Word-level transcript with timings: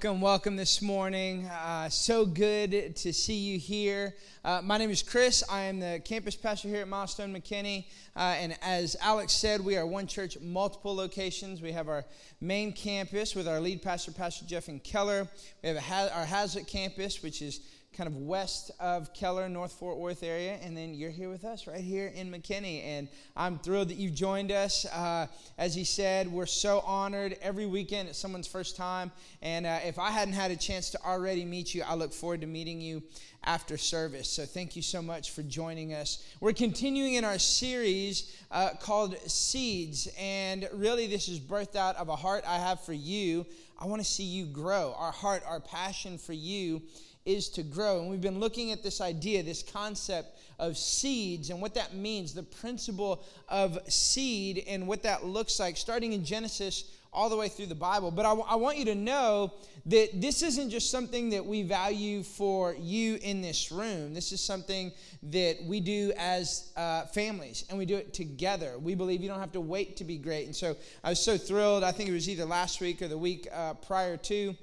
welcome, 0.00 0.20
welcome 0.20 0.54
this 0.54 0.80
morning. 0.80 1.44
Uh, 1.46 1.88
so 1.88 2.24
good 2.24 2.94
to 2.94 3.12
see 3.12 3.34
you 3.34 3.58
here. 3.58 4.14
Uh, 4.44 4.60
my 4.62 4.78
name 4.78 4.90
is 4.90 5.02
Chris. 5.02 5.42
I 5.50 5.62
am 5.62 5.80
the 5.80 6.00
campus 6.04 6.36
pastor 6.36 6.68
here 6.68 6.82
at 6.82 6.86
Milestone 6.86 7.34
McKinney. 7.34 7.86
Uh, 8.14 8.36
and 8.38 8.56
as 8.62 8.94
Alex 9.00 9.32
said, 9.32 9.60
we 9.60 9.76
are 9.76 9.84
one 9.84 10.06
church, 10.06 10.38
multiple 10.40 10.94
locations. 10.94 11.60
We 11.60 11.72
have 11.72 11.88
our 11.88 12.04
main 12.40 12.72
campus 12.72 13.34
with 13.34 13.48
our 13.48 13.58
lead 13.58 13.82
pastor, 13.82 14.12
Pastor 14.12 14.46
Jeff 14.46 14.68
and 14.68 14.80
Keller. 14.84 15.26
We 15.64 15.70
have 15.70 16.12
our 16.12 16.24
Haslet 16.24 16.68
campus, 16.68 17.20
which 17.20 17.42
is 17.42 17.58
kind 17.96 18.06
of 18.06 18.16
west 18.16 18.70
of 18.78 19.12
Keller, 19.12 19.48
North 19.48 19.72
Fort 19.72 19.98
Worth 19.98 20.22
area, 20.22 20.58
and 20.62 20.76
then 20.76 20.94
you're 20.94 21.10
here 21.10 21.28
with 21.28 21.44
us 21.44 21.66
right 21.66 21.80
here 21.80 22.12
in 22.14 22.30
McKinney. 22.30 22.84
And 22.84 23.08
I'm 23.36 23.58
thrilled 23.58 23.88
that 23.88 23.96
you've 23.96 24.14
joined 24.14 24.52
us. 24.52 24.84
Uh, 24.86 25.26
as 25.56 25.74
he 25.74 25.84
said, 25.84 26.30
we're 26.30 26.46
so 26.46 26.80
honored 26.80 27.36
every 27.42 27.66
weekend. 27.66 28.08
It's 28.08 28.18
someone's 28.18 28.46
first 28.46 28.76
time. 28.76 29.10
And 29.42 29.66
uh, 29.66 29.80
if 29.84 29.98
I 29.98 30.10
hadn't 30.10 30.34
had 30.34 30.50
a 30.50 30.56
chance 30.56 30.90
to 30.90 31.04
already 31.04 31.44
meet 31.44 31.74
you, 31.74 31.82
I 31.82 31.94
look 31.94 32.12
forward 32.12 32.42
to 32.42 32.46
meeting 32.46 32.80
you 32.80 33.02
after 33.44 33.76
service. 33.76 34.28
So 34.28 34.44
thank 34.44 34.76
you 34.76 34.82
so 34.82 35.00
much 35.00 35.32
for 35.32 35.42
joining 35.42 35.94
us. 35.94 36.24
We're 36.40 36.52
continuing 36.52 37.14
in 37.14 37.24
our 37.24 37.38
series 37.38 38.36
uh, 38.50 38.70
called 38.80 39.16
Seeds. 39.28 40.08
And 40.18 40.68
really, 40.72 41.06
this 41.06 41.28
is 41.28 41.40
birthed 41.40 41.74
out 41.74 41.96
of 41.96 42.08
a 42.08 42.16
heart 42.16 42.44
I 42.46 42.58
have 42.58 42.80
for 42.80 42.92
you. 42.92 43.46
I 43.80 43.86
want 43.86 44.02
to 44.02 44.08
see 44.08 44.24
you 44.24 44.44
grow. 44.44 44.94
Our 44.98 45.12
heart, 45.12 45.42
our 45.46 45.60
passion 45.60 46.18
for 46.18 46.32
you 46.32 46.82
is 47.28 47.50
to 47.50 47.62
grow. 47.62 48.00
And 48.00 48.10
we've 48.10 48.20
been 48.20 48.40
looking 48.40 48.72
at 48.72 48.82
this 48.82 49.00
idea, 49.00 49.42
this 49.42 49.62
concept 49.62 50.38
of 50.58 50.76
seeds 50.76 51.50
and 51.50 51.60
what 51.60 51.74
that 51.74 51.94
means, 51.94 52.32
the 52.32 52.42
principle 52.42 53.22
of 53.48 53.78
seed 53.88 54.64
and 54.66 54.88
what 54.88 55.02
that 55.02 55.24
looks 55.24 55.60
like, 55.60 55.76
starting 55.76 56.14
in 56.14 56.24
Genesis 56.24 56.84
all 57.12 57.28
the 57.28 57.36
way 57.36 57.48
through 57.48 57.66
the 57.66 57.74
Bible. 57.74 58.10
But 58.10 58.26
I, 58.26 58.30
w- 58.30 58.46
I 58.48 58.56
want 58.56 58.78
you 58.78 58.84
to 58.86 58.94
know 58.94 59.52
that 59.86 60.20
this 60.20 60.42
isn't 60.42 60.70
just 60.70 60.90
something 60.90 61.30
that 61.30 61.44
we 61.44 61.62
value 61.62 62.22
for 62.22 62.74
you 62.78 63.18
in 63.22 63.40
this 63.40 63.70
room. 63.72 64.14
This 64.14 64.32
is 64.32 64.40
something 64.40 64.92
that 65.24 65.56
we 65.64 65.80
do 65.80 66.12
as 66.16 66.70
uh, 66.76 67.06
families, 67.06 67.64
and 67.68 67.78
we 67.78 67.86
do 67.86 67.96
it 67.96 68.12
together. 68.12 68.78
We 68.78 68.94
believe 68.94 69.22
you 69.22 69.28
don't 69.28 69.40
have 69.40 69.52
to 69.52 69.60
wait 69.60 69.96
to 69.98 70.04
be 70.04 70.18
great. 70.18 70.46
And 70.46 70.56
so 70.56 70.76
I 71.04 71.10
was 71.10 71.20
so 71.20 71.38
thrilled. 71.38 71.84
I 71.84 71.92
think 71.92 72.08
it 72.08 72.12
was 72.12 72.28
either 72.28 72.44
last 72.44 72.80
week 72.80 73.00
or 73.00 73.08
the 73.08 73.18
week 73.18 73.48
uh, 73.52 73.74
prior 73.74 74.16
to 74.16 74.54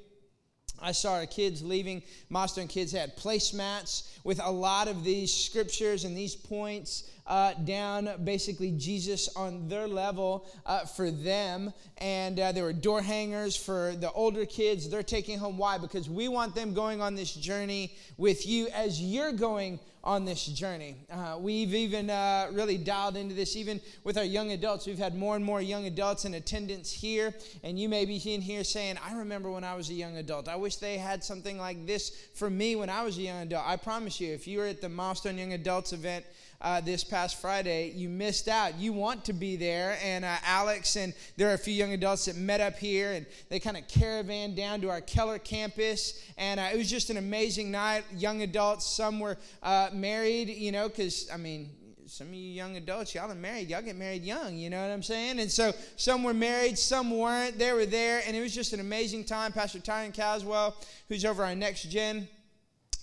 I 0.82 0.92
saw 0.92 1.14
our 1.14 1.26
kids 1.26 1.64
leaving. 1.64 2.04
Milestone 2.30 2.68
kids 2.68 2.92
had 2.92 3.18
placemats 3.18 4.10
with 4.24 4.40
a 4.44 4.52
lot 4.52 4.88
of 4.88 5.04
these 5.04 5.34
scriptures 5.34 6.04
and 6.04 6.18
these 6.18 6.36
points 6.36 7.10
uh, 7.28 7.54
down, 7.54 8.10
basically 8.24 8.72
Jesus 8.72 9.30
on 9.36 9.68
their 9.68 9.88
level 9.88 10.46
uh, 10.66 10.86
for 10.86 11.12
them. 11.12 11.74
And 11.98 12.40
uh, 12.40 12.52
there 12.52 12.64
were 12.64 12.74
door 12.74 13.02
hangers 13.02 13.56
for 13.56 13.96
the 14.00 14.12
older 14.12 14.46
kids. 14.46 14.90
They're 14.90 15.04
taking 15.04 15.40
home. 15.40 15.58
Why? 15.58 15.78
Because 15.78 16.10
we 16.10 16.28
want 16.28 16.56
them 16.56 16.74
going 16.74 17.02
on 17.02 17.16
this 17.16 17.34
journey 17.34 17.94
with 18.18 18.46
you 18.46 18.68
as 18.70 19.02
you're 19.02 19.32
going 19.32 19.80
on 20.06 20.24
this 20.24 20.46
journey. 20.46 20.96
Uh, 21.12 21.38
we've 21.40 21.74
even 21.74 22.12
uh, 22.12 22.48
really 22.52 22.78
dialed 22.78 23.18
into 23.18 23.34
this, 23.34 23.56
even 23.56 23.82
with 24.04 24.18
our 24.18 24.24
young 24.24 24.52
adults. 24.52 24.86
We've 24.86 25.00
had 25.00 25.16
more 25.16 25.36
and 25.36 25.44
more 25.44 25.62
young 25.62 25.86
adults 25.88 26.26
in 26.26 26.36
attendance 26.36 26.92
here, 26.92 27.34
and 27.64 27.80
you 27.80 27.90
may 27.90 28.06
be 28.06 28.18
in 28.18 28.42
here 28.42 28.64
saying, 28.64 28.98
I 29.04 29.16
remember 29.16 29.50
when 29.50 29.64
I 29.64 29.74
was 29.74 29.90
a 29.90 29.94
young 29.94 30.18
adult. 30.18 30.48
I 30.48 30.58
wish 30.58 30.76
they 30.76 31.00
had 31.00 31.24
something 31.24 31.58
like 31.58 31.88
this 31.88 32.12
for 32.36 32.52
me 32.52 32.76
when 32.76 32.90
I 32.90 33.02
was 33.02 33.18
a 33.18 33.22
young 33.22 33.42
adult. 33.42 33.66
I 33.66 33.78
promise 33.78 34.20
you, 34.22 34.32
if 34.32 34.48
you 34.48 34.60
were 34.60 34.68
at 34.68 34.80
the 34.80 34.90
Milestone 34.90 35.40
Young 35.40 35.54
Adults 35.54 35.92
event, 35.92 36.24
uh, 36.66 36.82
this 36.82 37.04
past 37.04 37.40
Friday, 37.40 37.92
you 37.92 38.10
missed 38.10 38.48
out. 38.48 38.80
You 38.80 38.92
want 38.92 39.24
to 39.26 39.34
be 39.34 39.56
there. 39.56 40.00
And 40.04 40.26
uh, 40.26 40.36
Alex 40.44 40.96
and 40.96 41.14
there 41.38 41.48
are 41.52 41.54
a 41.54 41.60
few 41.60 41.76
young 41.76 41.94
adults 41.94 42.26
that 42.26 42.38
met 42.38 42.60
up 42.60 42.76
here 42.76 43.12
and 43.12 43.28
they 43.50 43.60
kind 43.60 43.78
of 43.78 43.88
caravan 43.88 44.56
down 44.56 44.82
to 44.82 44.90
our 44.90 45.00
Keller 45.00 45.38
campus. 45.38 46.24
And 46.40 46.60
uh, 46.60 46.70
it 46.74 46.78
was 46.78 46.90
just 46.90 47.12
an 47.12 47.18
amazing 47.18 47.70
night. 47.70 48.04
Young 48.18 48.42
adults, 48.42 48.84
some 48.84 49.20
were 49.20 49.38
uh, 49.62 49.90
married, 49.94 50.50
you 50.50 50.72
know, 50.72 50.90
because, 50.90 51.30
I 51.32 51.38
mean, 51.38 51.70
some 52.08 52.30
of 52.30 52.34
you 52.34 52.52
young 52.52 52.78
adults, 52.78 53.14
y'all 53.14 53.32
are 53.32 53.36
married. 53.36 53.70
Y'all 53.70 53.84
get 53.84 53.96
married 53.96 54.24
young, 54.24 54.58
you 54.58 54.72
know 54.72 54.82
what 54.82 54.92
I'm 54.92 55.04
saying? 55.04 55.40
And 55.40 55.52
so 55.52 55.72
some 55.98 56.24
were 56.24 56.34
married, 56.34 56.80
some 56.80 57.16
weren't. 57.16 57.60
They 57.60 57.74
were 57.74 57.86
there, 57.86 58.24
and 58.26 58.36
it 58.36 58.42
was 58.42 58.56
just 58.56 58.74
an 58.74 58.80
amazing 58.80 59.26
time. 59.26 59.52
Pastor 59.52 59.78
Tyron 59.78 60.16
Caswell, 60.16 60.76
who's 61.10 61.26
over 61.26 61.46
our 61.46 61.56
next 61.56 61.84
gen 61.92 62.28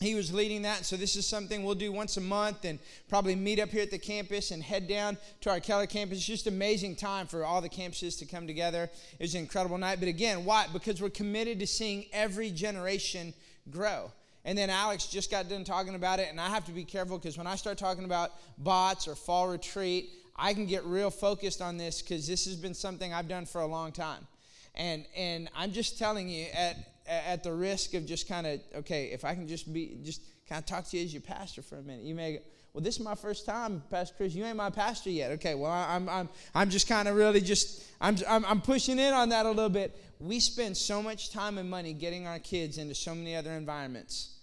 he 0.02 0.14
was 0.14 0.32
leading 0.32 0.62
that. 0.62 0.84
So 0.84 0.96
this 0.96 1.16
is 1.16 1.26
something 1.26 1.62
we'll 1.62 1.74
do 1.74 1.92
once 1.92 2.16
a 2.16 2.20
month 2.20 2.64
and 2.64 2.78
probably 3.08 3.34
meet 3.34 3.58
up 3.58 3.70
here 3.70 3.82
at 3.82 3.90
the 3.90 3.98
campus 3.98 4.50
and 4.50 4.62
head 4.62 4.88
down 4.88 5.16
to 5.42 5.50
our 5.50 5.60
Keller 5.60 5.86
campus. 5.86 6.18
It's 6.18 6.26
just 6.26 6.46
amazing 6.46 6.96
time 6.96 7.26
for 7.26 7.44
all 7.44 7.60
the 7.60 7.68
campuses 7.68 8.18
to 8.18 8.26
come 8.26 8.46
together. 8.46 8.91
It 9.18 9.22
was 9.22 9.34
an 9.34 9.41
incredible 9.41 9.78
night. 9.78 10.00
But 10.00 10.08
again, 10.08 10.44
why? 10.44 10.66
Because 10.72 11.00
we're 11.00 11.10
committed 11.10 11.60
to 11.60 11.66
seeing 11.66 12.06
every 12.12 12.50
generation 12.50 13.34
grow. 13.70 14.10
And 14.44 14.58
then 14.58 14.70
Alex 14.70 15.06
just 15.06 15.30
got 15.30 15.48
done 15.48 15.62
talking 15.62 15.94
about 15.94 16.18
it, 16.18 16.28
and 16.28 16.41
I 16.41 16.48
have 16.48 16.64
to 16.64 16.72
be 16.72 16.84
careful 16.84 17.16
because 17.16 17.38
when 17.38 17.46
I 17.46 17.54
start 17.54 17.78
talking 17.78 18.04
about 18.04 18.32
bots 18.58 19.06
or 19.06 19.14
fall 19.14 19.48
retreat, 19.48 20.10
I 20.36 20.52
can 20.54 20.66
get 20.66 20.84
real 20.84 21.10
focused 21.10 21.62
on 21.62 21.76
this 21.76 22.02
because 22.02 22.26
this 22.26 22.44
has 22.46 22.56
been 22.56 22.74
something 22.74 23.12
I've 23.14 23.28
done 23.28 23.46
for 23.46 23.60
a 23.60 23.66
long 23.66 23.92
time. 23.92 24.26
And 24.74 25.04
and 25.14 25.48
I'm 25.54 25.70
just 25.70 25.98
telling 25.98 26.28
you 26.28 26.46
at 26.54 26.76
at 27.12 27.42
the 27.42 27.52
risk 27.52 27.94
of 27.94 28.06
just 28.06 28.28
kind 28.28 28.46
of, 28.46 28.60
okay, 28.76 29.06
if 29.06 29.24
I 29.24 29.34
can 29.34 29.48
just 29.48 29.72
be, 29.72 29.98
just 30.02 30.22
kind 30.48 30.58
of 30.58 30.66
talk 30.66 30.88
to 30.88 30.96
you 30.96 31.04
as 31.04 31.12
your 31.12 31.22
pastor 31.22 31.62
for 31.62 31.76
a 31.76 31.82
minute. 31.82 32.04
You 32.04 32.14
may 32.14 32.34
go, 32.34 32.38
well, 32.72 32.82
this 32.82 32.96
is 32.96 33.04
my 33.04 33.14
first 33.14 33.44
time, 33.44 33.82
Pastor 33.90 34.14
Chris. 34.16 34.34
You 34.34 34.44
ain't 34.44 34.56
my 34.56 34.70
pastor 34.70 35.10
yet. 35.10 35.32
Okay, 35.32 35.54
well, 35.54 35.70
I'm, 35.70 36.08
I'm, 36.08 36.28
I'm 36.54 36.70
just 36.70 36.88
kind 36.88 37.06
of 37.06 37.16
really 37.16 37.42
just, 37.42 37.84
I'm, 38.00 38.16
I'm, 38.26 38.44
I'm 38.46 38.60
pushing 38.62 38.98
in 38.98 39.12
on 39.12 39.28
that 39.28 39.44
a 39.44 39.50
little 39.50 39.68
bit. 39.68 39.94
We 40.18 40.40
spend 40.40 40.76
so 40.76 41.02
much 41.02 41.30
time 41.30 41.58
and 41.58 41.68
money 41.68 41.92
getting 41.92 42.26
our 42.26 42.38
kids 42.38 42.78
into 42.78 42.94
so 42.94 43.14
many 43.14 43.36
other 43.36 43.52
environments. 43.52 44.38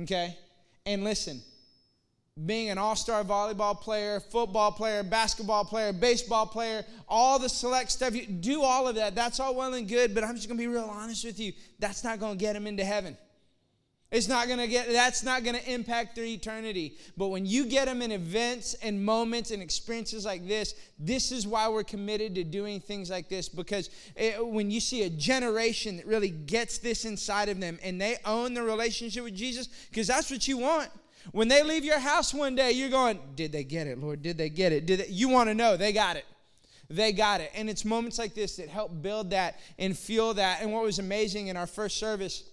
Okay? 0.00 0.36
And 0.86 1.04
listen, 1.04 1.42
being 2.46 2.70
an 2.70 2.78
all 2.78 2.96
star 2.96 3.22
volleyball 3.22 3.80
player, 3.80 4.18
football 4.18 4.72
player, 4.72 5.04
basketball 5.04 5.64
player, 5.64 5.92
baseball 5.92 6.46
player, 6.46 6.84
all 7.08 7.38
the 7.38 7.48
select 7.48 7.92
stuff. 7.92 8.14
You 8.14 8.26
do 8.26 8.62
all 8.62 8.88
of 8.88 8.96
that. 8.96 9.14
That's 9.14 9.38
all 9.38 9.54
well 9.54 9.74
and 9.74 9.88
good, 9.88 10.14
but 10.14 10.24
I'm 10.24 10.34
just 10.34 10.48
going 10.48 10.58
to 10.58 10.62
be 10.62 10.66
real 10.66 10.90
honest 10.90 11.24
with 11.24 11.38
you. 11.38 11.52
That's 11.78 12.02
not 12.02 12.18
going 12.18 12.32
to 12.32 12.38
get 12.38 12.54
them 12.54 12.66
into 12.66 12.84
heaven. 12.84 13.16
It's 14.10 14.28
not 14.28 14.46
going 14.46 14.58
to 14.60 14.68
get, 14.68 14.92
that's 14.92 15.24
not 15.24 15.42
going 15.42 15.56
to 15.56 15.72
impact 15.72 16.14
their 16.14 16.24
eternity. 16.24 16.96
But 17.16 17.28
when 17.28 17.46
you 17.46 17.66
get 17.66 17.86
them 17.86 18.02
in 18.02 18.12
events 18.12 18.74
and 18.74 19.04
moments 19.04 19.50
and 19.50 19.60
experiences 19.62 20.24
like 20.24 20.46
this, 20.46 20.74
this 20.98 21.32
is 21.32 21.46
why 21.48 21.68
we're 21.68 21.82
committed 21.84 22.34
to 22.36 22.44
doing 22.44 22.80
things 22.80 23.10
like 23.10 23.28
this. 23.28 23.48
Because 23.48 23.90
it, 24.14 24.44
when 24.44 24.70
you 24.70 24.78
see 24.78 25.02
a 25.02 25.10
generation 25.10 25.96
that 25.96 26.06
really 26.06 26.28
gets 26.28 26.78
this 26.78 27.04
inside 27.04 27.48
of 27.48 27.60
them 27.60 27.78
and 27.82 28.00
they 28.00 28.16
own 28.24 28.54
the 28.54 28.62
relationship 28.62 29.24
with 29.24 29.34
Jesus, 29.34 29.68
because 29.90 30.06
that's 30.06 30.30
what 30.30 30.46
you 30.46 30.58
want. 30.58 30.90
When 31.32 31.48
they 31.48 31.62
leave 31.62 31.84
your 31.84 31.98
house 31.98 32.34
one 32.34 32.54
day, 32.54 32.72
you're 32.72 32.90
going, 32.90 33.18
Did 33.34 33.52
they 33.52 33.64
get 33.64 33.86
it, 33.86 33.98
Lord? 33.98 34.22
Did 34.22 34.38
they 34.38 34.48
get 34.48 34.72
it? 34.72 34.86
Did 34.86 35.00
they? 35.00 35.08
You 35.08 35.28
want 35.28 35.48
to 35.48 35.54
know. 35.54 35.76
They 35.76 35.92
got 35.92 36.16
it. 36.16 36.24
They 36.90 37.12
got 37.12 37.40
it. 37.40 37.50
And 37.54 37.70
it's 37.70 37.84
moments 37.84 38.18
like 38.18 38.34
this 38.34 38.56
that 38.56 38.68
help 38.68 38.90
build 39.02 39.30
that 39.30 39.58
and 39.78 39.96
fuel 39.96 40.34
that. 40.34 40.60
And 40.60 40.72
what 40.72 40.82
was 40.82 40.98
amazing 40.98 41.48
in 41.48 41.56
our 41.56 41.66
first 41.66 41.96
service, 41.96 42.44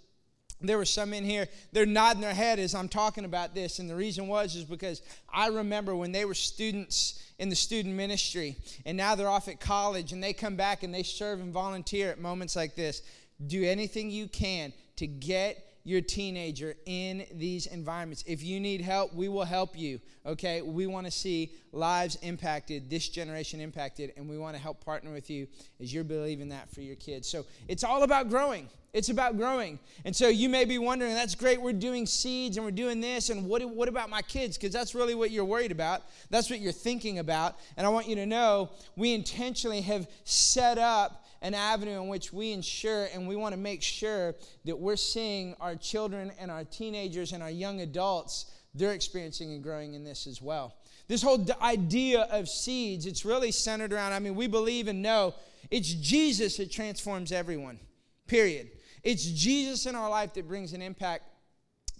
there 0.63 0.77
were 0.77 0.85
some 0.85 1.13
in 1.13 1.23
here 1.23 1.47
they're 1.71 1.85
nodding 1.85 2.21
their 2.21 2.33
head 2.33 2.59
as 2.59 2.75
i'm 2.75 2.87
talking 2.87 3.25
about 3.25 3.55
this 3.55 3.79
and 3.79 3.89
the 3.89 3.95
reason 3.95 4.27
was 4.27 4.55
is 4.55 4.63
because 4.63 5.01
i 5.33 5.47
remember 5.47 5.95
when 5.95 6.11
they 6.11 6.25
were 6.25 6.33
students 6.33 7.21
in 7.39 7.49
the 7.49 7.55
student 7.55 7.95
ministry 7.95 8.55
and 8.85 8.95
now 8.95 9.15
they're 9.15 9.29
off 9.29 9.47
at 9.47 9.59
college 9.59 10.13
and 10.13 10.23
they 10.23 10.33
come 10.33 10.55
back 10.55 10.83
and 10.83 10.93
they 10.93 11.03
serve 11.03 11.39
and 11.39 11.51
volunteer 11.51 12.11
at 12.11 12.19
moments 12.19 12.55
like 12.55 12.75
this 12.75 13.01
do 13.47 13.63
anything 13.63 14.11
you 14.11 14.27
can 14.27 14.71
to 14.95 15.07
get 15.07 15.65
your 15.83 16.01
teenager 16.01 16.75
in 16.85 17.25
these 17.33 17.65
environments. 17.65 18.23
If 18.27 18.43
you 18.43 18.59
need 18.59 18.81
help, 18.81 19.13
we 19.13 19.29
will 19.29 19.45
help 19.45 19.77
you. 19.77 19.99
Okay? 20.25 20.61
We 20.61 20.87
want 20.87 21.07
to 21.07 21.11
see 21.11 21.51
lives 21.71 22.17
impacted, 22.21 22.89
this 22.89 23.09
generation 23.09 23.59
impacted, 23.59 24.13
and 24.17 24.29
we 24.29 24.37
want 24.37 24.55
to 24.55 24.61
help 24.61 24.83
partner 24.83 25.11
with 25.11 25.29
you 25.29 25.47
as 25.79 25.93
you're 25.93 26.03
believing 26.03 26.49
that 26.49 26.69
for 26.73 26.81
your 26.81 26.95
kids. 26.95 27.27
So 27.27 27.45
it's 27.67 27.83
all 27.83 28.03
about 28.03 28.29
growing. 28.29 28.69
It's 28.93 29.09
about 29.09 29.37
growing. 29.37 29.79
And 30.03 30.13
so 30.13 30.27
you 30.27 30.49
may 30.49 30.65
be 30.65 30.77
wondering, 30.77 31.13
that's 31.13 31.33
great, 31.33 31.61
we're 31.61 31.71
doing 31.71 32.05
seeds 32.05 32.57
and 32.57 32.65
we're 32.65 32.71
doing 32.71 32.99
this, 32.99 33.29
and 33.29 33.47
what, 33.47 33.63
what 33.63 33.87
about 33.87 34.09
my 34.09 34.21
kids? 34.21 34.57
Because 34.57 34.73
that's 34.73 34.93
really 34.93 35.15
what 35.15 35.31
you're 35.31 35.45
worried 35.45 35.71
about. 35.71 36.03
That's 36.29 36.49
what 36.49 36.59
you're 36.59 36.73
thinking 36.73 37.19
about. 37.19 37.55
And 37.77 37.87
I 37.87 37.89
want 37.89 38.07
you 38.07 38.15
to 38.15 38.25
know 38.25 38.69
we 38.97 39.13
intentionally 39.13 39.81
have 39.81 40.09
set 40.25 40.77
up 40.77 41.25
an 41.41 41.53
avenue 41.53 42.01
in 42.01 42.07
which 42.07 42.31
we 42.31 42.51
ensure 42.51 43.07
and 43.13 43.27
we 43.27 43.35
want 43.35 43.53
to 43.53 43.59
make 43.59 43.81
sure 43.81 44.35
that 44.65 44.77
we're 44.77 44.95
seeing 44.95 45.55
our 45.59 45.75
children 45.75 46.31
and 46.39 46.51
our 46.51 46.63
teenagers 46.63 47.31
and 47.31 47.41
our 47.41 47.49
young 47.49 47.81
adults, 47.81 48.51
they're 48.75 48.93
experiencing 48.93 49.51
and 49.53 49.63
growing 49.63 49.95
in 49.95 50.03
this 50.03 50.27
as 50.27 50.41
well. 50.41 50.75
This 51.07 51.21
whole 51.21 51.45
idea 51.61 52.21
of 52.31 52.47
seeds, 52.47 53.05
it's 53.05 53.25
really 53.25 53.51
centered 53.51 53.91
around, 53.91 54.13
I 54.13 54.19
mean, 54.19 54.35
we 54.35 54.47
believe 54.47 54.87
and 54.87 55.01
know 55.01 55.33
it's 55.69 55.93
Jesus 55.93 56.57
that 56.57 56.71
transforms 56.71 57.31
everyone, 57.31 57.79
period. 58.27 58.69
It's 59.03 59.25
Jesus 59.25 59.85
in 59.87 59.95
our 59.95 60.09
life 60.09 60.33
that 60.35 60.47
brings 60.47 60.73
an 60.73 60.81
impact. 60.81 61.23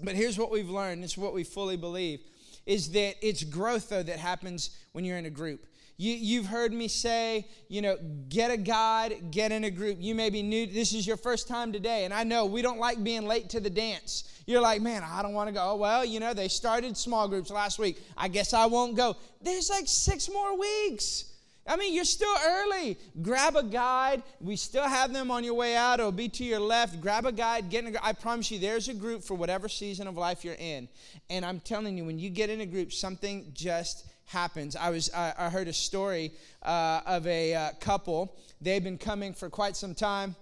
But 0.03 0.15
here's 0.15 0.37
what 0.37 0.51
we've 0.51 0.69
learned, 0.69 1.03
it's 1.03 1.17
what 1.17 1.33
we 1.33 1.44
fully 1.44 1.77
believe, 1.77 2.21
is 2.65 2.91
that 2.91 3.15
it's 3.21 3.44
growth, 3.44 3.89
though, 3.89 4.03
that 4.03 4.19
happens 4.19 4.77
when 4.91 5.03
you're 5.03 5.17
in 5.17 5.25
a 5.25 5.31
group 5.31 5.65
You, 6.01 6.15
you've 6.15 6.48
heard 6.48 6.74
me 6.74 6.88
say, 6.88 7.45
you 7.68 7.83
know, 7.83 7.95
get 8.27 8.50
a 8.50 8.57
guide, 8.57 9.30
get 9.30 9.51
in 9.51 9.65
a 9.65 9.69
group. 9.69 9.98
You 10.00 10.15
may 10.15 10.31
be 10.31 10.42
new, 10.42 10.65
this 10.65 10.94
is 10.94 11.06
your 11.06 11.15
first 11.15 11.48
time 11.48 11.71
today, 11.71 12.06
and 12.06 12.12
I 12.12 12.24
know 12.24 12.48
we 12.48 12.63
don't 12.63 12.80
like 12.80 13.03
being 13.03 13.27
late 13.27 13.50
to 13.51 13.59
the 13.59 13.69
dance. 13.69 14.24
You're 14.48 14.62
like, 14.62 14.81
man, 14.81 15.03
I 15.06 15.21
don't 15.21 15.36
want 15.36 15.50
to 15.50 15.53
go. 15.53 15.62
Oh, 15.62 15.75
well, 15.75 16.03
you 16.03 16.19
know, 16.19 16.33
they 16.33 16.48
started 16.48 16.98
small 16.98 17.27
groups 17.27 17.51
last 17.51 17.77
week. 17.77 18.01
I 18.18 18.30
guess 18.30 18.51
I 18.51 18.65
won't 18.65 18.98
go. 18.98 19.15
There's 19.44 19.69
like 19.69 19.83
six 19.86 20.27
more 20.27 20.57
weeks. 20.57 21.25
I 21.68 21.75
mean, 21.75 21.94
you're 21.94 22.04
still 22.04 22.36
early. 22.47 22.97
Grab 23.21 23.56
a 23.56 23.62
guide. 23.62 24.24
We 24.39 24.56
still 24.56 24.88
have 24.88 25.13
them 25.13 25.30
on 25.30 25.44
your 25.44 25.54
way 25.54 25.75
out. 25.75 26.00
It'll 26.00 26.12
be 26.12 26.30
to 26.30 26.44
your 26.44 26.59
left. 26.59 27.00
Grab 27.00 27.27
a 27.27 27.31
guide. 27.31 27.69
Get 27.69 27.86
in 27.86 27.95
a, 27.95 28.00
I 28.04 28.13
promise 28.13 28.50
you, 28.50 28.57
there's 28.57 28.88
a 28.88 28.95
group 28.95 29.24
for 29.24 29.36
whatever 29.36 29.69
season 29.69 30.07
of 30.07 30.18
life 30.18 30.44
you're 30.44 30.56
in. 30.56 30.89
And 31.30 31.45
I'm 31.45 31.59
telling 31.59 31.95
you, 31.95 32.06
when 32.06 32.18
you 32.18 32.31
get 32.31 32.50
in 32.50 32.62
a 32.62 32.65
group, 32.65 32.92
something 32.92 33.51
just 33.54 34.07
happens. 34.31 34.75
I 34.75 34.89
was 34.89 35.12
I, 35.13 35.33
I 35.38 35.50
heard 35.50 35.68
a 35.68 35.74
story 35.74 36.31
uh, 36.63 37.01
of 37.06 37.28
a 37.28 37.54
uh, 37.54 37.69
couple. 37.80 38.36
They've 38.62 38.83
been 38.83 38.98
coming 38.98 39.33
for 39.33 39.50
quite 39.50 39.75
some 39.75 39.94
time 39.94 40.36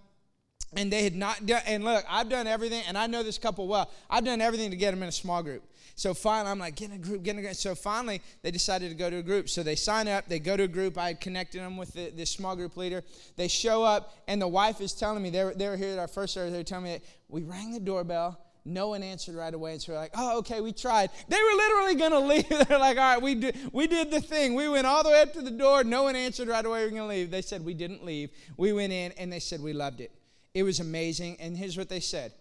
and 0.73 0.91
they 0.93 1.03
had 1.03 1.15
not 1.15 1.45
done 1.45 1.61
and 1.65 1.83
look 1.83 2.05
i've 2.07 2.29
done 2.29 2.45
everything 2.45 2.83
and 2.87 2.95
i 2.95 3.07
know 3.07 3.23
this 3.23 3.37
couple 3.37 3.67
well. 3.67 3.89
I've 4.09 4.23
done 4.23 4.41
everything 4.41 4.69
to 4.69 4.77
get 4.77 4.91
them 4.91 5.01
in 5.01 5.09
a 5.09 5.11
small 5.11 5.41
group. 5.41 5.63
So 5.95 6.13
finally 6.13 6.51
i'm 6.51 6.59
like 6.59 6.75
get 6.75 6.91
in 6.91 6.95
a 6.97 6.99
group 6.99 7.23
get 7.23 7.31
in 7.31 7.39
a 7.39 7.41
group. 7.41 7.55
So 7.55 7.75
finally 7.75 8.21
they 8.43 8.51
decided 8.51 8.89
to 8.89 8.95
go 8.95 9.09
to 9.09 9.17
a 9.17 9.23
group. 9.23 9.49
So 9.49 9.63
they 9.63 9.75
sign 9.75 10.07
up 10.07 10.27
they 10.27 10.39
go 10.39 10.55
to 10.55 10.63
a 10.63 10.67
group. 10.67 10.97
I 10.97 11.13
connected 11.13 11.61
them 11.61 11.77
with 11.77 11.93
the, 11.93 12.11
this 12.11 12.29
small 12.29 12.55
group 12.55 12.77
leader. 12.77 13.03
They 13.35 13.47
show 13.47 13.83
up 13.83 14.13
and 14.27 14.41
the 14.41 14.47
wife 14.47 14.81
is 14.81 14.93
telling 14.93 15.23
me 15.23 15.29
they 15.29 15.43
were, 15.43 15.53
they 15.53 15.67
were 15.67 15.77
here 15.77 15.93
at 15.93 15.99
our 15.99 16.07
first 16.07 16.33
service 16.33 16.51
they 16.51 16.59
were 16.59 16.63
telling 16.63 16.85
me 16.85 16.91
that 16.93 17.01
we 17.29 17.41
rang 17.41 17.71
the 17.71 17.79
doorbell 17.79 18.39
no 18.69 18.89
one 18.89 19.03
answered 19.03 19.35
right 19.35 19.53
away, 19.53 19.73
and 19.73 19.81
so 19.81 19.93
we're 19.93 19.99
like, 19.99 20.11
"Oh, 20.15 20.39
okay, 20.39 20.61
we 20.61 20.71
tried." 20.71 21.09
They 21.27 21.37
were 21.37 21.57
literally 21.57 21.95
going 21.95 22.11
to 22.11 22.19
leave. 22.19 22.67
They're 22.67 22.79
like, 22.79 22.97
"All 22.97 23.13
right, 23.15 23.21
we 23.21 23.35
did, 23.35 23.57
we 23.73 23.87
did 23.87 24.11
the 24.11 24.21
thing. 24.21 24.55
We 24.55 24.69
went 24.69 24.87
all 24.87 25.03
the 25.03 25.09
way 25.09 25.21
up 25.21 25.33
to 25.33 25.41
the 25.41 25.51
door. 25.51 25.83
No 25.83 26.03
one 26.03 26.15
answered 26.15 26.47
right 26.47 26.65
away. 26.65 26.83
We're 26.83 26.91
going 26.91 27.01
to 27.01 27.07
leave." 27.07 27.31
They 27.31 27.41
said 27.41 27.65
we 27.65 27.73
didn't 27.73 28.05
leave. 28.05 28.29
We 28.57 28.73
went 28.73 28.93
in, 28.93 29.11
and 29.13 29.31
they 29.31 29.39
said 29.39 29.61
we 29.61 29.73
loved 29.73 30.01
it. 30.01 30.11
It 30.53 30.63
was 30.63 30.79
amazing. 30.79 31.37
And 31.39 31.55
here's 31.57 31.77
what 31.77 31.89
they 31.89 31.99
said 31.99 32.33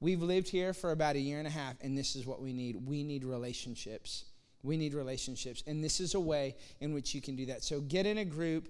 We've 0.00 0.22
lived 0.22 0.48
here 0.48 0.72
for 0.72 0.92
about 0.92 1.16
a 1.16 1.20
year 1.20 1.38
and 1.38 1.46
a 1.46 1.50
half, 1.50 1.74
and 1.82 1.96
this 1.96 2.16
is 2.16 2.26
what 2.26 2.40
we 2.40 2.54
need. 2.54 2.86
We 2.86 3.02
need 3.02 3.22
relationships. 3.22 4.24
We 4.62 4.78
need 4.78 4.94
relationships. 4.94 5.62
And 5.66 5.84
this 5.84 6.00
is 6.00 6.14
a 6.14 6.20
way 6.20 6.56
in 6.80 6.94
which 6.94 7.14
you 7.14 7.20
can 7.20 7.36
do 7.36 7.46
that. 7.46 7.62
So 7.62 7.80
get 7.80 8.06
in 8.06 8.18
a 8.18 8.24
group. 8.24 8.68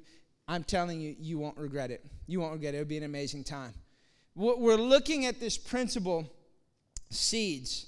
I'm 0.48 0.64
telling 0.64 1.00
you, 1.00 1.14
you 1.20 1.38
won't 1.38 1.56
regret 1.56 1.92
it. 1.92 2.04
You 2.26 2.40
won't 2.40 2.52
regret 2.52 2.74
it. 2.74 2.78
It'll 2.78 2.88
be 2.88 2.96
an 2.96 3.04
amazing 3.04 3.44
time. 3.44 3.72
We're 4.34 4.76
looking 4.76 5.26
at 5.26 5.38
this 5.38 5.56
principle 5.58 6.32
seeds. 7.10 7.86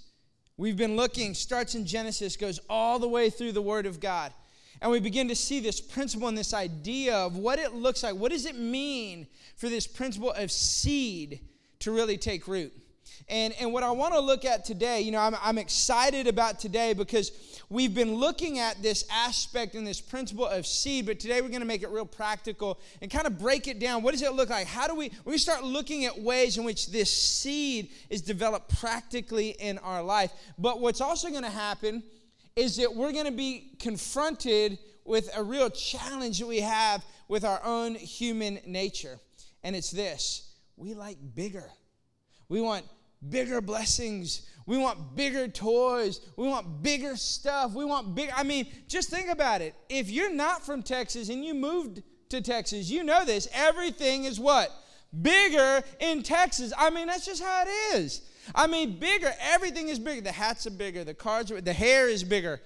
We've 0.57 0.77
been 0.77 0.97
looking, 0.97 1.35
starts 1.35 1.75
in 1.75 1.87
Genesis, 1.87 2.37
goes 2.37 2.61
all 2.69 2.99
the 2.99 3.09
way 3.09 3.31
through 3.31 3.53
the 3.53 3.63
Word 3.63 3.87
of 3.87 4.01
God. 4.01 4.33
And 4.81 4.91
we 4.91 5.01
begin 5.01 5.29
to 5.29 5.37
see 5.37 5.61
this 5.61 5.81
principle 5.81 6.29
and 6.29 6.37
this 6.37 6.53
idea 6.53 7.15
of 7.17 7.37
what 7.37 7.59
it 7.59 7.73
looks 7.73 8.03
like. 8.03 8.15
What 8.15 8.33
does 8.33 8.47
it 8.47 8.57
mean 8.57 9.27
for 9.57 9.69
this 9.69 9.87
principle 9.87 10.33
of 10.33 10.51
seed 10.51 11.41
to 11.81 11.93
really 11.93 12.17
take 12.17 12.49
root? 12.49 12.73
And, 13.29 13.55
and 13.61 13.73
what 13.73 13.83
I 13.83 13.91
want 13.91 14.15
to 14.15 14.21
look 14.21 14.45
at 14.45 14.65
today, 14.65 15.01
you 15.01 15.13
know, 15.13 15.21
I'm, 15.21 15.37
I'm 15.43 15.59
excited 15.59 16.27
about 16.27 16.59
today 16.59 16.93
because 16.93 17.33
we've 17.71 17.95
been 17.95 18.15
looking 18.15 18.59
at 18.59 18.83
this 18.83 19.05
aspect 19.11 19.75
and 19.75 19.87
this 19.87 20.01
principle 20.01 20.47
of 20.47 20.67
seed, 20.67 21.07
but 21.07 21.21
today 21.21 21.41
we're 21.41 21.49
going 21.49 21.61
to 21.61 21.67
make 21.67 21.83
it 21.83 21.89
real 21.91 22.05
practical 22.05 22.79
and 23.01 23.11
kind 23.11 23.27
of 23.27 23.39
break 23.39 23.69
it 23.69 23.79
down. 23.79 24.03
What 24.03 24.13
does 24.13 24.23
it 24.23 24.33
look 24.33 24.51
like? 24.51 24.67
How 24.67 24.87
do 24.87 24.95
we, 24.95 25.13
we 25.25 25.39
start 25.39 25.65
looking 25.65 26.05
at 26.05 26.21
ways 26.21 26.59
in 26.59 26.65
which 26.65 26.91
this 26.91 27.11
seed 27.13 27.91
is 28.11 28.23
developed 28.23 28.79
practically 28.79 29.51
in 29.51 29.79
our 29.79 30.03
life? 30.03 30.33
But 30.59 30.81
what's 30.81 31.01
also 31.01 31.31
going 31.31 31.45
to 31.45 31.51
happen 31.51 32.03
is 32.57 32.77
that 32.77 32.95
we're 32.95 33.13
going 33.13 33.27
to 33.27 33.33
be 33.33 33.77
confronted 33.79 34.79
with 35.05 35.31
a 35.37 35.43
real 35.43 35.71
challenge 35.71 36.39
that 36.39 36.47
we 36.47 36.61
have 36.61 37.05
with 37.29 37.45
our 37.45 37.61
own 37.65 37.95
human 37.95 38.61
nature. 38.67 39.19
And 39.63 39.75
it's 39.75 39.91
this 39.91 40.49
we 40.77 40.95
like 40.95 41.17
bigger. 41.35 41.71
We 42.53 42.61
want 42.61 42.85
bigger 43.31 43.63
blessings. 43.63 44.47
We 44.67 44.77
want 44.77 45.17
bigger 45.17 45.49
toys. 45.49 46.21
We 46.37 46.47
want 46.47 46.83
bigger 46.83 47.17
stuff. 47.17 47.73
We 47.73 47.87
want 47.87 48.15
big. 48.15 48.29
I 48.37 48.43
mean, 48.43 48.67
just 48.89 49.09
think 49.09 49.31
about 49.31 49.63
it. 49.63 49.75
If 49.89 50.11
you're 50.11 50.31
not 50.31 50.63
from 50.63 50.83
Texas 50.83 51.31
and 51.31 51.43
you 51.43 51.55
moved 51.55 52.03
to 52.29 52.43
Texas, 52.43 52.91
you 52.91 53.05
know 53.05 53.25
this. 53.25 53.49
Everything 53.55 54.25
is 54.25 54.39
what? 54.39 54.71
Bigger 55.23 55.83
in 55.99 56.23
Texas. 56.23 56.75
I 56.77 56.91
mean, 56.91 57.07
that's 57.07 57.25
just 57.25 57.43
how 57.43 57.65
it 57.67 57.97
is. 57.97 58.21
I 58.55 58.67
mean, 58.67 58.99
bigger. 58.99 59.33
Everything 59.41 59.89
is 59.89 59.99
bigger. 59.99 60.21
The 60.21 60.33
hats 60.33 60.67
are 60.67 60.71
bigger. 60.73 61.05
The 61.05 61.15
cards 61.15 61.51
are. 61.51 61.59
The 61.63 61.73
hair 61.73 62.07
is 62.11 62.23
bigger, 62.23 62.61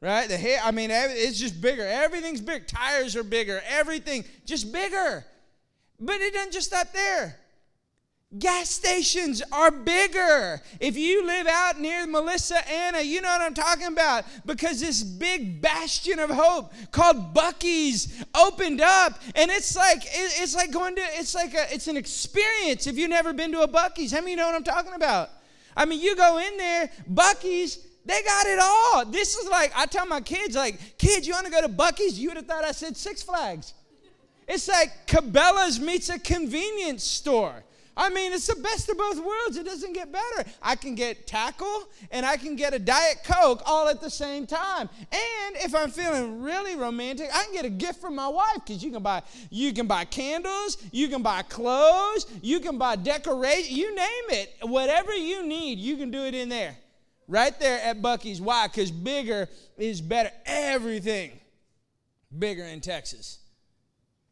right? 0.00 0.28
The 0.28 0.36
hair. 0.36 0.58
I 0.64 0.72
mean, 0.72 0.90
it's 0.90 1.38
just 1.38 1.60
bigger. 1.60 1.86
Everything's 1.86 2.40
big. 2.40 2.66
Tires 2.66 3.14
are 3.14 3.22
bigger. 3.22 3.62
Everything 3.68 4.24
just 4.46 4.72
bigger. 4.72 5.24
But 6.00 6.20
it 6.22 6.34
doesn't 6.34 6.52
just 6.52 6.66
stop 6.66 6.92
there. 6.92 7.38
Gas 8.36 8.68
stations 8.68 9.42
are 9.50 9.70
bigger. 9.70 10.60
If 10.80 10.98
you 10.98 11.24
live 11.24 11.46
out 11.46 11.80
near 11.80 12.06
Melissa 12.06 12.56
Anna, 12.70 13.00
you 13.00 13.22
know 13.22 13.28
what 13.28 13.40
I'm 13.40 13.54
talking 13.54 13.86
about 13.86 14.26
because 14.44 14.80
this 14.80 15.02
big 15.02 15.62
bastion 15.62 16.18
of 16.18 16.28
hope 16.28 16.70
called 16.90 17.34
Buc-ee's 17.34 18.22
opened 18.34 18.82
up 18.82 19.18
and 19.34 19.50
it's 19.50 19.74
like 19.74 20.02
it's 20.04 20.54
like 20.54 20.70
going 20.70 20.96
to 20.96 21.02
it's 21.14 21.34
like 21.34 21.54
a 21.54 21.72
it's 21.72 21.88
an 21.88 21.96
experience 21.96 22.86
if 22.86 22.98
you've 22.98 23.08
never 23.08 23.32
been 23.32 23.50
to 23.52 23.62
a 23.62 23.68
Buc-ee's. 23.68 24.12
How 24.12 24.20
many 24.20 24.36
know 24.36 24.44
what 24.44 24.56
I'm 24.56 24.62
talking 24.62 24.92
about? 24.92 25.30
I 25.74 25.86
mean, 25.86 25.98
you 25.98 26.14
go 26.14 26.36
in 26.36 26.54
there, 26.58 26.90
Buc-ee's 27.10 27.78
they 28.04 28.22
got 28.24 28.46
it 28.46 28.58
all. 28.60 29.06
This 29.06 29.36
is 29.36 29.48
like 29.48 29.72
I 29.74 29.86
tell 29.86 30.04
my 30.04 30.20
kids 30.20 30.54
like, 30.54 30.98
"Kids, 30.98 31.26
you 31.26 31.32
want 31.32 31.46
to 31.46 31.52
go 31.52 31.62
to 31.62 31.68
Buc-ee's?" 31.68 32.18
You 32.18 32.28
would 32.28 32.36
have 32.36 32.46
thought 32.46 32.64
I 32.64 32.72
said 32.72 32.94
Six 32.94 33.22
Flags. 33.22 33.72
It's 34.46 34.68
like 34.68 35.06
Cabela's 35.06 35.80
meets 35.80 36.10
a 36.10 36.18
convenience 36.18 37.04
store. 37.04 37.64
I 37.98 38.10
mean, 38.10 38.32
it's 38.32 38.46
the 38.46 38.54
best 38.54 38.88
of 38.88 38.96
both 38.96 39.18
worlds. 39.18 39.56
It 39.56 39.66
doesn't 39.66 39.92
get 39.92 40.12
better. 40.12 40.48
I 40.62 40.76
can 40.76 40.94
get 40.94 41.26
tackle 41.26 41.88
and 42.12 42.24
I 42.24 42.36
can 42.36 42.54
get 42.54 42.72
a 42.72 42.78
Diet 42.78 43.18
Coke 43.24 43.60
all 43.66 43.88
at 43.88 44.00
the 44.00 44.08
same 44.08 44.46
time. 44.46 44.88
And 45.10 45.56
if 45.56 45.74
I'm 45.74 45.90
feeling 45.90 46.40
really 46.40 46.76
romantic, 46.76 47.28
I 47.34 47.42
can 47.42 47.52
get 47.52 47.64
a 47.64 47.70
gift 47.70 48.00
from 48.00 48.14
my 48.14 48.28
wife 48.28 48.60
because 48.64 48.84
you 48.84 48.92
can 48.92 49.02
buy 49.02 49.22
you 49.50 49.72
can 49.72 49.88
buy 49.88 50.04
candles, 50.04 50.78
you 50.92 51.08
can 51.08 51.22
buy 51.22 51.42
clothes, 51.42 52.26
you 52.40 52.60
can 52.60 52.78
buy 52.78 52.94
decoration, 52.94 53.74
you 53.74 53.92
name 53.92 54.24
it. 54.30 54.54
Whatever 54.62 55.12
you 55.12 55.44
need, 55.44 55.78
you 55.80 55.96
can 55.96 56.12
do 56.12 56.22
it 56.24 56.36
in 56.36 56.48
there. 56.48 56.76
Right 57.26 57.58
there 57.58 57.80
at 57.82 58.00
Buc-ee's. 58.00 58.40
Why? 58.40 58.68
Because 58.68 58.92
bigger 58.92 59.48
is 59.76 60.00
better. 60.00 60.30
Everything 60.46 61.32
bigger 62.38 62.64
in 62.64 62.80
Texas. 62.80 63.40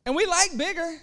And 0.06 0.14
we 0.14 0.24
like 0.24 0.56
bigger. 0.56 1.00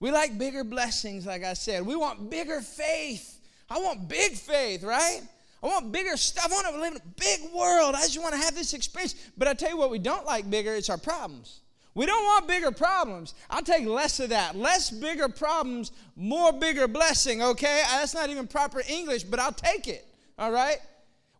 We 0.00 0.10
like 0.10 0.38
bigger 0.38 0.64
blessings, 0.64 1.26
like 1.26 1.44
I 1.44 1.54
said. 1.54 1.86
We 1.86 1.96
want 1.96 2.30
bigger 2.30 2.60
faith. 2.60 3.40
I 3.70 3.78
want 3.78 4.08
big 4.08 4.34
faith, 4.34 4.82
right? 4.82 5.20
I 5.62 5.66
want 5.66 5.90
bigger 5.90 6.16
stuff. 6.16 6.46
I 6.50 6.54
want 6.54 6.74
to 6.74 6.80
live 6.80 6.94
in 6.94 7.00
a 7.00 7.20
big 7.20 7.52
world. 7.54 7.94
I 7.94 8.02
just 8.02 8.20
want 8.20 8.34
to 8.34 8.40
have 8.40 8.54
this 8.54 8.74
experience. 8.74 9.14
But 9.36 9.48
I 9.48 9.54
tell 9.54 9.70
you 9.70 9.76
what, 9.76 9.90
we 9.90 9.98
don't 9.98 10.26
like 10.26 10.48
bigger, 10.50 10.74
it's 10.74 10.90
our 10.90 10.98
problems. 10.98 11.60
We 11.94 12.04
don't 12.04 12.24
want 12.24 12.46
bigger 12.46 12.70
problems. 12.72 13.32
I'll 13.48 13.62
take 13.62 13.86
less 13.86 14.20
of 14.20 14.28
that. 14.28 14.54
Less 14.54 14.90
bigger 14.90 15.30
problems, 15.30 15.92
more 16.14 16.52
bigger 16.52 16.86
blessing, 16.86 17.42
okay? 17.42 17.82
That's 17.88 18.14
not 18.14 18.28
even 18.28 18.46
proper 18.46 18.82
English, 18.86 19.24
but 19.24 19.40
I'll 19.40 19.50
take 19.50 19.88
it, 19.88 20.06
all 20.38 20.52
right? 20.52 20.76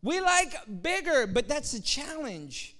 We 0.02 0.18
like 0.20 0.54
bigger, 0.82 1.26
but 1.26 1.46
that's 1.46 1.72
the 1.72 1.80
challenge. 1.80 2.74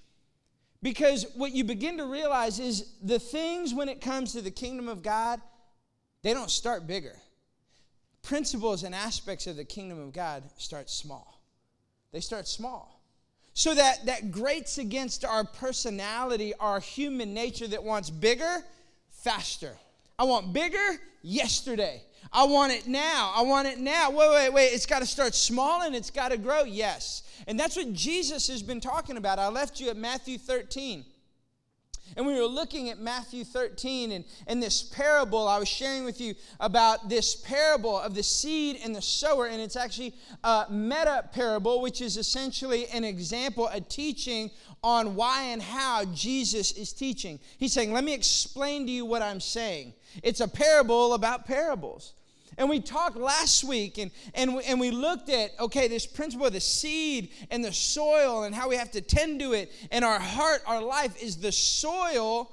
Because 0.83 1.27
what 1.35 1.53
you 1.53 1.65
begin 1.65 1.99
to 1.99 2.07
realize 2.07 2.59
is 2.61 2.95
the 3.03 3.19
things 3.19 3.75
when 3.75 3.91
it 3.91 4.01
comes 4.01 4.33
to 4.33 4.41
the 4.41 4.51
kingdom 4.51 4.89
of 4.89 5.03
God, 5.03 5.41
they 6.27 6.35
don't 6.35 6.51
start 6.51 6.89
bigger. 6.89 7.15
Principles 8.25 8.83
and 8.83 8.93
aspects 8.93 9.47
of 9.47 9.55
the 9.55 9.65
kingdom 9.65 10.01
of 10.01 10.13
God 10.13 10.43
start 10.57 10.91
small. 10.91 11.41
They 12.11 12.19
start 12.19 12.49
small. 12.49 13.01
So 13.55 13.73
that, 13.77 14.07
that 14.07 14.33
grates 14.33 14.79
against 14.79 15.25
our 15.25 15.45
personality, 15.45 16.53
our 16.59 16.81
human 16.81 17.33
nature 17.33 17.69
that 17.69 17.85
wants 17.85 18.11
bigger, 18.11 18.65
faster. 19.09 19.77
I 20.19 20.25
want 20.25 20.53
bigger 20.53 21.01
yesterday. 21.23 22.03
I 22.33 22.43
want 22.43 22.73
it 22.73 22.89
now. 22.89 23.33
I 23.33 23.43
want 23.43 23.69
it 23.69 23.79
now. 23.79 24.11
Wait, 24.11 24.29
wait, 24.29 24.53
wait. 24.53 24.67
It's 24.73 24.85
got 24.85 24.99
to 24.99 25.07
start 25.07 25.33
small 25.33 25.83
and 25.83 25.95
it's 25.95 26.11
got 26.11 26.33
to 26.33 26.39
grow. 26.39 26.65
Yes. 26.65 27.23
And 27.47 27.57
that's 27.57 27.77
what 27.77 27.93
Jesus 27.93 28.49
has 28.49 28.65
been 28.65 28.81
talking 28.81 29.17
about. 29.17 29.39
I 29.39 29.47
left 29.47 29.79
you 29.79 29.91
at 29.91 29.97
Matthew 29.97 30.39
13. 30.39 31.05
And 32.17 32.27
we 32.27 32.35
were 32.35 32.47
looking 32.47 32.89
at 32.89 32.99
Matthew 32.99 33.45
13 33.45 34.13
and, 34.13 34.25
and 34.47 34.63
this 34.63 34.83
parable. 34.83 35.49
I 35.49 35.59
was 35.59 35.69
sharing 35.69 36.05
with 36.05 36.21
you 36.21 36.35
about 36.61 37.09
this 37.09 37.35
parable 37.35 37.99
of 37.99 38.15
the 38.15 38.23
seed 38.23 38.79
and 38.83 38.95
the 38.95 39.03
sower. 39.03 39.47
And 39.47 39.61
it's 39.61 39.77
actually 39.77 40.15
a 40.45 40.67
meta 40.71 41.29
parable, 41.33 41.81
which 41.81 42.01
is 42.01 42.17
essentially 42.17 42.87
an 42.89 43.05
example, 43.05 43.69
a 43.73 43.81
teaching 43.81 44.51
on 44.83 45.17
why 45.17 45.43
and 45.45 45.63
how 45.63 46.05
Jesus 46.07 46.73
is 46.73 46.93
teaching. 46.93 47.41
He's 47.59 47.73
saying, 47.73 47.93
Let 47.93 48.05
me 48.05 48.15
explain 48.15 48.87
to 48.87 48.93
you 48.93 49.05
what 49.05 49.23
I'm 49.23 49.41
saying. 49.41 49.95
It's 50.23 50.41
a 50.41 50.49
parable 50.49 51.15
about 51.15 51.47
parables. 51.47 52.13
And 52.59 52.71
we 52.71 52.81
talked 52.81 53.17
last 53.17 53.65
week 53.65 53.99
and, 53.99 54.11
and, 54.35 54.57
we, 54.57 54.65
and 54.65 54.81
we 54.81 54.91
looked 54.91 55.29
at, 55.29 55.51
okay, 55.61 55.89
this 55.89 56.07
principle 56.07 56.47
of 56.47 56.55
the 56.55 56.61
seed 56.61 57.31
and 57.51 57.65
the 57.65 57.73
soil 57.73 58.45
and 58.45 58.55
how 58.55 58.69
we 58.69 58.77
have 58.77 58.91
to 58.93 59.01
tend 59.01 59.41
to 59.41 59.53
it. 59.53 59.71
And 59.91 60.05
our 60.05 60.19
heart, 60.19 60.63
our 60.67 60.83
life 60.83 61.23
is 61.23 61.37
the 61.37 61.53
soil. 61.53 62.51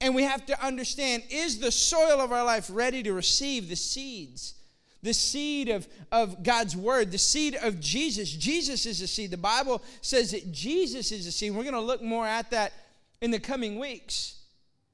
And 0.00 0.14
we 0.14 0.24
have 0.24 0.44
to 0.46 0.64
understand 0.64 1.22
is 1.30 1.58
the 1.58 1.70
soil 1.70 2.20
of 2.20 2.32
our 2.32 2.44
life 2.44 2.68
ready 2.72 3.02
to 3.04 3.12
receive 3.12 3.68
the 3.68 3.76
seeds? 3.76 4.54
The 5.02 5.14
seed 5.14 5.68
of, 5.68 5.86
of 6.10 6.42
God's 6.42 6.76
word, 6.76 7.12
the 7.12 7.18
seed 7.18 7.56
of 7.62 7.78
Jesus. 7.78 8.30
Jesus 8.30 8.84
is 8.86 8.98
the 8.98 9.06
seed. 9.06 9.30
The 9.30 9.36
Bible 9.36 9.80
says 10.00 10.32
that 10.32 10.50
Jesus 10.50 11.12
is 11.12 11.24
the 11.24 11.30
seed. 11.30 11.52
We're 11.52 11.62
going 11.62 11.74
to 11.74 11.80
look 11.80 12.02
more 12.02 12.26
at 12.26 12.50
that 12.50 12.72
in 13.20 13.30
the 13.30 13.38
coming 13.38 13.78
weeks. 13.78 14.37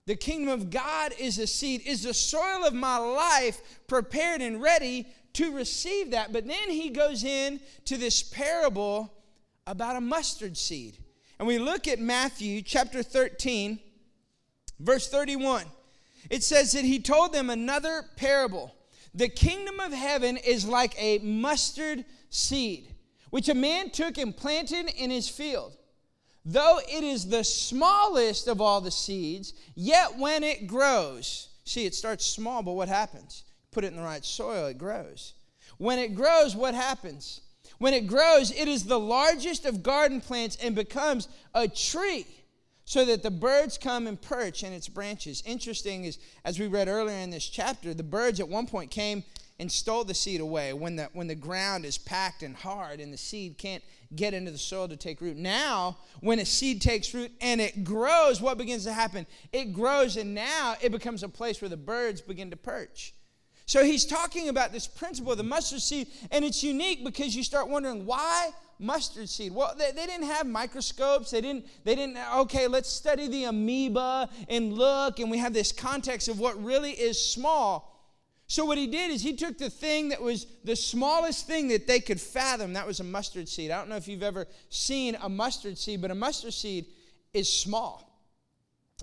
The 0.07 0.17
kingdom 0.17 0.53
of 0.53 0.71
God 0.71 1.13
is 1.19 1.39
a 1.39 1.47
seed. 1.47 1.83
Is 1.87 2.03
the 2.03 2.13
soil 2.13 2.65
of 2.65 2.75
my 2.75 2.99
life 2.99 3.61
prepared 3.87 4.43
and 4.43 4.61
ready 4.61 5.07
to 5.35 5.55
receive 5.55 6.11
that? 6.11 6.33
But 6.33 6.47
then 6.47 6.71
he 6.71 6.91
goes 6.91 7.25
in 7.25 7.61
to 7.87 7.97
this 7.97 8.23
parable 8.23 9.13
about 9.67 9.97
a 9.97 10.01
mustard 10.01 10.57
seed. 10.57 10.99
And 11.39 11.49
we 11.49 11.59
look 11.59 11.89
at 11.89 11.99
Matthew 11.99 12.61
chapter 12.61 13.03
13, 13.03 13.79
verse 14.79 15.09
31. 15.09 15.65
It 16.31 16.43
says 16.43 16.73
that 16.73 16.85
he 16.85 17.01
told 17.01 17.33
them 17.33 17.49
another 17.51 18.05
parable. 18.17 18.75
The 19.15 19.29
kingdom 19.29 19.81
of 19.81 19.93
heaven 19.93 20.37
is 20.37 20.67
like 20.67 20.95
a 20.99 21.19
mustard 21.19 22.05
seed, 22.31 22.95
which 23.31 23.49
a 23.49 23.55
man 23.55 23.91
took 23.91 24.19
and 24.19 24.37
planted 24.37 24.91
in 24.91 25.11
his 25.11 25.29
field. 25.29 25.77
Though 26.45 26.81
it 26.87 27.03
is 27.03 27.29
the 27.29 27.45
smallest 27.45 28.49
of 28.49 28.61
all 28.61 28.81
the 28.81 28.91
seeds, 28.91 29.55
yet 29.75 30.19
when 30.19 30.43
it 30.43 30.67
grows, 30.67 31.49
see, 31.65 31.87
it 31.87 31.95
starts 31.95 32.27
small, 32.27 32.63
but 32.63 32.73
what 32.73 32.89
happens? 32.89 33.45
Put 33.71 33.85
it 33.85 33.89
in 33.89 33.97
the 33.97 34.03
right 34.03 34.25
soil, 34.25 34.67
it 34.67 34.79
grows. 34.79 35.33
When 35.79 35.99
it 35.99 36.15
grows, 36.15 36.55
what 36.55 36.75
happens? 36.75 37.41
When 37.79 37.95
it 37.95 38.07
grows, 38.07 38.51
it 38.53 38.69
is 38.69 38.85
the 38.85 39.01
largest 39.01 39.65
of 39.65 39.83
garden 39.83 40.21
plants 40.21 40.57
and 40.63 40.75
becomes 40.75 41.29
a 41.55 41.67
tree 41.67 42.27
so 42.85 43.05
that 43.07 43.23
the 43.23 43.31
birds 43.31 43.79
come 43.79 44.07
and 44.07 44.21
perch 44.21 44.63
in 44.63 44.73
its 44.73 44.89
branches. 44.89 45.43
Interesting 45.47 46.05
is, 46.05 46.19
as 46.45 46.59
we 46.59 46.67
read 46.67 46.89
earlier 46.89 47.17
in 47.17 47.31
this 47.31 47.49
chapter, 47.49 47.95
the 47.95 48.03
birds 48.03 48.41
at 48.41 48.49
one 48.49 48.67
point 48.67 48.91
came 48.91 49.25
and 49.59 49.71
stole 49.71 50.05
the 50.05 50.15
seed 50.15 50.41
away 50.41 50.73
when 50.73 50.97
the, 50.97 51.09
when 51.13 51.27
the 51.27 51.35
ground 51.35 51.85
is 51.85 51.97
packed 51.97 52.43
and 52.43 52.57
hard 52.57 53.01
and 53.01 53.13
the 53.13 53.17
seed 53.17 53.57
can't 53.57 53.83
get 54.17 54.35
into 54.35 54.51
the 54.51 54.59
soil 54.59 54.89
to 54.89 54.97
take 54.97 55.21
root. 55.21 55.37
Now, 55.37 55.99
when 56.21 56.39
a 56.39 56.45
seed 56.45 56.81
takes 56.81 57.13
root 57.15 57.33
and 57.41 57.61
it 57.61 57.85
grows, 57.85 58.41
what 58.41 58.59
begins 58.59 58.85
to 58.85 58.93
happen? 58.93 59.27
It 59.53 59.73
grows, 59.73 60.17
and 60.17 60.35
now 60.35 60.77
it 60.81 60.93
becomes 60.93 61.23
a 61.23 61.29
place 61.29 61.61
where 61.61 61.69
the 61.69 61.77
birds 61.77 62.21
begin 62.21 62.51
to 62.51 62.57
perch. 62.57 63.15
So 63.67 63.83
he's 63.83 64.05
talking 64.05 64.49
about 64.49 64.73
this 64.73 64.87
principle 64.87 65.33
of 65.33 65.39
the 65.39 65.45
mustard 65.45 65.81
seed, 65.81 66.09
and 66.31 66.45
it's 66.45 66.63
unique 66.63 67.03
because 67.03 67.35
you 67.35 67.43
start 67.43 67.69
wondering 67.69 68.05
why 68.05 68.51
mustard 68.79 69.29
seed. 69.29 69.55
Well, 69.55 69.75
they, 69.79 69.91
they, 69.93 70.07
didn't 70.07 70.27
have 70.27 70.47
microscopes. 70.47 71.31
They 71.31 71.41
didn't, 71.41 71.67
they 71.85 71.95
didn't, 71.95 72.19
okay, 72.37 72.67
let's 72.67 72.91
study 72.91 73.27
the 73.29 73.45
amoeba 73.45 74.29
and 74.49 74.75
look, 74.75 75.19
and 75.19 75.31
we 75.31 75.39
have 75.39 75.55
this 75.55 75.73
context 75.73 76.29
of 76.29 76.39
what 76.39 76.63
really 76.63 76.93
is 76.93 77.21
small. 77.21 77.94
So, 78.47 78.65
what 78.67 78.77
he 78.77 78.87
did 78.87 79.11
is 79.11 79.23
he 79.23 79.35
took 79.35 79.57
the 79.57 79.71
thing 79.71 80.11
that 80.11 80.21
was 80.21 80.47
the 80.65 80.77
smallest 80.77 81.47
thing 81.47 81.69
that 81.69 81.87
they 81.87 82.01
could 82.01 82.21
fathom. 82.21 82.75
That 82.75 82.87
was 82.87 83.01
a 83.01 83.05
mustard 83.05 83.49
seed. 83.49 83.71
I 83.71 83.79
don't 83.79 83.89
know 83.89 83.97
if 83.97 84.07
you've 84.07 84.23
ever 84.23 84.47
seen 84.69 85.17
a 85.23 85.29
mustard 85.29 85.79
seed, 85.79 86.03
but 86.03 86.11
a 86.11 86.15
mustard 86.15 86.53
seed 86.53 86.87
is 87.33 87.51
small. 87.51 88.11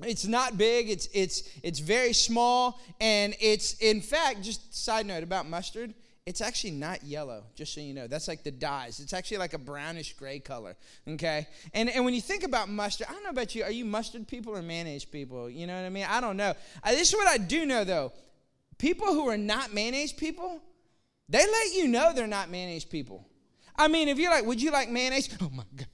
It's 0.03 0.25
not 0.25 0.57
big, 0.57 0.89
it's, 0.89 1.10
it's, 1.13 1.43
it's 1.63 1.79
very 1.79 2.13
small, 2.13 2.79
and 3.01 3.36
it's, 3.41 3.74
in 3.79 4.00
fact, 4.00 4.41
just 4.41 4.74
side 4.74 5.05
note 5.05 5.21
about 5.21 5.50
mustard, 5.50 5.93
it's 6.25 6.39
actually 6.39 6.71
not 6.71 7.03
yellow, 7.03 7.43
just 7.55 7.74
so 7.74 7.81
you 7.81 7.93
know. 7.93 8.07
That's 8.07 8.27
like 8.27 8.43
the 8.43 8.51
dyes. 8.51 9.01
It's 9.01 9.12
actually 9.12 9.38
like 9.38 9.53
a 9.53 9.57
brownish 9.57 10.13
gray 10.13 10.39
color, 10.39 10.77
okay? 11.07 11.45
And, 11.74 11.89
and 11.89 12.05
when 12.05 12.13
you 12.13 12.21
think 12.21 12.43
about 12.43 12.69
mustard, 12.69 13.07
I 13.10 13.13
don't 13.13 13.24
know 13.24 13.31
about 13.31 13.53
you, 13.53 13.63
are 13.63 13.71
you 13.71 13.83
mustard 13.83 14.27
people 14.27 14.55
or 14.55 14.62
mayonnaise 14.62 15.03
people? 15.03 15.50
You 15.50 15.67
know 15.67 15.75
what 15.75 15.86
I 15.86 15.89
mean? 15.89 16.05
I 16.07 16.21
don't 16.21 16.38
know. 16.38 16.53
I, 16.83 16.95
this 16.95 17.10
is 17.10 17.15
what 17.15 17.27
I 17.27 17.38
do 17.38 17.65
know, 17.65 17.83
though 17.83 18.13
people 18.81 19.13
who 19.13 19.29
are 19.29 19.38
not 19.38 19.73
mayonnaise 19.73 20.11
people, 20.11 20.59
they 21.29 21.38
let 21.38 21.73
you 21.73 21.88
know 21.88 22.11
they're 22.13 22.25
not 22.25 22.50
mayonnaise 22.50 22.83
people. 22.83 23.27
I 23.75 23.88
mean, 23.88 24.09
if 24.09 24.17
you're 24.17 24.31
like, 24.31 24.45
would 24.45 24.61
you 24.61 24.71
like 24.71 24.89
mayonnaise? 24.89 25.29
Oh 25.41 25.51
my 25.53 25.63
God. 25.75 25.88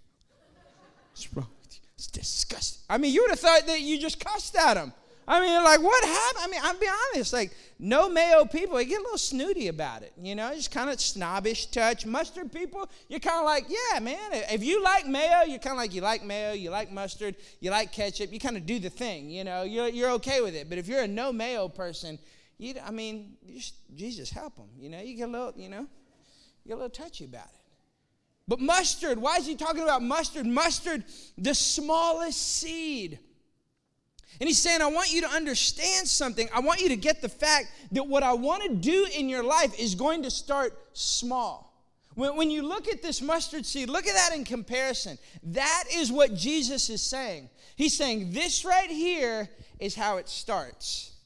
What's 1.11 1.33
wrong 1.35 1.49
with 1.61 1.75
you? 1.75 1.81
It's 1.95 2.07
disgusting. 2.07 2.83
I 2.89 2.97
mean, 2.97 3.13
you 3.13 3.23
would 3.23 3.31
have 3.31 3.39
thought 3.39 3.67
that 3.67 3.81
you 3.81 3.99
just 3.99 4.23
cussed 4.23 4.55
at 4.55 4.75
them. 4.75 4.93
I 5.29 5.41
mean, 5.41 5.61
like, 5.61 5.81
what 5.81 6.01
happened? 6.05 6.43
I 6.43 6.47
mean, 6.47 6.61
I'll 6.63 6.79
be 6.79 6.87
honest, 7.13 7.33
like, 7.33 7.51
no 7.77 8.07
mayo 8.07 8.45
people, 8.45 8.77
they 8.77 8.85
get 8.85 8.99
a 8.99 9.03
little 9.03 9.17
snooty 9.17 9.67
about 9.67 10.01
it, 10.01 10.13
you 10.21 10.35
know, 10.35 10.53
just 10.55 10.71
kind 10.71 10.89
of 10.89 11.01
snobbish 11.01 11.65
touch. 11.65 12.05
Mustard 12.05 12.53
people, 12.53 12.89
you're 13.09 13.19
kind 13.19 13.39
of 13.39 13.43
like, 13.43 13.65
yeah, 13.67 13.99
man, 13.99 14.17
if 14.31 14.63
you 14.63 14.81
like 14.81 15.05
mayo, 15.05 15.43
you're 15.45 15.59
kind 15.59 15.73
of 15.73 15.77
like, 15.77 15.93
you 15.93 15.99
like 15.99 16.23
mayo, 16.23 16.53
you 16.53 16.69
like 16.69 16.93
mustard, 16.93 17.35
you 17.59 17.71
like 17.71 17.91
ketchup, 17.91 18.31
you 18.31 18.39
kind 18.39 18.55
of 18.55 18.65
do 18.65 18.79
the 18.79 18.89
thing, 18.89 19.29
you 19.29 19.43
know, 19.43 19.63
you're, 19.63 19.89
you're 19.89 20.11
okay 20.11 20.39
with 20.39 20.55
it. 20.55 20.69
But 20.69 20.77
if 20.77 20.87
you're 20.87 21.01
a 21.01 21.07
no 21.07 21.33
mayo 21.33 21.67
person, 21.67 22.17
you, 22.57 22.75
I 22.85 22.91
mean, 22.91 23.37
just, 23.53 23.75
Jesus, 23.95 24.29
help 24.29 24.55
them. 24.55 24.69
You 24.79 24.89
know, 24.89 25.01
you 25.01 25.15
get 25.15 25.29
a 25.29 25.31
little, 25.31 25.53
you 25.55 25.69
know, 25.69 25.81
you 25.81 26.69
get 26.69 26.73
a 26.73 26.77
little 26.77 26.89
touchy 26.89 27.25
about 27.25 27.45
it. 27.45 27.51
But 28.47 28.59
mustard, 28.59 29.17
why 29.19 29.37
is 29.37 29.45
he 29.45 29.55
talking 29.55 29.83
about 29.83 30.01
mustard? 30.01 30.45
Mustard, 30.45 31.03
the 31.37 31.53
smallest 31.53 32.59
seed. 32.59 33.19
And 34.39 34.47
he's 34.47 34.59
saying, 34.59 34.81
I 34.81 34.87
want 34.87 35.11
you 35.11 35.21
to 35.21 35.29
understand 35.29 36.07
something. 36.07 36.47
I 36.53 36.59
want 36.59 36.79
you 36.79 36.89
to 36.89 36.95
get 36.95 37.21
the 37.21 37.29
fact 37.29 37.71
that 37.91 38.07
what 38.07 38.23
I 38.23 38.33
want 38.33 38.63
to 38.63 38.69
do 38.69 39.07
in 39.15 39.29
your 39.29 39.43
life 39.43 39.77
is 39.79 39.95
going 39.95 40.23
to 40.23 40.31
start 40.31 40.77
small. 40.93 41.67
When, 42.13 42.35
when 42.35 42.51
you 42.51 42.61
look 42.61 42.87
at 42.87 43.01
this 43.01 43.21
mustard 43.21 43.65
seed, 43.65 43.89
look 43.89 44.07
at 44.07 44.13
that 44.13 44.35
in 44.35 44.45
comparison. 44.45 45.17
That 45.43 45.85
is 45.93 46.11
what 46.11 46.33
Jesus 46.35 46.89
is 46.89 47.01
saying. 47.01 47.49
He's 47.75 47.97
saying, 47.97 48.31
This 48.31 48.63
right 48.63 48.89
here 48.89 49.49
is 49.79 49.95
how 49.95 50.17
it 50.17 50.29
starts. 50.29 51.16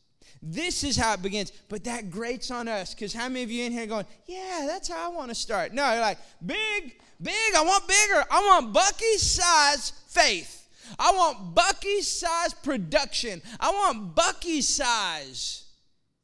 This 0.41 0.83
is 0.83 0.97
how 0.97 1.13
it 1.13 1.21
begins. 1.21 1.51
But 1.69 1.83
that 1.83 2.09
grates 2.09 2.49
on 2.49 2.67
us 2.67 2.93
because 2.93 3.13
how 3.13 3.27
many 3.27 3.43
of 3.43 3.51
you 3.51 3.63
in 3.63 3.71
here 3.71 3.85
going, 3.85 4.05
yeah, 4.25 4.65
that's 4.67 4.87
how 4.87 5.11
I 5.11 5.15
want 5.15 5.29
to 5.29 5.35
start? 5.35 5.73
No, 5.73 5.91
you're 5.91 6.01
like, 6.01 6.17
big, 6.43 6.99
big, 7.21 7.55
I 7.55 7.63
want 7.63 7.87
bigger. 7.87 8.23
I 8.31 8.39
want 8.39 8.73
Buc-ee 8.73 9.17
size 9.17 9.91
faith. 10.07 10.67
I 10.97 11.11
want 11.11 11.55
Buc-ee 11.55 12.01
size 12.01 12.53
production. 12.55 13.41
I 13.59 13.69
want 13.69 14.15
Buc-ee 14.15 14.61
size. 14.61 15.65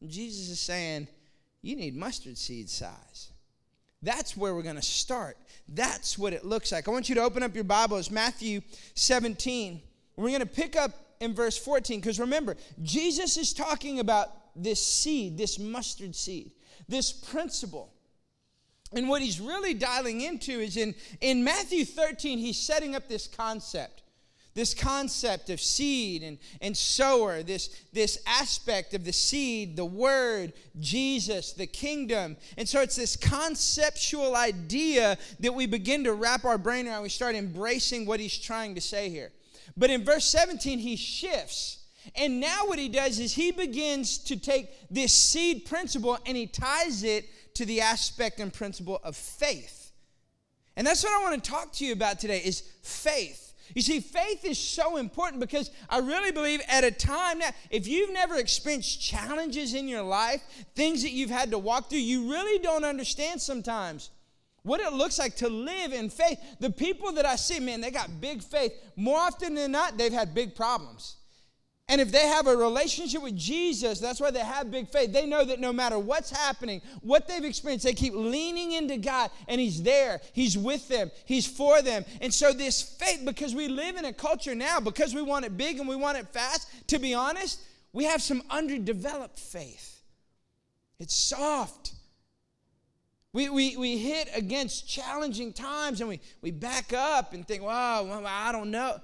Jesus 0.06 0.50
is 0.50 0.60
saying, 0.60 1.08
you 1.62 1.76
need 1.76 1.96
mustard 1.96 2.38
seed 2.38 2.70
size. 2.70 3.32
That's 4.02 4.38
where 4.38 4.54
we're 4.56 4.64
going 4.64 4.76
to 4.76 4.82
start. 4.82 5.38
That's 5.68 6.18
what 6.18 6.34
it 6.34 6.46
looks 6.46 6.72
like. 6.72 6.88
I 6.88 6.92
want 6.92 7.10
you 7.10 7.16
to 7.16 7.22
open 7.22 7.44
up 7.44 7.56
your 7.56 7.64
Bibles, 7.64 8.10
Matthew 8.10 8.62
17. 8.94 9.82
We're 10.16 10.30
going 10.30 10.40
to 10.40 10.46
pick 10.46 10.76
up 10.76 10.92
in 11.20 11.34
verse 11.34 11.58
14, 11.58 12.00
because 12.00 12.20
remember, 12.20 12.56
Jesus 12.84 13.38
is 13.38 13.54
talking 13.54 14.00
about 14.00 14.30
this 14.56 14.86
seed, 14.86 15.38
this 15.38 15.60
mustard 15.60 16.16
seed, 16.16 16.52
this 16.88 17.12
principle. 17.12 17.94
And 18.94 19.10
what 19.10 19.22
he's 19.22 19.40
really 19.40 19.74
dialing 19.74 20.22
into 20.22 20.60
is 20.60 20.78
in, 20.78 20.96
in 21.20 21.44
Matthew 21.44 21.86
13, 21.86 22.38
he's 22.38 22.58
setting 22.58 22.96
up 22.96 23.08
this 23.08 23.28
concept. 23.28 24.04
This 24.54 24.74
concept 24.74 25.52
of 25.52 25.62
seed 25.62 26.24
and, 26.24 26.40
and 26.62 26.76
sower, 26.76 27.44
this, 27.44 27.80
this 27.94 28.18
aspect 28.26 28.96
of 28.96 29.06
the 29.06 29.14
seed, 29.14 29.76
the 29.76 29.86
word, 29.86 30.54
Jesus, 30.80 31.54
the 31.54 31.68
kingdom. 31.68 32.38
And 32.58 32.68
so 32.68 32.82
it's 32.82 32.96
this 32.96 33.16
conceptual 33.16 34.36
idea 34.36 35.20
that 35.42 35.54
we 35.54 35.68
begin 35.68 36.06
to 36.06 36.14
wrap 36.14 36.44
our 36.44 36.58
brain 36.58 36.88
around. 36.88 37.04
We 37.04 37.10
start 37.10 37.36
embracing 37.36 38.08
what 38.08 38.20
he's 38.20 38.36
trying 38.36 38.74
to 38.74 38.82
say 38.82 39.10
here. 39.10 39.32
But 39.78 39.92
in 39.92 40.04
verse 40.04 40.26
17, 40.26 40.80
he 40.80 40.96
shifts. 40.96 41.86
And 42.16 42.40
now 42.40 42.66
what 42.66 42.80
he 42.80 42.90
does 42.90 43.20
is 43.20 43.34
he 43.34 43.52
begins 43.52 44.18
to 44.20 44.36
take 44.38 44.70
this 44.90 45.14
seed 45.14 45.66
principle 45.66 46.18
and 46.26 46.36
he 46.36 46.48
ties 46.48 47.04
it 47.04 47.26
to 47.56 47.66
the 47.66 47.82
aspect 47.82 48.40
and 48.40 48.52
principle 48.52 49.00
of 49.04 49.16
faith. 49.16 49.92
And 50.76 50.86
that's 50.86 51.04
what 51.04 51.12
I 51.12 51.30
want 51.30 51.44
to 51.44 51.50
talk 51.50 51.74
to 51.74 51.86
you 51.86 51.94
about 51.94 52.20
today 52.20 52.42
is 52.44 52.62
faith. 52.82 53.54
You 53.76 53.82
see, 53.82 54.00
faith 54.00 54.46
is 54.46 54.58
so 54.58 54.98
important 54.98 55.42
because 55.42 55.70
I 55.90 56.00
really 56.00 56.32
believe 56.32 56.62
at 56.70 56.84
a 56.84 56.92
time 56.92 57.40
now, 57.40 57.50
if 57.70 57.88
you've 57.88 58.14
never 58.14 58.36
experienced 58.36 59.02
challenges 59.02 59.74
in 59.74 59.88
your 59.88 60.04
life, 60.04 60.42
things 60.76 61.04
that 61.04 61.12
you've 61.12 61.30
had 61.30 61.52
to 61.52 61.58
walk 61.58 61.90
through, 61.90 62.00
you 62.00 62.32
really 62.32 62.60
don't 62.60 62.86
understand 62.86 63.42
sometimes 63.42 64.10
what 64.64 64.80
it 64.80 64.94
looks 64.94 65.18
like 65.20 65.36
to 65.38 65.50
live 65.50 65.94
in 65.94 66.10
faith. 66.10 66.40
The 66.60 66.70
people 66.70 67.14
that 67.14 67.26
I 67.26 67.36
see, 67.36 67.60
man, 67.60 67.82
they 67.82 67.92
got 67.92 68.20
big 68.20 68.44
faith. 68.44 68.74
More 68.96 69.18
often 69.18 69.56
than 69.56 69.72
not, 69.72 69.98
they've 69.98 70.12
had 70.12 70.34
big 70.34 70.56
problems. 70.56 71.18
And 71.90 72.02
if 72.02 72.12
they 72.12 72.28
have 72.28 72.48
a 72.48 72.56
relationship 72.56 73.24
with 73.24 73.38
Jesus, 73.38 74.00
that's 74.00 74.20
why 74.20 74.30
they 74.30 74.42
have 74.42 74.70
big 74.70 74.90
faith. 74.90 75.14
They 75.14 75.26
know 75.26 75.46
that 75.46 75.62
no 75.62 75.72
matter 75.72 75.98
what's 75.98 76.30
happening, 76.30 76.82
what 77.02 77.30
they've 77.30 77.46
experienced, 77.46 77.86
they 77.86 77.94
keep 77.94 78.14
leaning 78.14 78.74
into 78.74 78.98
God 78.98 79.32
and 79.48 79.62
He's 79.62 79.82
there. 79.82 80.20
He's 80.34 80.58
with 80.58 80.90
them. 80.90 81.12
He's 81.26 81.48
for 81.48 81.82
them. 81.82 82.04
And 82.20 82.34
so, 82.34 82.52
this 82.52 82.82
faith, 82.82 83.22
because 83.24 83.56
we 83.56 83.70
live 83.70 83.96
in 83.96 84.04
a 84.04 84.12
culture 84.12 84.54
now, 84.54 84.82
because 84.82 85.16
we 85.16 85.22
want 85.22 85.46
it 85.46 85.56
big 85.56 85.80
and 85.80 85.88
we 85.88 85.96
want 85.96 86.18
it 86.18 86.28
fast, 86.28 86.68
to 86.90 87.00
be 87.00 87.14
honest, 87.14 87.62
we 87.94 88.04
have 88.04 88.22
some 88.22 88.44
underdeveloped 88.50 89.40
faith. 89.40 90.02
It's 91.00 91.16
soft. 91.16 91.94
We, 93.38 93.50
we, 93.50 93.78
we 93.78 94.00
hit 94.00 94.30
against 94.34 94.90
challenging 94.90 95.54
times 95.54 96.02
and 96.02 96.10
we, 96.10 96.20
we 96.42 96.50
back 96.50 96.92
up 96.92 97.34
and 97.34 97.48
think, 97.48 97.62
wow, 97.62 98.24
I 98.26 98.52
don't 98.52 98.72
know. 98.72 99.00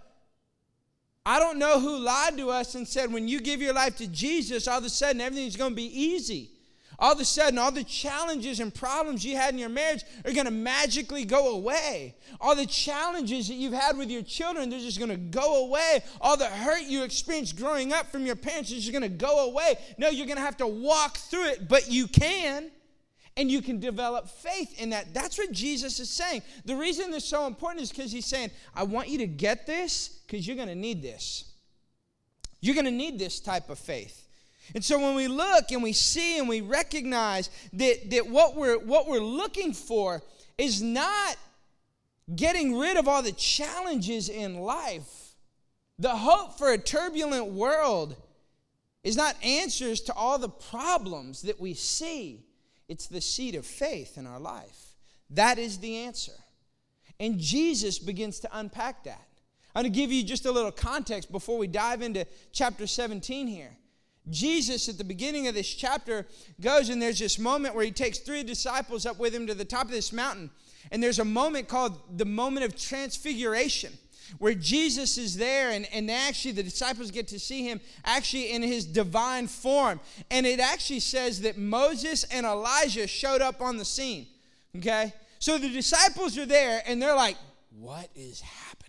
I 1.23 1.37
don't 1.37 1.59
know 1.59 1.79
who 1.79 1.99
lied 1.99 2.37
to 2.37 2.49
us 2.49 2.73
and 2.73 2.87
said, 2.87 3.13
when 3.13 3.27
you 3.27 3.39
give 3.39 3.61
your 3.61 3.75
life 3.75 3.95
to 3.97 4.07
Jesus, 4.07 4.67
all 4.67 4.79
of 4.79 4.85
a 4.85 4.89
sudden 4.89 5.21
everything's 5.21 5.55
going 5.55 5.73
to 5.73 5.75
be 5.75 5.83
easy. 5.83 6.49
All 6.97 7.13
of 7.13 7.19
a 7.19 7.25
sudden, 7.25 7.59
all 7.59 7.71
the 7.71 7.83
challenges 7.83 8.59
and 8.59 8.73
problems 8.73 9.23
you 9.23 9.35
had 9.35 9.53
in 9.53 9.59
your 9.59 9.69
marriage 9.69 10.03
are 10.25 10.31
going 10.31 10.45
to 10.45 10.51
magically 10.51 11.25
go 11.25 11.53
away. 11.53 12.15
All 12.41 12.55
the 12.55 12.65
challenges 12.65 13.47
that 13.49 13.53
you've 13.53 13.73
had 13.73 13.99
with 13.99 14.09
your 14.09 14.23
children, 14.23 14.71
they're 14.71 14.79
just 14.79 14.97
going 14.97 15.11
to 15.11 15.17
go 15.17 15.63
away. 15.67 16.03
All 16.19 16.37
the 16.37 16.47
hurt 16.47 16.81
you 16.81 17.03
experienced 17.03 17.55
growing 17.55 17.93
up 17.93 18.11
from 18.11 18.25
your 18.25 18.35
parents 18.35 18.71
is 18.71 18.79
just 18.85 18.91
going 18.91 19.03
to 19.03 19.15
go 19.15 19.45
away. 19.45 19.75
No, 19.99 20.09
you're 20.09 20.25
going 20.25 20.37
to 20.37 20.43
have 20.43 20.57
to 20.57 20.65
walk 20.65 21.17
through 21.17 21.49
it, 21.49 21.67
but 21.69 21.91
you 21.91 22.07
can. 22.07 22.71
And 23.35 23.49
you 23.49 23.61
can 23.61 23.79
develop 23.79 24.27
faith 24.27 24.79
in 24.79 24.91
that. 24.91 25.13
That's 25.13 25.37
what 25.37 25.51
Jesus 25.51 25.99
is 25.99 26.09
saying. 26.09 26.43
The 26.65 26.75
reason 26.75 27.09
this 27.09 27.23
is 27.23 27.29
so 27.29 27.47
important 27.47 27.81
is 27.81 27.89
because 27.89 28.11
he's 28.11 28.27
saying, 28.27 28.51
I 28.75 28.83
want 28.83 29.09
you 29.09 29.17
to 29.19 29.27
get 29.27 29.65
this 29.65 30.19
because 30.25 30.45
you're 30.45 30.55
going 30.55 30.67
to 30.67 30.75
need 30.75 31.01
this. 31.01 31.45
You're 32.61 32.75
going 32.75 32.85
to 32.85 32.91
need 32.91 33.17
this 33.17 33.39
type 33.39 33.69
of 33.69 33.79
faith. 33.79 34.27
And 34.73 34.83
so 34.83 34.99
when 34.99 35.15
we 35.15 35.27
look 35.27 35.71
and 35.71 35.83
we 35.83 35.93
see 35.93 36.37
and 36.37 36.47
we 36.47 36.61
recognize 36.61 37.49
that, 37.73 38.09
that 38.11 38.27
what, 38.27 38.55
we're, 38.55 38.77
what 38.77 39.07
we're 39.07 39.19
looking 39.19 39.73
for 39.73 40.21
is 40.57 40.81
not 40.81 41.35
getting 42.33 42.77
rid 42.77 42.97
of 42.97 43.07
all 43.07 43.21
the 43.21 43.33
challenges 43.33 44.29
in 44.29 44.59
life, 44.59 45.35
the 45.99 46.09
hope 46.09 46.57
for 46.57 46.71
a 46.71 46.77
turbulent 46.77 47.47
world 47.47 48.15
is 49.03 49.17
not 49.17 49.35
answers 49.43 49.99
to 50.01 50.13
all 50.13 50.37
the 50.37 50.49
problems 50.49 51.41
that 51.41 51.59
we 51.59 51.73
see. 51.73 52.39
It's 52.87 53.07
the 53.07 53.21
seed 53.21 53.55
of 53.55 53.65
faith 53.65 54.17
in 54.17 54.27
our 54.27 54.39
life. 54.39 54.95
That 55.29 55.57
is 55.57 55.79
the 55.79 55.97
answer. 55.97 56.33
And 57.19 57.39
Jesus 57.39 57.99
begins 57.99 58.39
to 58.41 58.49
unpack 58.51 59.03
that. 59.05 59.27
I'm 59.75 59.83
going 59.83 59.93
to 59.93 59.99
give 59.99 60.11
you 60.11 60.23
just 60.23 60.45
a 60.45 60.51
little 60.51 60.71
context 60.71 61.31
before 61.31 61.57
we 61.57 61.67
dive 61.67 62.01
into 62.01 62.27
chapter 62.51 62.85
17 62.85 63.47
here. 63.47 63.71
Jesus, 64.29 64.87
at 64.87 64.97
the 64.97 65.03
beginning 65.03 65.47
of 65.47 65.55
this 65.55 65.73
chapter, 65.73 66.27
goes 66.61 66.89
and 66.89 67.01
there's 67.01 67.19
this 67.19 67.39
moment 67.39 67.75
where 67.75 67.83
he 67.83 67.91
takes 67.91 68.19
three 68.19 68.43
disciples 68.43 69.05
up 69.05 69.19
with 69.19 69.33
him 69.33 69.47
to 69.47 69.53
the 69.53 69.65
top 69.65 69.85
of 69.85 69.91
this 69.91 70.13
mountain. 70.13 70.49
And 70.91 71.01
there's 71.01 71.19
a 71.19 71.25
moment 71.25 71.67
called 71.67 72.17
the 72.17 72.25
moment 72.25 72.65
of 72.65 72.79
transfiguration 72.79 73.91
where 74.39 74.53
Jesus 74.53 75.17
is 75.17 75.37
there 75.37 75.71
and, 75.71 75.87
and 75.93 76.09
actually 76.09 76.51
the 76.51 76.63
disciples 76.63 77.11
get 77.11 77.27
to 77.29 77.39
see 77.39 77.63
him 77.63 77.79
actually 78.05 78.51
in 78.51 78.61
his 78.61 78.85
divine 78.85 79.47
form. 79.47 79.99
And 80.31 80.45
it 80.45 80.59
actually 80.59 80.99
says 80.99 81.41
that 81.41 81.57
Moses 81.57 82.23
and 82.25 82.45
Elijah 82.45 83.07
showed 83.07 83.41
up 83.41 83.61
on 83.61 83.77
the 83.77 83.85
scene. 83.85 84.27
Okay? 84.77 85.13
So 85.39 85.57
the 85.57 85.69
disciples 85.69 86.37
are 86.37 86.45
there 86.45 86.81
and 86.85 87.01
they're 87.01 87.15
like, 87.15 87.37
what 87.79 88.09
is 88.15 88.41
happening? 88.41 88.83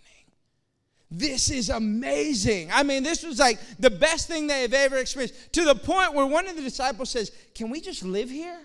This 1.11 1.49
is 1.49 1.69
amazing. 1.69 2.69
I 2.73 2.83
mean, 2.83 3.03
this 3.03 3.23
was 3.23 3.39
like 3.39 3.59
the 3.79 3.89
best 3.89 4.27
thing 4.27 4.47
they 4.47 4.63
have 4.63 4.73
ever 4.73 4.97
experienced 4.97 5.53
to 5.53 5.63
the 5.63 5.75
point 5.75 6.13
where 6.13 6.25
one 6.25 6.47
of 6.47 6.55
the 6.55 6.61
disciples 6.61 7.09
says, 7.09 7.31
Can 7.53 7.69
we 7.69 7.79
just 7.79 8.03
live 8.03 8.29
here? 8.29 8.59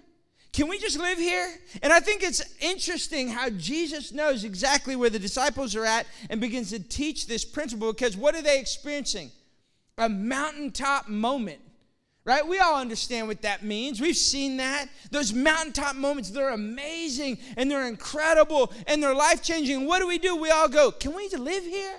Can 0.53 0.69
we 0.69 0.79
just 0.79 0.99
live 0.99 1.19
here? 1.19 1.49
And 1.83 1.93
I 1.93 2.01
think 2.01 2.23
it's 2.23 2.43
interesting 2.61 3.29
how 3.29 3.51
Jesus 3.51 4.13
knows 4.13 4.43
exactly 4.43 4.97
where 4.97 5.11
the 5.11 5.19
disciples 5.19 5.77
are 5.77 5.85
at 5.85 6.07
and 6.29 6.41
begins 6.41 6.71
to 6.71 6.81
teach 6.81 7.27
this 7.27 7.45
principle 7.45 7.93
because 7.93 8.17
what 8.17 8.35
are 8.35 8.43
they 8.43 8.59
experiencing? 8.59 9.31
A 9.99 10.09
mountaintop 10.09 11.09
moment. 11.09 11.61
Right? 12.25 12.47
We 12.47 12.59
all 12.59 12.79
understand 12.79 13.29
what 13.29 13.43
that 13.43 13.65
means. 13.65 14.01
We've 14.01 14.17
seen 14.17 14.59
that. 14.59 14.89
Those 15.11 15.33
mountaintop 15.33 15.97
moments, 15.97 16.31
they're 16.31 16.51
amazing 16.51 17.39
and 17.57 17.71
they're 17.71 17.89
incredible 17.89 18.73
and 18.87 19.03
they're 19.03 19.15
life 19.15 19.43
changing. 19.43 19.87
What 19.87 20.01
do 20.01 20.07
we 20.07 20.19
do? 20.19 20.37
We 20.37 20.51
all 20.51 20.69
go, 20.69 20.91
Can 20.91 21.15
we 21.15 21.29
live 21.29 21.65
here? 21.65 21.97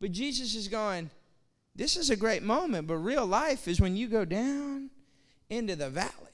But 0.00 0.12
Jesus 0.12 0.54
is 0.54 0.68
going, 0.68 1.10
This 1.74 1.96
is 1.96 2.10
a 2.10 2.16
great 2.16 2.42
moment, 2.42 2.86
but 2.86 2.96
real 2.96 3.24
life 3.24 3.68
is 3.68 3.80
when 3.80 3.96
you 3.96 4.06
go 4.06 4.24
down 4.24 4.90
into 5.48 5.76
the 5.76 5.88
valley. 5.88 6.31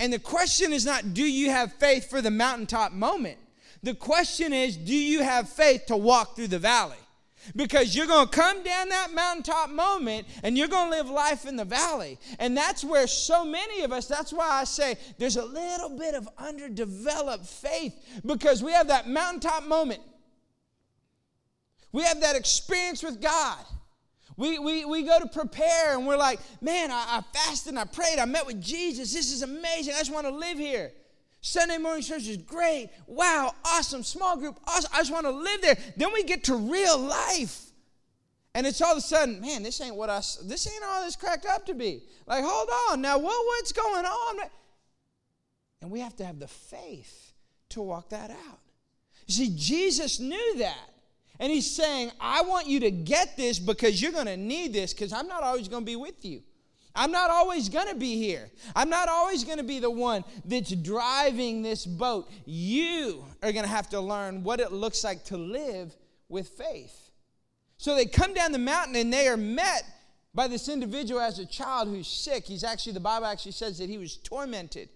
And 0.00 0.12
the 0.12 0.18
question 0.18 0.72
is 0.72 0.86
not, 0.86 1.12
do 1.14 1.24
you 1.24 1.50
have 1.50 1.72
faith 1.74 2.08
for 2.08 2.22
the 2.22 2.30
mountaintop 2.30 2.92
moment? 2.92 3.38
The 3.82 3.94
question 3.94 4.52
is, 4.52 4.76
do 4.76 4.94
you 4.94 5.22
have 5.22 5.48
faith 5.48 5.86
to 5.86 5.96
walk 5.96 6.36
through 6.36 6.48
the 6.48 6.58
valley? 6.58 6.96
Because 7.56 7.96
you're 7.96 8.06
going 8.06 8.28
to 8.28 8.36
come 8.36 8.62
down 8.62 8.88
that 8.90 9.12
mountaintop 9.12 9.70
moment 9.70 10.26
and 10.42 10.58
you're 10.58 10.68
going 10.68 10.90
to 10.90 10.96
live 10.96 11.08
life 11.08 11.46
in 11.46 11.56
the 11.56 11.64
valley. 11.64 12.18
And 12.38 12.56
that's 12.56 12.84
where 12.84 13.06
so 13.06 13.44
many 13.44 13.82
of 13.82 13.92
us, 13.92 14.06
that's 14.06 14.32
why 14.32 14.48
I 14.48 14.64
say 14.64 14.96
there's 15.18 15.36
a 15.36 15.44
little 15.44 15.90
bit 15.90 16.14
of 16.14 16.28
underdeveloped 16.36 17.46
faith 17.46 17.94
because 18.26 18.62
we 18.62 18.72
have 18.72 18.88
that 18.88 19.08
mountaintop 19.08 19.64
moment. 19.64 20.02
We 21.92 22.02
have 22.02 22.20
that 22.20 22.36
experience 22.36 23.02
with 23.02 23.20
God. 23.20 23.64
We, 24.38 24.60
we, 24.60 24.84
we 24.84 25.02
go 25.02 25.18
to 25.18 25.26
prepare 25.26 25.98
and 25.98 26.06
we're 26.06 26.16
like, 26.16 26.38
man, 26.62 26.92
I, 26.92 27.18
I 27.18 27.36
fasted 27.36 27.70
and 27.70 27.78
I 27.78 27.84
prayed. 27.84 28.20
I 28.20 28.24
met 28.24 28.46
with 28.46 28.62
Jesus. 28.62 29.12
This 29.12 29.32
is 29.32 29.42
amazing. 29.42 29.94
I 29.94 29.98
just 29.98 30.12
want 30.12 30.28
to 30.28 30.32
live 30.32 30.56
here. 30.56 30.92
Sunday 31.40 31.76
morning 31.76 32.02
church 32.02 32.28
is 32.28 32.36
great. 32.36 32.88
Wow, 33.08 33.52
awesome. 33.64 34.04
Small 34.04 34.36
group, 34.36 34.60
awesome. 34.64 34.90
I 34.94 34.98
just 34.98 35.12
want 35.12 35.26
to 35.26 35.32
live 35.32 35.60
there. 35.60 35.76
Then 35.96 36.12
we 36.12 36.22
get 36.22 36.44
to 36.44 36.54
real 36.54 36.98
life. 36.98 37.64
And 38.54 38.64
it's 38.64 38.80
all 38.80 38.92
of 38.92 38.98
a 38.98 39.00
sudden, 39.00 39.40
man, 39.40 39.64
this 39.64 39.80
ain't 39.80 39.96
what 39.96 40.08
I, 40.08 40.18
this 40.44 40.72
ain't 40.72 40.84
all 40.86 41.04
this 41.04 41.16
cracked 41.16 41.46
up 41.46 41.66
to 41.66 41.74
be. 41.74 42.04
Like, 42.26 42.44
hold 42.44 42.68
on. 42.90 43.00
Now, 43.00 43.18
what, 43.18 43.44
what's 43.44 43.72
going 43.72 44.06
on? 44.06 44.38
And 45.82 45.90
we 45.90 45.98
have 45.98 46.14
to 46.16 46.24
have 46.24 46.38
the 46.38 46.48
faith 46.48 47.32
to 47.70 47.82
walk 47.82 48.10
that 48.10 48.30
out. 48.30 48.60
You 49.26 49.34
see, 49.34 49.52
Jesus 49.56 50.20
knew 50.20 50.58
that. 50.58 50.90
And 51.40 51.52
he's 51.52 51.70
saying, 51.70 52.10
I 52.20 52.42
want 52.42 52.66
you 52.66 52.80
to 52.80 52.90
get 52.90 53.36
this 53.36 53.58
because 53.58 54.02
you're 54.02 54.12
going 54.12 54.26
to 54.26 54.36
need 54.36 54.72
this 54.72 54.92
because 54.92 55.12
I'm 55.12 55.28
not 55.28 55.42
always 55.42 55.68
going 55.68 55.82
to 55.82 55.86
be 55.86 55.96
with 55.96 56.24
you. 56.24 56.42
I'm 56.94 57.12
not 57.12 57.30
always 57.30 57.68
going 57.68 57.88
to 57.88 57.94
be 57.94 58.16
here. 58.16 58.50
I'm 58.74 58.90
not 58.90 59.08
always 59.08 59.44
going 59.44 59.58
to 59.58 59.64
be 59.64 59.78
the 59.78 59.90
one 59.90 60.24
that's 60.44 60.72
driving 60.72 61.62
this 61.62 61.86
boat. 61.86 62.28
You 62.44 63.24
are 63.40 63.52
going 63.52 63.64
to 63.64 63.70
have 63.70 63.88
to 63.90 64.00
learn 64.00 64.42
what 64.42 64.58
it 64.58 64.72
looks 64.72 65.04
like 65.04 65.24
to 65.26 65.36
live 65.36 65.94
with 66.28 66.48
faith. 66.48 67.12
So 67.76 67.94
they 67.94 68.06
come 68.06 68.34
down 68.34 68.50
the 68.50 68.58
mountain 68.58 68.96
and 68.96 69.12
they 69.12 69.28
are 69.28 69.36
met 69.36 69.84
by 70.34 70.48
this 70.48 70.68
individual 70.68 71.20
as 71.20 71.38
a 71.38 71.46
child 71.46 71.88
who's 71.88 72.08
sick. 72.08 72.44
He's 72.46 72.64
actually, 72.64 72.94
the 72.94 73.00
Bible 73.00 73.26
actually 73.26 73.52
says 73.52 73.78
that 73.78 73.88
he 73.88 73.98
was 73.98 74.16
tormented. 74.16 74.88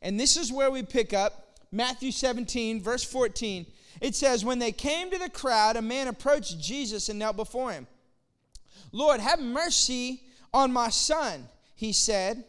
And 0.00 0.18
this 0.18 0.38
is 0.38 0.50
where 0.50 0.70
we 0.70 0.82
pick 0.82 1.12
up 1.12 1.58
Matthew 1.70 2.12
17, 2.12 2.82
verse 2.82 3.04
14. 3.04 3.66
It 4.00 4.14
says, 4.14 4.44
When 4.44 4.58
they 4.58 4.72
came 4.72 5.10
to 5.10 5.18
the 5.18 5.30
crowd, 5.30 5.76
a 5.76 5.82
man 5.82 6.08
approached 6.08 6.60
Jesus 6.60 7.08
and 7.08 7.18
knelt 7.18 7.36
before 7.36 7.72
him. 7.72 7.86
Lord, 8.92 9.20
have 9.20 9.40
mercy 9.40 10.22
on 10.52 10.72
my 10.72 10.90
son, 10.90 11.48
he 11.74 11.92
said. 11.92 12.44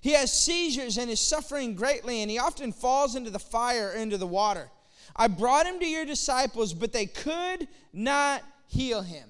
He 0.00 0.12
has 0.12 0.32
seizures 0.32 0.96
and 0.96 1.10
is 1.10 1.20
suffering 1.20 1.74
greatly, 1.74 2.22
and 2.22 2.30
he 2.30 2.38
often 2.38 2.72
falls 2.72 3.16
into 3.16 3.30
the 3.30 3.38
fire 3.38 3.88
or 3.88 3.94
into 3.94 4.16
the 4.16 4.26
water. 4.26 4.70
I 5.16 5.26
brought 5.26 5.66
him 5.66 5.80
to 5.80 5.86
your 5.86 6.04
disciples, 6.04 6.72
but 6.72 6.92
they 6.92 7.06
could 7.06 7.66
not 7.92 8.42
heal 8.66 9.02
him. 9.02 9.28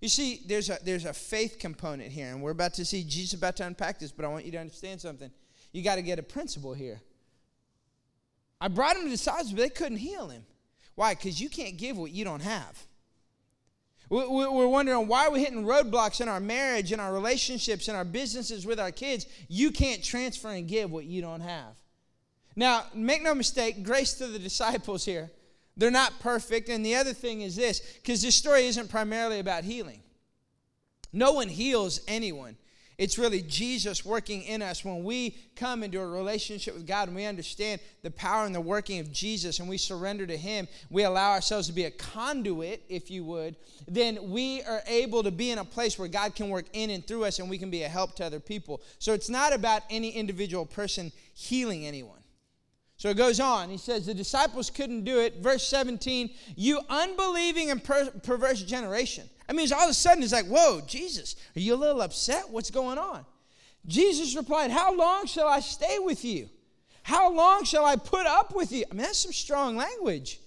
You 0.00 0.08
see, 0.08 0.40
there's 0.46 0.70
a, 0.70 0.78
there's 0.82 1.04
a 1.04 1.12
faith 1.12 1.58
component 1.60 2.10
here, 2.10 2.28
and 2.28 2.42
we're 2.42 2.50
about 2.50 2.74
to 2.74 2.84
see 2.84 3.04
Jesus 3.04 3.34
about 3.34 3.56
to 3.56 3.66
unpack 3.66 3.98
this, 3.98 4.10
but 4.10 4.24
I 4.24 4.28
want 4.28 4.46
you 4.46 4.52
to 4.52 4.58
understand 4.58 5.00
something. 5.00 5.30
You 5.72 5.84
got 5.84 5.96
to 5.96 6.02
get 6.02 6.18
a 6.18 6.22
principle 6.22 6.74
here. 6.74 7.00
I 8.60 8.68
brought 8.68 8.96
him 8.96 9.02
to 9.02 9.08
the 9.08 9.14
disciples, 9.14 9.52
but 9.52 9.60
they 9.60 9.68
couldn't 9.68 9.98
heal 9.98 10.28
him. 10.28 10.44
Why? 10.94 11.14
Because 11.14 11.40
you 11.40 11.48
can't 11.48 11.76
give 11.76 11.96
what 11.96 12.10
you 12.10 12.24
don't 12.24 12.42
have. 12.42 12.86
We're 14.10 14.66
wondering 14.66 15.06
why 15.06 15.28
we're 15.28 15.34
we 15.34 15.40
hitting 15.40 15.64
roadblocks 15.64 16.20
in 16.20 16.28
our 16.28 16.40
marriage, 16.40 16.90
in 16.90 16.98
our 16.98 17.12
relationships, 17.12 17.86
in 17.86 17.94
our 17.94 18.04
businesses 18.04 18.66
with 18.66 18.80
our 18.80 18.90
kids? 18.90 19.26
You 19.48 19.70
can't 19.70 20.02
transfer 20.02 20.48
and 20.48 20.66
give 20.66 20.90
what 20.90 21.04
you 21.04 21.22
don't 21.22 21.42
have. 21.42 21.76
Now, 22.56 22.86
make 22.92 23.22
no 23.22 23.36
mistake, 23.36 23.84
grace 23.84 24.14
to 24.14 24.26
the 24.26 24.40
disciples 24.40 25.04
here. 25.04 25.30
They're 25.76 25.92
not 25.92 26.18
perfect. 26.18 26.68
And 26.68 26.84
the 26.84 26.96
other 26.96 27.12
thing 27.12 27.42
is 27.42 27.54
this 27.54 27.80
because 27.80 28.20
this 28.20 28.34
story 28.34 28.66
isn't 28.66 28.90
primarily 28.90 29.38
about 29.38 29.62
healing. 29.62 30.02
No 31.12 31.32
one 31.32 31.48
heals 31.48 32.00
anyone. 32.08 32.56
It's 33.00 33.16
really 33.16 33.40
Jesus 33.40 34.04
working 34.04 34.42
in 34.42 34.60
us 34.60 34.84
when 34.84 35.02
we 35.04 35.34
come 35.56 35.82
into 35.82 35.98
a 35.98 36.06
relationship 36.06 36.74
with 36.74 36.86
God 36.86 37.08
and 37.08 37.16
we 37.16 37.24
understand 37.24 37.80
the 38.02 38.10
power 38.10 38.44
and 38.44 38.54
the 38.54 38.60
working 38.60 39.00
of 39.00 39.10
Jesus 39.10 39.58
and 39.58 39.66
we 39.66 39.78
surrender 39.78 40.26
to 40.26 40.36
Him. 40.36 40.68
We 40.90 41.04
allow 41.04 41.30
ourselves 41.30 41.66
to 41.68 41.72
be 41.72 41.84
a 41.84 41.90
conduit, 41.90 42.82
if 42.90 43.10
you 43.10 43.24
would. 43.24 43.56
Then 43.88 44.30
we 44.30 44.62
are 44.64 44.82
able 44.86 45.22
to 45.22 45.30
be 45.30 45.50
in 45.50 45.56
a 45.56 45.64
place 45.64 45.98
where 45.98 46.08
God 46.08 46.34
can 46.34 46.50
work 46.50 46.66
in 46.74 46.90
and 46.90 47.06
through 47.06 47.24
us 47.24 47.38
and 47.38 47.48
we 47.48 47.56
can 47.56 47.70
be 47.70 47.84
a 47.84 47.88
help 47.88 48.16
to 48.16 48.26
other 48.26 48.38
people. 48.38 48.82
So 48.98 49.14
it's 49.14 49.30
not 49.30 49.54
about 49.54 49.80
any 49.88 50.10
individual 50.10 50.66
person 50.66 51.10
healing 51.32 51.86
anyone. 51.86 52.19
So 53.00 53.08
it 53.08 53.16
goes 53.16 53.40
on. 53.40 53.70
He 53.70 53.78
says, 53.78 54.04
The 54.04 54.12
disciples 54.12 54.68
couldn't 54.68 55.04
do 55.04 55.20
it. 55.20 55.36
Verse 55.36 55.66
17, 55.66 56.28
you 56.54 56.82
unbelieving 56.90 57.70
and 57.70 57.82
per- 57.82 58.10
perverse 58.10 58.62
generation. 58.62 59.24
I 59.48 59.54
mean, 59.54 59.72
all 59.72 59.84
of 59.84 59.90
a 59.90 59.94
sudden 59.94 60.22
it's 60.22 60.34
like, 60.34 60.44
whoa, 60.44 60.82
Jesus, 60.86 61.34
are 61.56 61.60
you 61.60 61.72
a 61.72 61.76
little 61.76 62.02
upset? 62.02 62.50
What's 62.50 62.70
going 62.70 62.98
on? 62.98 63.24
Jesus 63.86 64.36
replied, 64.36 64.70
How 64.70 64.94
long 64.94 65.24
shall 65.24 65.48
I 65.48 65.60
stay 65.60 65.98
with 65.98 66.26
you? 66.26 66.50
How 67.02 67.32
long 67.32 67.64
shall 67.64 67.86
I 67.86 67.96
put 67.96 68.26
up 68.26 68.54
with 68.54 68.70
you? 68.70 68.84
I 68.90 68.94
mean, 68.94 69.04
that's 69.04 69.20
some 69.20 69.32
strong 69.32 69.76
language. 69.76 70.38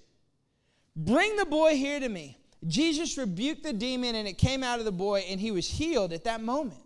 Bring 0.96 1.36
the 1.38 1.46
boy 1.46 1.76
here 1.76 2.00
to 2.00 2.08
me. 2.08 2.38
Jesus 2.68 3.18
rebuked 3.18 3.63
the 3.63 3.74
demon, 3.74 4.13
and 4.13 4.28
it 4.28 4.38
came 4.38 4.63
out 4.63 4.78
of 4.78 4.86
the 4.86 4.92
boy, 4.92 5.26
and 5.28 5.39
he 5.39 5.50
was 5.50 5.68
healed 5.68 6.13
at 6.13 6.26
that 6.26 6.44
moment. 6.44 6.80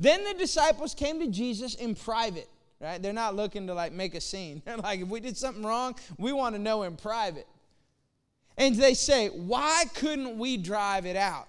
Then 0.00 0.24
the 0.24 0.34
disciples 0.34 0.94
came 0.94 1.20
to 1.20 1.28
Jesus 1.28 1.76
in 1.76 1.94
private, 1.94 2.48
right? 2.80 3.02
They're 3.02 3.12
not 3.12 3.34
looking 3.34 3.66
to 3.66 3.74
like 3.74 3.92
make 3.92 4.14
a 4.14 4.20
scene. 4.20 4.62
They're 4.66 4.76
like, 4.76 5.00
if 5.00 5.08
we 5.08 5.20
did 5.20 5.36
something 5.36 5.64
wrong, 5.64 5.96
we 6.18 6.32
want 6.32 6.54
to 6.54 6.60
know 6.60 6.82
in 6.82 6.96
private. 6.96 7.46
And 8.58 8.76
they 8.76 8.94
say, 8.94 9.28
Why 9.28 9.84
couldn't 9.94 10.38
we 10.38 10.56
drive 10.56 11.06
it 11.06 11.16
out? 11.16 11.48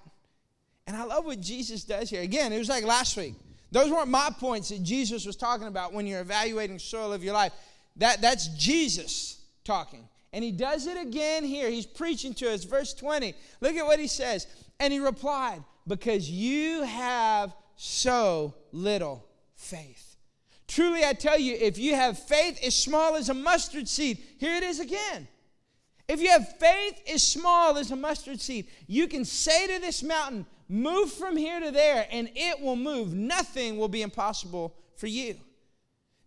And 0.86 0.96
I 0.96 1.04
love 1.04 1.26
what 1.26 1.42
Jesus 1.42 1.84
does 1.84 2.10
here. 2.10 2.22
Again, 2.22 2.54
it 2.54 2.58
was 2.58 2.70
like 2.70 2.86
last 2.86 3.18
week. 3.18 3.36
Those 3.72 3.92
weren't 3.92 4.08
my 4.08 4.30
points 4.40 4.70
that 4.70 4.82
Jesus 4.82 5.26
was 5.26 5.36
talking 5.36 5.68
about 5.68 5.94
when 5.94 6.08
you're 6.08 6.22
evaluating 6.22 6.80
soil 6.80 7.12
of 7.12 7.24
your 7.24 7.34
life. 7.34 7.52
That, 7.98 8.22
that's 8.22 8.48
Jesus 8.50 9.42
talking. 9.66 10.08
And 10.32 10.44
he 10.44 10.52
does 10.52 10.88
it 10.88 10.98
again 10.98 11.44
here. 11.44 11.70
He's 11.70 11.86
preaching 11.86 12.34
to 12.36 12.54
us. 12.54 12.64
Verse 12.64 12.94
20. 12.94 13.34
Look 13.60 13.76
at 13.76 13.86
what 13.86 14.00
he 14.00 14.08
says. 14.08 14.48
And 14.80 14.94
he 14.94 15.00
replied, 15.00 15.64
Because 15.86 16.30
you 16.30 16.84
have 16.84 17.54
so 17.76 18.54
little 18.72 19.26
faith. 19.56 20.07
Truly, 20.68 21.06
I 21.06 21.14
tell 21.14 21.40
you, 21.40 21.56
if 21.56 21.78
you 21.78 21.96
have 21.96 22.20
faith 22.20 22.60
as 22.64 22.76
small 22.76 23.16
as 23.16 23.30
a 23.30 23.34
mustard 23.34 23.88
seed, 23.88 24.18
here 24.38 24.56
it 24.56 24.64
is 24.64 24.80
again. 24.80 25.28
If 26.08 26.22
you 26.22 26.30
have 26.30 26.58
faith 26.58 27.02
as 27.12 27.24
small 27.24 27.78
as 27.78 27.92
a 27.92 27.96
mustard 27.96 28.40
seed, 28.40 28.68
you 28.88 29.08
can 29.08 29.26
say 29.26 29.68
to 29.68 29.82
this 29.82 30.04
mountain, 30.04 30.46
Move 30.70 31.12
from 31.14 31.38
here 31.38 31.62
to 31.62 31.72
there, 31.72 32.08
and 32.12 32.30
it 32.36 32.60
will 32.60 32.76
move. 32.76 33.14
Nothing 33.14 33.78
will 33.78 33.88
be 33.88 34.02
impossible 34.02 34.76
for 34.98 35.08
you. 35.08 35.36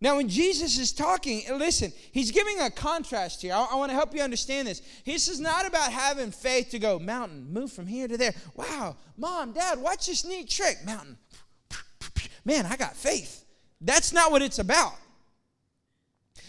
Now, 0.00 0.16
when 0.16 0.31
Jesus 0.31 0.79
is 0.79 0.92
talking, 0.92 1.42
listen, 1.59 1.92
he's 2.12 2.31
giving 2.31 2.59
a 2.59 2.70
contrast 2.70 3.42
here. 3.42 3.53
I, 3.53 3.68
I 3.72 3.74
want 3.74 3.90
to 3.90 3.94
help 3.94 4.14
you 4.14 4.22
understand 4.22 4.66
this. 4.66 4.81
This 5.05 5.29
is 5.29 5.40
not 5.40 5.66
about 5.66 5.92
having 5.92 6.31
faith 6.31 6.70
to 6.70 6.79
go, 6.79 6.98
mountain, 6.98 7.53
move 7.53 7.70
from 7.70 7.87
here 7.87 8.09
to 8.09 8.16
there. 8.16 8.33
Wow, 8.55 8.96
mom, 9.18 9.53
dad, 9.53 9.79
watch 9.79 10.07
this 10.07 10.24
neat 10.24 10.48
trick. 10.48 10.79
Mountain, 10.87 11.18
man, 12.46 12.64
I 12.64 12.76
got 12.76 12.96
faith. 12.96 13.44
That's 13.81 14.12
not 14.12 14.31
what 14.31 14.43
it's 14.43 14.59
about. 14.59 14.95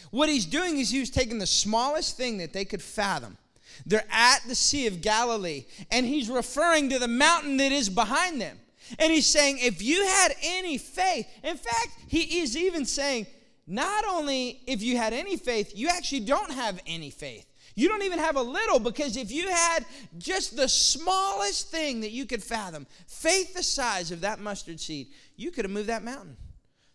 What 0.09 0.29
he's 0.29 0.45
doing 0.45 0.79
is 0.79 0.89
he 0.89 0.99
was 0.99 1.09
taking 1.09 1.39
the 1.39 1.47
smallest 1.47 2.17
thing 2.17 2.37
that 2.39 2.51
they 2.51 2.65
could 2.65 2.81
fathom 2.81 3.37
they're 3.85 4.05
at 4.11 4.39
the 4.47 4.55
Sea 4.55 4.87
of 4.87 5.01
Galilee, 5.01 5.65
and 5.91 6.05
he's 6.05 6.29
referring 6.29 6.89
to 6.89 6.99
the 6.99 7.07
mountain 7.07 7.57
that 7.57 7.71
is 7.71 7.89
behind 7.89 8.41
them. 8.41 8.59
And 8.99 9.11
he's 9.11 9.27
saying, 9.27 9.59
if 9.59 9.81
you 9.81 10.05
had 10.05 10.33
any 10.43 10.77
faith, 10.77 11.27
in 11.43 11.57
fact, 11.57 11.89
he 12.07 12.41
is 12.41 12.57
even 12.57 12.85
saying, 12.85 13.27
not 13.65 14.03
only 14.05 14.61
if 14.67 14.81
you 14.81 14.97
had 14.97 15.13
any 15.13 15.37
faith, 15.37 15.71
you 15.75 15.87
actually 15.87 16.21
don't 16.21 16.51
have 16.51 16.81
any 16.85 17.09
faith. 17.09 17.45
You 17.73 17.87
don't 17.87 18.03
even 18.03 18.19
have 18.19 18.35
a 18.35 18.41
little 18.41 18.79
because 18.79 19.15
if 19.15 19.31
you 19.31 19.47
had 19.47 19.85
just 20.17 20.57
the 20.57 20.67
smallest 20.67 21.71
thing 21.71 22.01
that 22.01 22.11
you 22.11 22.25
could 22.25 22.43
fathom, 22.43 22.85
faith 23.07 23.53
the 23.53 23.63
size 23.63 24.11
of 24.11 24.21
that 24.21 24.39
mustard 24.39 24.79
seed, 24.79 25.07
you 25.37 25.51
could 25.51 25.63
have 25.63 25.71
moved 25.71 25.87
that 25.87 26.03
mountain. 26.03 26.35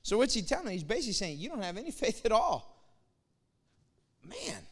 So 0.06 0.18
what's 0.18 0.34
he 0.34 0.42
telling? 0.42 0.66
him? 0.66 0.72
He's 0.72 0.84
basically 0.84 1.14
saying 1.14 1.38
you 1.38 1.48
don't 1.48 1.64
have 1.64 1.76
any 1.76 1.90
faith 1.90 2.24
at 2.24 2.30
all. 2.30 2.80
Man, 4.24 4.62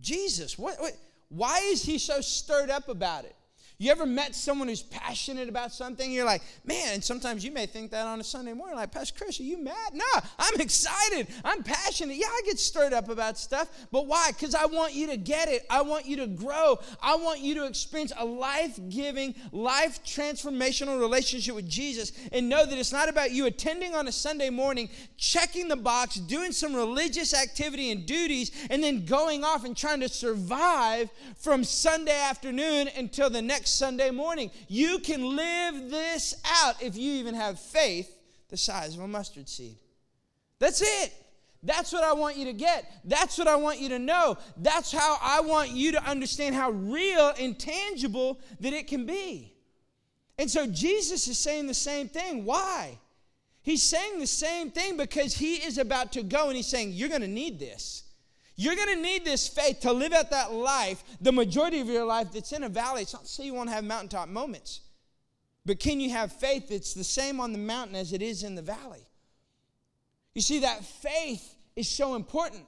Jesus, 0.00 0.56
what, 0.56 0.80
what 0.80 0.92
why 1.30 1.58
is 1.64 1.82
he 1.82 1.98
so 1.98 2.20
stirred 2.20 2.70
up 2.70 2.88
about 2.88 3.24
it? 3.24 3.34
You 3.76 3.90
ever 3.90 4.06
met 4.06 4.36
someone 4.36 4.68
who's 4.68 4.82
passionate 4.82 5.48
about 5.48 5.72
something? 5.72 6.12
You're 6.12 6.24
like, 6.24 6.42
man, 6.64 6.94
and 6.94 7.02
sometimes 7.02 7.44
you 7.44 7.50
may 7.50 7.66
think 7.66 7.90
that 7.90 8.06
on 8.06 8.20
a 8.20 8.24
Sunday 8.24 8.52
morning, 8.52 8.76
like, 8.76 8.92
Pastor 8.92 9.18
Chris, 9.18 9.40
are 9.40 9.42
you 9.42 9.58
mad? 9.58 9.92
No, 9.92 10.04
I'm 10.38 10.60
excited. 10.60 11.26
I'm 11.44 11.64
passionate. 11.64 12.16
Yeah, 12.16 12.28
I 12.28 12.42
get 12.44 12.60
stirred 12.60 12.92
up 12.92 13.08
about 13.08 13.36
stuff, 13.36 13.68
but 13.90 14.06
why? 14.06 14.30
Because 14.30 14.54
I 14.54 14.66
want 14.66 14.94
you 14.94 15.08
to 15.08 15.16
get 15.16 15.48
it. 15.48 15.66
I 15.68 15.82
want 15.82 16.06
you 16.06 16.18
to 16.18 16.28
grow. 16.28 16.78
I 17.02 17.16
want 17.16 17.40
you 17.40 17.56
to 17.56 17.66
experience 17.66 18.12
a 18.16 18.24
life 18.24 18.78
giving, 18.90 19.34
life 19.50 20.04
transformational 20.04 21.00
relationship 21.00 21.56
with 21.56 21.68
Jesus 21.68 22.12
and 22.30 22.48
know 22.48 22.64
that 22.64 22.78
it's 22.78 22.92
not 22.92 23.08
about 23.08 23.32
you 23.32 23.46
attending 23.46 23.96
on 23.96 24.06
a 24.06 24.12
Sunday 24.12 24.50
morning, 24.50 24.88
checking 25.16 25.66
the 25.66 25.76
box, 25.76 26.14
doing 26.14 26.52
some 26.52 26.76
religious 26.76 27.34
activity 27.34 27.90
and 27.90 28.06
duties, 28.06 28.52
and 28.70 28.84
then 28.84 29.04
going 29.04 29.42
off 29.42 29.64
and 29.64 29.76
trying 29.76 29.98
to 29.98 30.08
survive 30.08 31.10
from 31.36 31.64
Sunday 31.64 32.20
afternoon 32.20 32.88
until 32.96 33.28
the 33.28 33.42
next 33.42 33.63
next 33.64 33.78
Sunday 33.78 34.10
morning. 34.10 34.50
You 34.68 34.98
can 34.98 35.36
live 35.36 35.90
this 35.90 36.34
out 36.62 36.82
if 36.82 36.98
you 36.98 37.12
even 37.12 37.34
have 37.34 37.58
faith 37.58 38.14
the 38.50 38.58
size 38.58 38.94
of 38.94 39.00
a 39.00 39.08
mustard 39.08 39.48
seed. 39.48 39.78
That's 40.58 40.82
it. 40.82 41.14
That's 41.62 41.90
what 41.90 42.04
I 42.04 42.12
want 42.12 42.36
you 42.36 42.44
to 42.44 42.52
get. 42.52 42.92
That's 43.06 43.38
what 43.38 43.48
I 43.48 43.56
want 43.56 43.80
you 43.80 43.88
to 43.88 43.98
know. 43.98 44.36
That's 44.58 44.92
how 44.92 45.16
I 45.22 45.40
want 45.40 45.70
you 45.70 45.92
to 45.92 46.04
understand 46.04 46.54
how 46.54 46.72
real 46.72 47.32
and 47.40 47.58
tangible 47.58 48.38
that 48.60 48.74
it 48.74 48.86
can 48.86 49.06
be. 49.06 49.54
And 50.38 50.50
so 50.50 50.66
Jesus 50.66 51.26
is 51.26 51.38
saying 51.38 51.66
the 51.66 51.72
same 51.72 52.10
thing. 52.10 52.44
Why? 52.44 52.98
He's 53.62 53.82
saying 53.82 54.18
the 54.18 54.26
same 54.26 54.72
thing 54.72 54.98
because 54.98 55.34
he 55.34 55.54
is 55.54 55.78
about 55.78 56.12
to 56.12 56.22
go 56.22 56.48
and 56.48 56.56
he's 56.56 56.66
saying, 56.66 56.92
You're 56.92 57.08
going 57.08 57.22
to 57.22 57.28
need 57.28 57.58
this. 57.58 58.03
You're 58.56 58.76
going 58.76 58.94
to 58.94 59.02
need 59.02 59.24
this 59.24 59.48
faith 59.48 59.80
to 59.80 59.92
live 59.92 60.12
out 60.12 60.30
that 60.30 60.52
life, 60.52 61.02
the 61.20 61.32
majority 61.32 61.80
of 61.80 61.88
your 61.88 62.04
life 62.04 62.32
that's 62.32 62.52
in 62.52 62.62
a 62.62 62.68
valley. 62.68 63.02
It's 63.02 63.12
not 63.12 63.22
to 63.22 63.28
say 63.28 63.46
you 63.46 63.54
won't 63.54 63.70
have 63.70 63.84
mountaintop 63.84 64.28
moments, 64.28 64.80
but 65.66 65.80
can 65.80 65.98
you 66.00 66.10
have 66.10 66.32
faith 66.32 66.68
that's 66.68 66.94
the 66.94 67.04
same 67.04 67.40
on 67.40 67.52
the 67.52 67.58
mountain 67.58 67.96
as 67.96 68.12
it 68.12 68.22
is 68.22 68.44
in 68.44 68.54
the 68.54 68.62
valley? 68.62 69.06
You 70.34 70.42
see, 70.42 70.60
that 70.60 70.84
faith 70.84 71.54
is 71.74 71.88
so 71.88 72.14
important. 72.14 72.64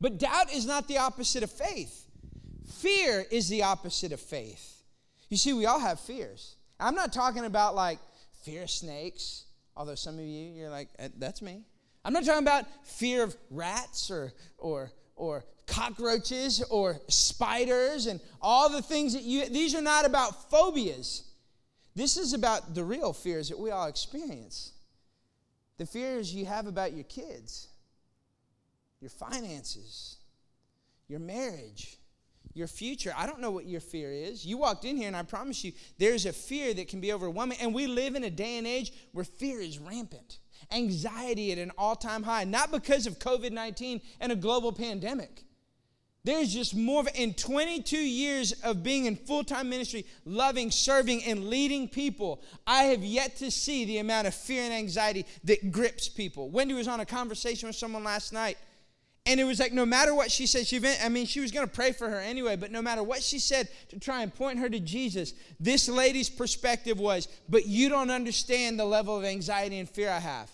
But 0.00 0.18
doubt 0.18 0.52
is 0.52 0.66
not 0.66 0.86
the 0.86 0.98
opposite 0.98 1.42
of 1.42 1.50
faith, 1.50 2.06
fear 2.68 3.24
is 3.30 3.48
the 3.48 3.64
opposite 3.64 4.12
of 4.12 4.20
faith. 4.20 4.82
You 5.28 5.36
see, 5.36 5.52
we 5.52 5.66
all 5.66 5.80
have 5.80 5.98
fears. 5.98 6.54
I'm 6.78 6.94
not 6.94 7.12
talking 7.12 7.44
about 7.44 7.74
like 7.74 7.98
fear 8.42 8.62
of 8.62 8.70
snakes, 8.70 9.44
although 9.76 9.96
some 9.96 10.14
of 10.14 10.24
you, 10.24 10.52
you're 10.52 10.70
like, 10.70 10.88
eh, 10.98 11.08
that's 11.18 11.42
me. 11.42 11.64
I'm 12.08 12.14
not 12.14 12.24
talking 12.24 12.42
about 12.42 12.64
fear 12.86 13.22
of 13.22 13.36
rats 13.50 14.10
or, 14.10 14.32
or, 14.56 14.90
or 15.14 15.44
cockroaches 15.66 16.62
or 16.70 17.02
spiders 17.08 18.06
and 18.06 18.18
all 18.40 18.70
the 18.70 18.80
things 18.80 19.12
that 19.12 19.24
you, 19.24 19.46
these 19.50 19.74
are 19.74 19.82
not 19.82 20.06
about 20.06 20.50
phobias. 20.50 21.24
This 21.94 22.16
is 22.16 22.32
about 22.32 22.74
the 22.74 22.82
real 22.82 23.12
fears 23.12 23.50
that 23.50 23.58
we 23.58 23.70
all 23.70 23.88
experience. 23.88 24.72
The 25.76 25.84
fears 25.84 26.34
you 26.34 26.46
have 26.46 26.66
about 26.66 26.94
your 26.94 27.04
kids, 27.04 27.68
your 29.02 29.10
finances, 29.10 30.16
your 31.08 31.20
marriage, 31.20 31.98
your 32.54 32.68
future. 32.68 33.12
I 33.14 33.26
don't 33.26 33.40
know 33.40 33.50
what 33.50 33.66
your 33.66 33.82
fear 33.82 34.10
is. 34.10 34.46
You 34.46 34.56
walked 34.56 34.86
in 34.86 34.96
here, 34.96 35.08
and 35.08 35.16
I 35.16 35.24
promise 35.24 35.62
you, 35.62 35.72
there's 35.98 36.24
a 36.24 36.32
fear 36.32 36.72
that 36.72 36.88
can 36.88 37.02
be 37.02 37.12
overwhelming. 37.12 37.58
And 37.60 37.74
we 37.74 37.86
live 37.86 38.14
in 38.14 38.24
a 38.24 38.30
day 38.30 38.56
and 38.56 38.66
age 38.66 38.94
where 39.12 39.26
fear 39.26 39.60
is 39.60 39.78
rampant 39.78 40.38
anxiety 40.72 41.52
at 41.52 41.58
an 41.58 41.72
all 41.78 41.96
time 41.96 42.22
high, 42.22 42.44
not 42.44 42.70
because 42.70 43.06
of 43.06 43.18
COVID 43.18 43.52
19 43.52 44.00
and 44.20 44.32
a 44.32 44.36
global 44.36 44.72
pandemic. 44.72 45.44
There's 46.28 46.52
just 46.52 46.76
more 46.76 47.00
of, 47.00 47.08
in 47.14 47.32
22 47.32 47.96
years 47.96 48.52
of 48.62 48.82
being 48.82 49.06
in 49.06 49.16
full 49.16 49.44
time 49.44 49.70
ministry, 49.70 50.04
loving, 50.26 50.70
serving, 50.70 51.24
and 51.24 51.48
leading 51.48 51.88
people, 51.88 52.42
I 52.66 52.84
have 52.84 53.02
yet 53.02 53.36
to 53.36 53.50
see 53.50 53.84
the 53.84 53.98
amount 53.98 54.26
of 54.26 54.34
fear 54.34 54.62
and 54.62 54.74
anxiety 54.74 55.24
that 55.44 55.72
grips 55.72 56.08
people. 56.08 56.50
Wendy 56.50 56.74
was 56.74 56.86
on 56.86 57.00
a 57.00 57.06
conversation 57.06 57.66
with 57.66 57.76
someone 57.76 58.04
last 58.04 58.34
night, 58.34 58.58
and 59.24 59.40
it 59.40 59.44
was 59.44 59.58
like 59.58 59.72
no 59.72 59.86
matter 59.86 60.14
what 60.14 60.30
she 60.30 60.46
said, 60.46 60.66
she 60.66 60.80
I 61.02 61.08
mean, 61.08 61.24
she 61.24 61.40
was 61.40 61.50
going 61.50 61.66
to 61.66 61.72
pray 61.72 61.92
for 61.92 62.10
her 62.10 62.20
anyway, 62.20 62.56
but 62.56 62.72
no 62.72 62.82
matter 62.82 63.02
what 63.02 63.22
she 63.22 63.38
said 63.38 63.68
to 63.88 63.98
try 63.98 64.22
and 64.22 64.34
point 64.34 64.58
her 64.58 64.68
to 64.68 64.80
Jesus, 64.80 65.32
this 65.58 65.88
lady's 65.88 66.28
perspective 66.28 66.98
was, 66.98 67.28
but 67.48 67.64
you 67.64 67.88
don't 67.88 68.10
understand 68.10 68.78
the 68.78 68.84
level 68.84 69.16
of 69.16 69.24
anxiety 69.24 69.78
and 69.78 69.88
fear 69.88 70.10
I 70.10 70.18
have 70.18 70.50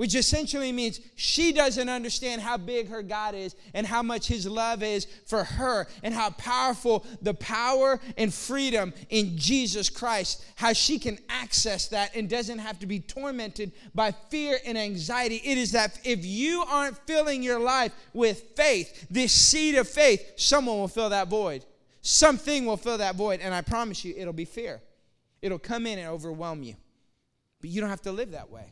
which 0.00 0.14
essentially 0.14 0.72
means 0.72 0.98
she 1.14 1.52
doesn't 1.52 1.90
understand 1.90 2.40
how 2.40 2.56
big 2.56 2.88
her 2.88 3.02
God 3.02 3.34
is 3.34 3.54
and 3.74 3.86
how 3.86 4.02
much 4.02 4.28
His 4.28 4.46
love 4.46 4.82
is 4.82 5.06
for 5.26 5.44
her 5.44 5.86
and 6.02 6.14
how 6.14 6.30
powerful 6.30 7.04
the 7.20 7.34
power 7.34 8.00
and 8.16 8.32
freedom 8.32 8.94
in 9.10 9.36
Jesus 9.36 9.90
Christ, 9.90 10.42
how 10.56 10.72
she 10.72 10.98
can 10.98 11.18
access 11.28 11.88
that 11.88 12.16
and 12.16 12.30
doesn't 12.30 12.60
have 12.60 12.78
to 12.78 12.86
be 12.86 12.98
tormented 12.98 13.72
by 13.94 14.10
fear 14.10 14.56
and 14.64 14.78
anxiety. 14.78 15.38
It 15.44 15.58
is 15.58 15.72
that 15.72 16.00
if 16.02 16.24
you 16.24 16.64
aren't 16.66 16.96
filling 17.06 17.42
your 17.42 17.60
life 17.60 17.92
with 18.14 18.40
faith, 18.56 19.06
this 19.10 19.32
seed 19.32 19.74
of 19.74 19.86
faith, 19.86 20.32
someone 20.36 20.78
will 20.78 20.88
fill 20.88 21.10
that 21.10 21.28
void. 21.28 21.66
Something 22.00 22.64
will 22.64 22.78
fill 22.78 22.96
that 22.96 23.16
void, 23.16 23.40
and 23.42 23.52
I 23.52 23.60
promise 23.60 24.02
you, 24.02 24.14
it'll 24.16 24.32
be 24.32 24.46
fear. 24.46 24.80
It'll 25.42 25.58
come 25.58 25.86
in 25.86 25.98
and 25.98 26.08
overwhelm 26.08 26.62
you. 26.62 26.76
But 27.60 27.68
you 27.68 27.82
don't 27.82 27.90
have 27.90 28.00
to 28.00 28.12
live 28.12 28.30
that 28.30 28.50
way. 28.50 28.70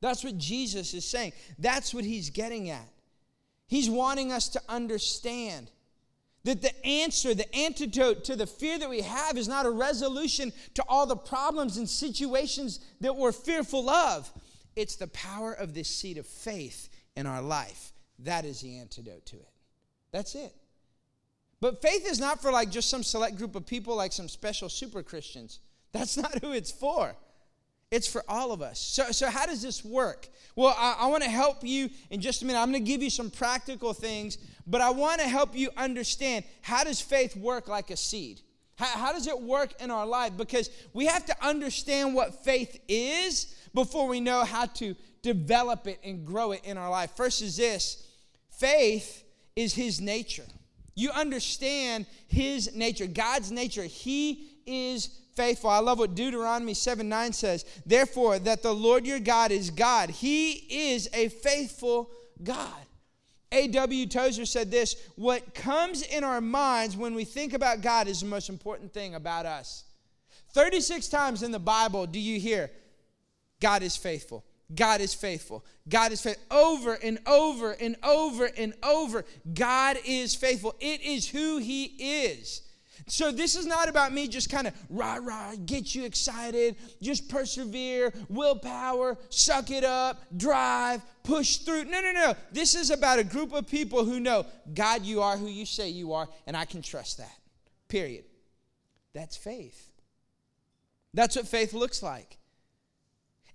That's 0.00 0.22
what 0.22 0.38
Jesus 0.38 0.94
is 0.94 1.04
saying. 1.04 1.32
That's 1.58 1.92
what 1.92 2.04
he's 2.04 2.30
getting 2.30 2.70
at. 2.70 2.88
He's 3.66 3.90
wanting 3.90 4.32
us 4.32 4.48
to 4.50 4.62
understand 4.68 5.70
that 6.44 6.62
the 6.62 6.86
answer, 6.86 7.34
the 7.34 7.54
antidote 7.54 8.24
to 8.24 8.36
the 8.36 8.46
fear 8.46 8.78
that 8.78 8.88
we 8.88 9.02
have 9.02 9.36
is 9.36 9.48
not 9.48 9.66
a 9.66 9.70
resolution 9.70 10.52
to 10.74 10.84
all 10.88 11.06
the 11.06 11.16
problems 11.16 11.76
and 11.76 11.88
situations 11.88 12.80
that 13.00 13.14
we're 13.14 13.32
fearful 13.32 13.90
of. 13.90 14.32
It's 14.76 14.96
the 14.96 15.08
power 15.08 15.52
of 15.52 15.74
this 15.74 15.88
seed 15.88 16.16
of 16.16 16.26
faith 16.26 16.88
in 17.16 17.26
our 17.26 17.42
life. 17.42 17.92
That 18.20 18.44
is 18.44 18.60
the 18.60 18.78
antidote 18.78 19.26
to 19.26 19.36
it. 19.36 19.48
That's 20.12 20.34
it. 20.34 20.54
But 21.60 21.82
faith 21.82 22.08
is 22.08 22.20
not 22.20 22.40
for 22.40 22.52
like 22.52 22.70
just 22.70 22.88
some 22.88 23.02
select 23.02 23.36
group 23.36 23.56
of 23.56 23.66
people, 23.66 23.96
like 23.96 24.12
some 24.12 24.28
special 24.28 24.68
super 24.68 25.02
Christians. 25.02 25.58
That's 25.92 26.16
not 26.16 26.38
who 26.40 26.52
it's 26.52 26.70
for. 26.70 27.16
It's 27.90 28.06
for 28.06 28.22
all 28.28 28.52
of 28.52 28.60
us. 28.60 28.78
So, 28.78 29.10
so 29.12 29.30
how 29.30 29.46
does 29.46 29.62
this 29.62 29.84
work? 29.84 30.28
Well, 30.56 30.74
I, 30.76 30.96
I 31.00 31.06
want 31.06 31.22
to 31.22 31.30
help 31.30 31.58
you 31.62 31.88
in 32.10 32.20
just 32.20 32.42
a 32.42 32.44
minute. 32.44 32.60
I'm 32.60 32.70
going 32.70 32.84
to 32.84 32.90
give 32.90 33.02
you 33.02 33.10
some 33.10 33.30
practical 33.30 33.94
things, 33.94 34.36
but 34.66 34.80
I 34.80 34.90
want 34.90 35.20
to 35.20 35.28
help 35.28 35.56
you 35.56 35.70
understand 35.76 36.44
how 36.60 36.84
does 36.84 37.00
faith 37.00 37.34
work 37.36 37.68
like 37.68 37.90
a 37.90 37.96
seed? 37.96 38.42
How, 38.76 38.86
how 38.86 39.12
does 39.12 39.26
it 39.26 39.40
work 39.40 39.80
in 39.80 39.90
our 39.90 40.06
life? 40.06 40.36
Because 40.36 40.70
we 40.92 41.06
have 41.06 41.24
to 41.26 41.46
understand 41.46 42.14
what 42.14 42.44
faith 42.44 42.78
is 42.88 43.54
before 43.72 44.06
we 44.06 44.20
know 44.20 44.44
how 44.44 44.66
to 44.66 44.94
develop 45.22 45.86
it 45.86 45.98
and 46.04 46.26
grow 46.26 46.52
it 46.52 46.60
in 46.64 46.76
our 46.76 46.90
life. 46.90 47.12
First 47.16 47.40
is 47.42 47.56
this 47.56 48.06
faith 48.50 49.24
is 49.56 49.74
his 49.74 50.00
nature. 50.00 50.46
You 50.94 51.10
understand 51.10 52.06
his 52.26 52.74
nature, 52.74 53.06
God's 53.06 53.52
nature. 53.52 53.84
He 53.84 54.48
is 54.66 55.10
faithful. 55.38 55.70
I 55.70 55.78
love 55.78 56.00
what 56.00 56.16
Deuteronomy 56.16 56.74
7 56.74 57.08
9 57.08 57.32
says. 57.32 57.64
Therefore, 57.86 58.40
that 58.40 58.62
the 58.62 58.74
Lord 58.74 59.06
your 59.06 59.20
God 59.20 59.52
is 59.52 59.70
God. 59.70 60.10
He 60.10 60.90
is 60.90 61.08
a 61.14 61.28
faithful 61.28 62.10
God. 62.42 62.74
A.W. 63.52 64.06
Tozer 64.06 64.44
said 64.44 64.70
this 64.70 64.96
What 65.14 65.54
comes 65.54 66.02
in 66.02 66.24
our 66.24 66.40
minds 66.40 66.96
when 66.96 67.14
we 67.14 67.24
think 67.24 67.52
about 67.52 67.80
God 67.80 68.08
is 68.08 68.20
the 68.20 68.26
most 68.26 68.48
important 68.48 68.92
thing 68.92 69.14
about 69.14 69.46
us. 69.46 69.84
36 70.54 71.06
times 71.06 71.44
in 71.44 71.52
the 71.52 71.60
Bible 71.60 72.06
do 72.06 72.18
you 72.18 72.40
hear, 72.40 72.70
God 73.60 73.84
is 73.84 73.96
faithful. 73.96 74.44
God 74.74 75.00
is 75.00 75.14
faithful. 75.14 75.64
God 75.88 76.10
is 76.10 76.20
faithful. 76.20 76.44
Over 76.50 76.94
and 76.94 77.20
over 77.26 77.72
and 77.72 77.96
over 78.02 78.46
and 78.46 78.74
over. 78.82 79.24
God 79.54 79.98
is 80.04 80.34
faithful. 80.34 80.74
It 80.80 81.00
is 81.00 81.28
who 81.28 81.58
He 81.58 81.84
is. 81.84 82.62
So 83.08 83.32
this 83.32 83.56
is 83.56 83.66
not 83.66 83.88
about 83.88 84.12
me 84.12 84.28
just 84.28 84.50
kind 84.50 84.66
of 84.66 84.74
rah 84.90 85.18
rah, 85.20 85.54
get 85.64 85.94
you 85.94 86.04
excited, 86.04 86.76
just 87.00 87.28
persevere, 87.28 88.12
willpower, 88.28 89.16
suck 89.30 89.70
it 89.70 89.84
up, 89.84 90.22
drive, 90.36 91.02
push 91.22 91.58
through. 91.58 91.84
No, 91.84 92.00
no, 92.00 92.12
no. 92.12 92.34
This 92.52 92.74
is 92.74 92.90
about 92.90 93.18
a 93.18 93.24
group 93.24 93.52
of 93.52 93.66
people 93.66 94.04
who 94.04 94.20
know, 94.20 94.46
God, 94.74 95.02
you 95.02 95.22
are 95.22 95.36
who 95.36 95.48
you 95.48 95.64
say 95.64 95.88
you 95.88 96.12
are, 96.12 96.28
and 96.46 96.56
I 96.56 96.64
can 96.64 96.82
trust 96.82 97.18
that. 97.18 97.36
Period. 97.88 98.24
That's 99.14 99.36
faith. 99.36 99.90
That's 101.14 101.34
what 101.36 101.48
faith 101.48 101.72
looks 101.72 102.02
like. 102.02 102.36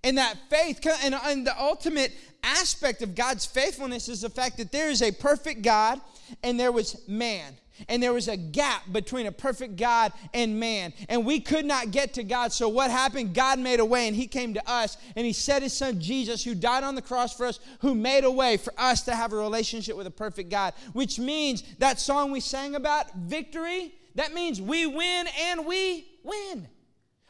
And 0.03 0.17
that 0.17 0.35
faith, 0.49 0.85
and, 1.03 1.15
and 1.15 1.47
the 1.47 1.57
ultimate 1.57 2.11
aspect 2.43 3.01
of 3.01 3.15
God's 3.15 3.45
faithfulness 3.45 4.09
is 4.09 4.21
the 4.21 4.29
fact 4.29 4.57
that 4.57 4.71
there 4.71 4.89
is 4.89 5.01
a 5.01 5.11
perfect 5.11 5.61
God 5.61 6.01
and 6.43 6.59
there 6.59 6.71
was 6.71 7.07
man. 7.07 7.55
And 7.87 8.01
there 8.01 8.13
was 8.13 8.27
a 8.27 8.37
gap 8.37 8.83
between 8.91 9.25
a 9.25 9.31
perfect 9.31 9.75
God 9.75 10.13
and 10.33 10.59
man. 10.59 10.93
And 11.09 11.25
we 11.25 11.39
could 11.39 11.65
not 11.65 11.91
get 11.91 12.13
to 12.15 12.23
God. 12.23 12.53
So 12.53 12.69
what 12.69 12.91
happened? 12.91 13.33
God 13.33 13.59
made 13.59 13.79
a 13.79 13.85
way 13.85 14.07
and 14.07 14.15
he 14.15 14.27
came 14.27 14.53
to 14.53 14.69
us 14.69 14.97
and 15.15 15.25
he 15.25 15.33
sent 15.33 15.63
his 15.63 15.73
son 15.73 15.99
Jesus, 15.99 16.43
who 16.43 16.55
died 16.55 16.83
on 16.83 16.95
the 16.95 17.01
cross 17.01 17.35
for 17.35 17.45
us, 17.45 17.59
who 17.79 17.95
made 17.95 18.23
a 18.23 18.31
way 18.31 18.57
for 18.57 18.73
us 18.77 19.01
to 19.03 19.15
have 19.15 19.33
a 19.33 19.37
relationship 19.37 19.97
with 19.97 20.07
a 20.07 20.11
perfect 20.11 20.49
God. 20.49 20.73
Which 20.93 21.19
means 21.19 21.63
that 21.79 21.99
song 21.99 22.31
we 22.31 22.39
sang 22.39 22.75
about, 22.75 23.13
victory, 23.15 23.93
that 24.15 24.33
means 24.33 24.61
we 24.61 24.85
win 24.85 25.27
and 25.39 25.65
we 25.65 26.07
win. 26.23 26.67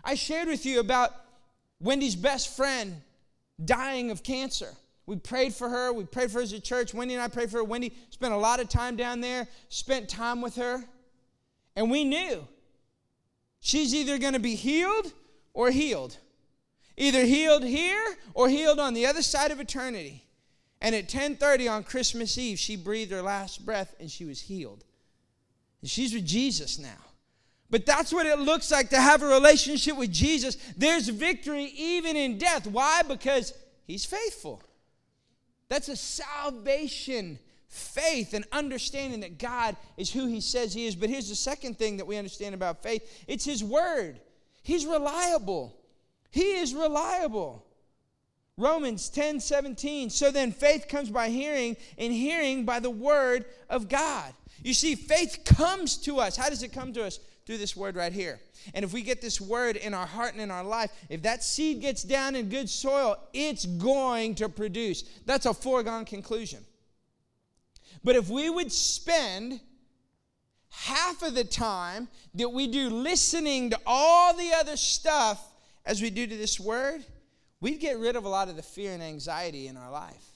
I 0.03 0.15
shared 0.15 0.47
with 0.47 0.65
you 0.65 0.79
about 0.79 1.11
Wendy's 1.79 2.15
best 2.15 2.55
friend 2.55 3.01
dying 3.63 4.11
of 4.11 4.23
cancer. 4.23 4.75
We 5.05 5.17
prayed 5.17 5.53
for 5.53 5.69
her. 5.69 5.91
We 5.91 6.05
prayed 6.05 6.31
for 6.31 6.39
her 6.39 6.43
as 6.43 6.53
a 6.53 6.59
church. 6.59 6.93
Wendy 6.93 7.13
and 7.13 7.23
I 7.23 7.27
prayed 7.27 7.51
for 7.51 7.57
her. 7.57 7.63
Wendy 7.63 7.93
spent 8.09 8.33
a 8.33 8.37
lot 8.37 8.59
of 8.59 8.69
time 8.69 8.95
down 8.95 9.19
there, 9.19 9.47
spent 9.69 10.07
time 10.07 10.41
with 10.41 10.55
her. 10.55 10.83
And 11.75 11.91
we 11.91 12.05
knew 12.05 12.47
she's 13.59 13.93
either 13.93 14.17
going 14.17 14.33
to 14.33 14.39
be 14.39 14.55
healed 14.55 15.11
or 15.53 15.71
healed. 15.71 16.17
Either 16.95 17.25
healed 17.25 17.63
here 17.63 18.15
or 18.33 18.47
healed 18.47 18.79
on 18.79 18.93
the 18.93 19.05
other 19.05 19.21
side 19.21 19.51
of 19.51 19.59
eternity. 19.59 20.23
And 20.79 20.93
at 20.93 21.09
10:30 21.09 21.71
on 21.71 21.83
Christmas 21.83 22.37
Eve, 22.37 22.59
she 22.59 22.75
breathed 22.75 23.11
her 23.11 23.21
last 23.21 23.65
breath 23.65 23.95
and 23.99 24.11
she 24.11 24.25
was 24.25 24.41
healed. 24.41 24.83
And 25.81 25.89
she's 25.89 26.13
with 26.13 26.25
Jesus 26.25 26.77
now. 26.77 27.01
But 27.69 27.85
that's 27.85 28.13
what 28.13 28.27
it 28.27 28.37
looks 28.37 28.69
like 28.71 28.89
to 28.91 29.01
have 29.01 29.23
a 29.23 29.25
relationship 29.25 29.97
with 29.97 30.11
Jesus. 30.11 30.57
There's 30.77 31.09
victory 31.09 31.65
even 31.75 32.15
in 32.15 32.37
death. 32.37 32.67
Why? 32.67 33.01
Because 33.01 33.53
he's 33.87 34.05
faithful. 34.05 34.61
That's 35.73 35.89
a 35.89 35.95
salvation 35.95 37.39
faith 37.67 38.35
and 38.35 38.45
understanding 38.51 39.21
that 39.21 39.39
God 39.39 39.75
is 39.97 40.11
who 40.11 40.27
he 40.27 40.39
says 40.39 40.71
he 40.71 40.85
is. 40.85 40.95
But 40.95 41.09
here's 41.09 41.29
the 41.29 41.35
second 41.35 41.79
thing 41.79 41.97
that 41.97 42.05
we 42.05 42.15
understand 42.15 42.53
about 42.53 42.83
faith 42.83 43.25
it's 43.27 43.43
his 43.43 43.63
word. 43.63 44.19
He's 44.61 44.85
reliable. 44.85 45.75
He 46.29 46.57
is 46.57 46.75
reliable. 46.75 47.65
Romans 48.55 49.09
10 49.09 49.39
17. 49.39 50.11
So 50.11 50.29
then 50.29 50.51
faith 50.51 50.87
comes 50.87 51.09
by 51.09 51.29
hearing, 51.29 51.75
and 51.97 52.13
hearing 52.13 52.65
by 52.65 52.79
the 52.79 52.91
word 52.91 53.45
of 53.67 53.89
God. 53.89 54.31
You 54.61 54.75
see, 54.75 54.93
faith 54.93 55.39
comes 55.43 55.97
to 56.03 56.19
us. 56.19 56.37
How 56.37 56.49
does 56.49 56.61
it 56.61 56.71
come 56.71 56.93
to 56.93 57.03
us? 57.03 57.19
Through 57.45 57.57
this 57.57 57.75
word 57.75 57.95
right 57.95 58.13
here. 58.13 58.39
And 58.73 58.85
if 58.85 58.93
we 58.93 59.01
get 59.01 59.21
this 59.21 59.41
word 59.41 59.75
in 59.75 59.93
our 59.93 60.05
heart 60.05 60.33
and 60.33 60.41
in 60.41 60.51
our 60.51 60.63
life, 60.63 60.91
if 61.09 61.21
that 61.23 61.43
seed 61.43 61.81
gets 61.81 62.03
down 62.03 62.35
in 62.35 62.49
good 62.49 62.69
soil, 62.69 63.17
it's 63.33 63.65
going 63.65 64.35
to 64.35 64.49
produce. 64.49 65.03
That's 65.25 65.45
a 65.45 65.53
foregone 65.53 66.05
conclusion. 66.05 66.63
But 68.03 68.15
if 68.15 68.29
we 68.29 68.49
would 68.49 68.71
spend 68.71 69.59
half 70.69 71.21
of 71.21 71.35
the 71.35 71.43
time 71.43 72.07
that 72.33 72.49
we 72.49 72.67
do 72.67 72.89
listening 72.89 73.69
to 73.69 73.79
all 73.85 74.33
the 74.35 74.51
other 74.53 74.75
stuff 74.75 75.53
as 75.85 76.01
we 76.01 76.09
do 76.09 76.25
to 76.25 76.37
this 76.37 76.59
word, 76.59 77.03
we'd 77.59 77.79
get 77.79 77.99
rid 77.99 78.15
of 78.15 78.25
a 78.25 78.29
lot 78.29 78.49
of 78.49 78.55
the 78.55 78.63
fear 78.63 78.91
and 78.91 79.03
anxiety 79.03 79.67
in 79.67 79.77
our 79.77 79.91
life. 79.91 80.33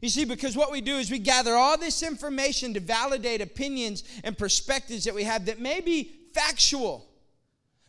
You 0.00 0.10
see, 0.10 0.24
because 0.24 0.56
what 0.56 0.70
we 0.70 0.82
do 0.82 0.96
is 0.96 1.10
we 1.10 1.18
gather 1.18 1.54
all 1.54 1.78
this 1.78 2.02
information 2.02 2.74
to 2.74 2.80
validate 2.80 3.40
opinions 3.40 4.04
and 4.24 4.36
perspectives 4.36 5.04
that 5.04 5.14
we 5.14 5.24
have 5.24 5.46
that 5.46 5.58
may 5.58 5.80
be 5.80 6.15
factual. 6.36 7.06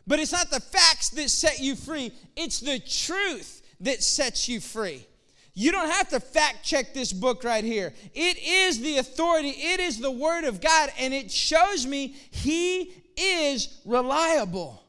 But 0.06 0.18
it's 0.18 0.32
not 0.32 0.50
the 0.50 0.60
facts 0.60 1.10
that 1.10 1.28
set 1.28 1.60
you 1.60 1.76
free, 1.76 2.12
it's 2.34 2.60
the 2.60 2.78
truth 2.78 3.62
that 3.80 4.02
sets 4.02 4.48
you 4.48 4.60
free. 4.60 5.06
You 5.54 5.72
don't 5.72 5.90
have 5.90 6.08
to 6.10 6.20
fact 6.20 6.64
check 6.64 6.94
this 6.94 7.12
book 7.12 7.42
right 7.44 7.64
here. 7.64 7.92
It 8.14 8.38
is 8.38 8.80
the 8.80 8.98
authority, 8.98 9.50
it 9.50 9.80
is 9.80 9.98
the 9.98 10.10
Word 10.10 10.44
of 10.44 10.60
God, 10.60 10.90
and 10.98 11.12
it 11.12 11.30
shows 11.30 11.86
me 11.86 12.16
He 12.30 12.92
is 13.16 13.80
reliable. 13.84 14.82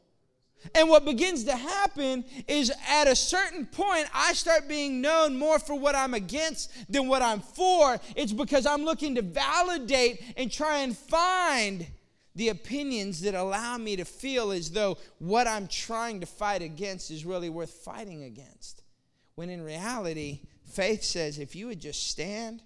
And 0.75 0.89
what 0.89 1.05
begins 1.05 1.45
to 1.45 1.55
happen 1.55 2.23
is 2.47 2.71
at 2.87 3.07
a 3.07 3.15
certain 3.15 3.65
point, 3.65 4.07
I 4.13 4.33
start 4.33 4.67
being 4.67 5.01
known 5.01 5.37
more 5.37 5.57
for 5.57 5.73
what 5.73 5.95
I'm 5.95 6.13
against 6.13 6.69
than 6.91 7.07
what 7.07 7.21
I'm 7.21 7.39
for. 7.39 7.97
It's 8.15 8.33
because 8.33 8.65
I'm 8.65 8.83
looking 8.83 9.15
to 9.15 9.21
validate 9.21 10.21
and 10.37 10.51
try 10.51 10.79
and 10.79 10.95
find 10.95 11.87
the 12.35 12.49
opinions 12.49 13.21
that 13.21 13.33
allow 13.35 13.77
me 13.77 13.95
to 13.95 14.05
feel 14.05 14.51
as 14.51 14.71
though 14.71 14.97
what 15.17 15.47
I'm 15.47 15.67
trying 15.67 16.19
to 16.21 16.25
fight 16.25 16.61
against 16.61 17.11
is 17.11 17.25
really 17.25 17.49
worth 17.49 17.71
fighting 17.71 18.23
against. 18.23 18.83
When 19.35 19.49
in 19.49 19.63
reality, 19.63 20.41
faith 20.65 21.03
says 21.03 21.39
if 21.39 21.55
you 21.55 21.67
would 21.67 21.79
just 21.79 22.07
stand 22.07 22.61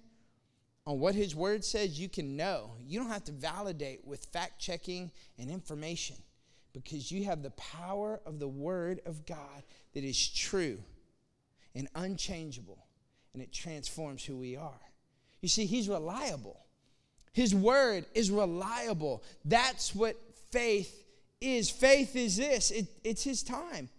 on 0.86 1.00
what 1.00 1.14
His 1.14 1.34
Word 1.34 1.64
says, 1.64 1.98
you 1.98 2.08
can 2.08 2.36
know. 2.36 2.72
You 2.86 3.00
don't 3.00 3.10
have 3.10 3.24
to 3.24 3.32
validate 3.32 4.06
with 4.06 4.26
fact 4.26 4.58
checking 4.58 5.10
and 5.38 5.50
information 5.50 6.16
because 6.72 7.10
you 7.10 7.24
have 7.24 7.42
the 7.42 7.50
power 7.52 8.20
of 8.26 8.38
the 8.38 8.48
Word 8.48 9.00
of 9.06 9.24
God 9.24 9.62
that 9.94 10.04
is 10.04 10.28
true 10.28 10.78
and 11.74 11.88
unchangeable, 11.94 12.84
and 13.32 13.42
it 13.42 13.52
transforms 13.52 14.24
who 14.24 14.36
we 14.36 14.56
are. 14.56 14.80
You 15.40 15.48
see, 15.48 15.66
He's 15.66 15.88
reliable. 15.88 16.63
His 17.34 17.52
word 17.52 18.06
is 18.14 18.30
reliable. 18.30 19.22
That's 19.44 19.92
what 19.92 20.16
faith 20.52 21.04
is. 21.40 21.68
Faith 21.68 22.14
is 22.14 22.36
this 22.36 22.70
it, 22.70 22.86
it's 23.02 23.24
His 23.24 23.42
time. 23.42 23.90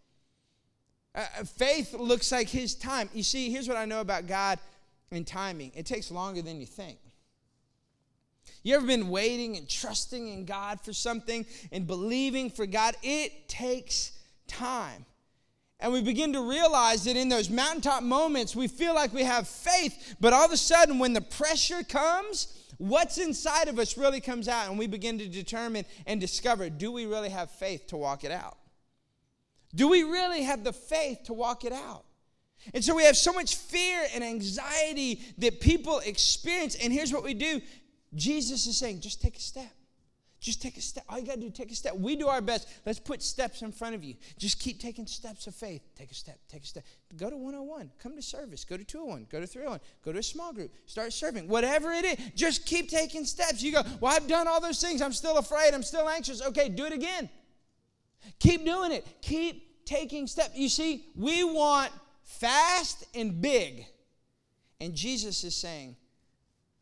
Uh, 1.13 1.25
uh, 1.39 1.43
faith 1.43 1.93
looks 1.93 2.31
like 2.31 2.47
His 2.47 2.75
time. 2.75 3.09
You 3.13 3.23
see, 3.23 3.51
here's 3.51 3.67
what 3.67 3.77
I 3.77 3.83
know 3.83 3.99
about 3.99 4.25
God 4.25 4.57
and 5.11 5.27
timing 5.27 5.73
it 5.75 5.85
takes 5.85 6.09
longer 6.11 6.41
than 6.41 6.61
you 6.61 6.65
think. 6.65 6.97
You 8.63 8.75
ever 8.75 8.87
been 8.87 9.09
waiting 9.09 9.57
and 9.57 9.69
trusting 9.69 10.27
in 10.27 10.45
God 10.45 10.79
for 10.79 10.93
something 10.93 11.45
and 11.73 11.85
believing 11.85 12.49
for 12.49 12.65
God? 12.65 12.95
It 13.03 13.49
takes 13.49 14.13
time. 14.47 15.05
And 15.81 15.91
we 15.91 16.01
begin 16.01 16.31
to 16.33 16.49
realize 16.49 17.03
that 17.03 17.17
in 17.17 17.27
those 17.27 17.49
mountaintop 17.49 18.01
moments, 18.01 18.55
we 18.55 18.69
feel 18.69 18.95
like 18.95 19.13
we 19.13 19.23
have 19.23 19.47
faith, 19.47 20.15
but 20.21 20.31
all 20.31 20.45
of 20.45 20.51
a 20.53 20.57
sudden, 20.57 20.99
when 20.99 21.11
the 21.11 21.21
pressure 21.21 21.83
comes, 21.83 22.64
what's 22.77 23.17
inside 23.17 23.67
of 23.67 23.79
us 23.79 23.97
really 23.97 24.21
comes 24.21 24.47
out, 24.47 24.69
and 24.69 24.77
we 24.77 24.87
begin 24.87 25.17
to 25.19 25.27
determine 25.27 25.85
and 26.05 26.19
discover 26.19 26.69
do 26.69 26.91
we 26.91 27.05
really 27.05 27.29
have 27.29 27.51
faith 27.51 27.87
to 27.87 27.97
walk 27.97 28.23
it 28.23 28.31
out? 28.31 28.57
Do 29.73 29.89
we 29.89 30.03
really 30.03 30.43
have 30.43 30.63
the 30.63 30.73
faith 30.73 31.23
to 31.25 31.33
walk 31.33 31.65
it 31.65 31.73
out? 31.73 32.05
And 32.73 32.83
so 32.83 32.95
we 32.95 33.03
have 33.03 33.17
so 33.17 33.33
much 33.33 33.55
fear 33.55 34.05
and 34.13 34.23
anxiety 34.23 35.21
that 35.37 35.59
people 35.59 35.99
experience. 35.99 36.75
And 36.75 36.91
here's 36.91 37.13
what 37.13 37.23
we 37.23 37.33
do 37.33 37.61
Jesus 38.13 38.65
is 38.65 38.77
saying, 38.77 39.01
just 39.01 39.21
take 39.21 39.35
a 39.35 39.41
step. 39.41 39.71
Just 40.45 40.61
take 40.61 40.77
a 40.77 40.81
step. 40.81 41.03
All 41.09 41.17
you 41.17 41.25
got 41.25 41.33
to 41.33 41.39
do, 41.39 41.49
take 41.49 41.71
a 41.71 41.75
step. 41.75 41.95
We 41.95 42.15
do 42.15 42.27
our 42.27 42.39
best. 42.39 42.67
Let's 42.85 42.99
put 42.99 43.23
steps 43.23 43.63
in 43.63 43.71
front 43.71 43.95
of 43.95 44.03
you. 44.03 44.13
Just 44.37 44.59
keep 44.59 44.79
taking 44.79 45.07
steps 45.07 45.47
of 45.47 45.55
faith. 45.55 45.81
Take 45.97 46.11
a 46.11 46.13
step, 46.13 46.37
take 46.47 46.61
a 46.61 46.67
step. 46.67 46.83
Go 47.17 47.31
to 47.31 47.35
101. 47.35 47.89
Come 47.97 48.15
to 48.15 48.21
service. 48.21 48.63
Go 48.63 48.77
to 48.77 48.83
201. 48.83 49.25
Go 49.31 49.39
to 49.39 49.47
301. 49.47 49.79
Go 50.03 50.11
to 50.11 50.19
a 50.19 50.23
small 50.23 50.53
group. 50.53 50.71
Start 50.85 51.13
serving. 51.13 51.47
Whatever 51.47 51.93
it 51.93 52.05
is, 52.05 52.17
just 52.35 52.67
keep 52.67 52.91
taking 52.91 53.25
steps. 53.25 53.63
You 53.63 53.71
go, 53.71 53.81
well, 53.99 54.13
I've 54.15 54.27
done 54.27 54.47
all 54.47 54.61
those 54.61 54.79
things. 54.79 55.01
I'm 55.01 55.13
still 55.13 55.39
afraid. 55.39 55.73
I'm 55.73 55.81
still 55.81 56.07
anxious. 56.07 56.43
Okay, 56.45 56.69
do 56.69 56.85
it 56.85 56.93
again. 56.93 57.27
Keep 58.37 58.65
doing 58.65 58.91
it. 58.91 59.03
Keep 59.23 59.83
taking 59.83 60.27
steps. 60.27 60.55
You 60.55 60.69
see, 60.69 61.07
we 61.15 61.43
want 61.43 61.91
fast 62.21 63.03
and 63.15 63.41
big. 63.41 63.87
And 64.79 64.93
Jesus 64.93 65.43
is 65.43 65.55
saying, 65.55 65.95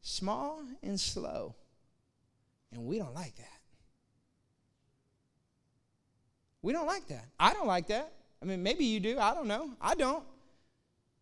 small 0.01 0.63
and 0.81 0.99
slow. 0.99 1.55
And 2.73 2.83
we 2.83 2.97
don't 2.97 3.15
like 3.15 3.37
that. 3.37 3.52
We 6.63 6.73
don't 6.73 6.87
like 6.87 7.07
that. 7.09 7.25
I 7.39 7.53
don't 7.53 7.67
like 7.67 7.87
that. 7.87 8.11
I 8.41 8.45
mean, 8.45 8.63
maybe 8.63 8.85
you 8.85 8.99
do. 8.99 9.19
I 9.19 9.33
don't 9.35 9.47
know. 9.47 9.71
I 9.79 9.93
don't. 9.93 10.23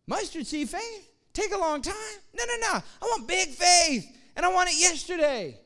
Mustard 0.06 0.46
seed 0.46 0.70
faith. 0.70 1.10
Take 1.34 1.52
a 1.52 1.58
long 1.58 1.82
time. 1.82 1.94
No, 2.34 2.44
no, 2.44 2.54
no. 2.60 2.74
I 2.78 3.04
want 3.04 3.28
big 3.28 3.48
faith. 3.48 4.06
And 4.36 4.46
I 4.46 4.52
want 4.52 4.70
it 4.70 4.80
yesterday. 4.80 5.58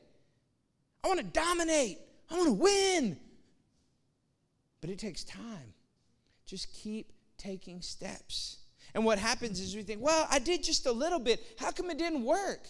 I 1.03 1.07
want 1.07 1.19
to 1.19 1.25
dominate. 1.25 1.99
I 2.29 2.35
want 2.35 2.47
to 2.47 2.53
win. 2.53 3.17
But 4.81 4.89
it 4.89 4.99
takes 4.99 5.23
time. 5.23 5.73
Just 6.45 6.73
keep 6.73 7.11
taking 7.37 7.81
steps. 7.81 8.57
And 8.93 9.05
what 9.05 9.19
happens 9.19 9.59
is 9.59 9.75
we 9.75 9.83
think, 9.83 10.01
well, 10.01 10.27
I 10.29 10.39
did 10.39 10.63
just 10.63 10.85
a 10.85 10.91
little 10.91 11.19
bit. 11.19 11.43
How 11.57 11.71
come 11.71 11.89
it 11.89 11.97
didn't 11.97 12.23
work? 12.23 12.67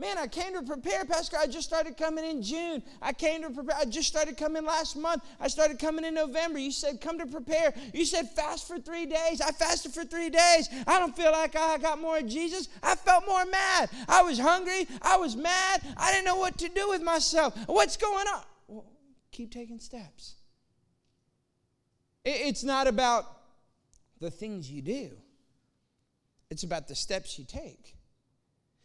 Man, 0.00 0.16
I 0.16 0.28
came 0.28 0.54
to 0.54 0.62
prepare, 0.62 1.04
Pastor. 1.04 1.36
I 1.40 1.48
just 1.48 1.66
started 1.66 1.96
coming 1.96 2.24
in 2.24 2.40
June. 2.40 2.84
I 3.02 3.12
came 3.12 3.42
to 3.42 3.50
prepare. 3.50 3.76
I 3.80 3.84
just 3.84 4.06
started 4.06 4.36
coming 4.36 4.64
last 4.64 4.96
month. 4.96 5.24
I 5.40 5.48
started 5.48 5.80
coming 5.80 6.04
in 6.04 6.14
November. 6.14 6.60
You 6.60 6.70
said, 6.70 7.00
come 7.00 7.18
to 7.18 7.26
prepare. 7.26 7.74
You 7.92 8.04
said, 8.04 8.30
fast 8.30 8.68
for 8.68 8.78
three 8.78 9.06
days. 9.06 9.40
I 9.40 9.50
fasted 9.50 9.92
for 9.92 10.04
three 10.04 10.30
days. 10.30 10.68
I 10.86 11.00
don't 11.00 11.16
feel 11.16 11.32
like 11.32 11.56
I 11.56 11.78
got 11.78 12.00
more 12.00 12.18
of 12.18 12.28
Jesus. 12.28 12.68
I 12.80 12.94
felt 12.94 13.26
more 13.26 13.44
mad. 13.44 13.90
I 14.08 14.22
was 14.22 14.38
hungry. 14.38 14.86
I 15.02 15.16
was 15.16 15.34
mad. 15.34 15.82
I 15.96 16.12
didn't 16.12 16.26
know 16.26 16.36
what 16.36 16.58
to 16.58 16.68
do 16.68 16.90
with 16.90 17.02
myself. 17.02 17.58
What's 17.66 17.96
going 17.96 18.28
on? 18.28 18.42
Well, 18.68 18.86
keep 19.32 19.52
taking 19.52 19.80
steps. 19.80 20.36
It's 22.24 22.62
not 22.62 22.86
about 22.86 23.24
the 24.20 24.30
things 24.30 24.70
you 24.70 24.82
do, 24.82 25.10
it's 26.50 26.62
about 26.62 26.86
the 26.86 26.94
steps 26.94 27.38
you 27.38 27.44
take. 27.44 27.97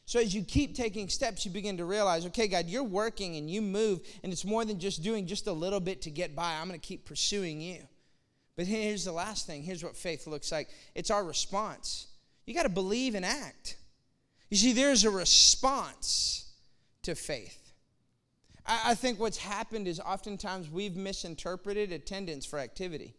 So 0.06 0.20
as 0.20 0.36
you 0.36 0.44
keep 0.44 0.76
taking 0.76 1.08
steps, 1.08 1.46
you 1.46 1.52
begin 1.52 1.78
to 1.78 1.86
realize, 1.86 2.26
okay, 2.26 2.48
God, 2.48 2.68
you're 2.68 2.84
working 2.84 3.38
and 3.38 3.50
you 3.50 3.62
move, 3.62 4.02
and 4.22 4.34
it's 4.34 4.44
more 4.44 4.66
than 4.66 4.80
just 4.80 5.02
doing 5.02 5.26
just 5.26 5.48
a 5.48 5.54
little 5.54 5.80
bit 5.80 6.02
to 6.04 6.12
get 6.12 6.36
by. 6.36 6.56
I'm 6.56 6.68
going 6.68 6.80
to 6.80 6.86
keep 6.86 7.06
pursuing 7.06 7.62
you. 7.62 7.80
But 8.56 8.68
here's 8.68 9.06
the 9.06 9.12
last 9.12 9.48
thing. 9.48 9.64
Here's 9.64 9.84
what 9.84 9.96
faith 9.96 10.28
looks 10.28 10.52
like. 10.52 10.70
It's 10.94 11.10
our 11.10 11.24
response. 11.24 12.08
You 12.46 12.54
got 12.54 12.64
to 12.64 12.70
believe 12.70 13.16
and 13.16 13.26
act. 13.26 13.78
You 14.50 14.58
see, 14.58 14.74
there's 14.74 15.06
a 15.06 15.10
response 15.10 16.52
to 17.04 17.16
faith. 17.16 17.60
I, 18.66 18.96
think 18.96 19.20
what's 19.20 19.38
happened 19.38 19.88
is 19.88 20.00
oftentimes 20.00 20.70
we've 20.70 20.96
misinterpreted 20.96 21.92
attendance 21.92 22.46
for 22.46 22.60
activity. 22.60 23.14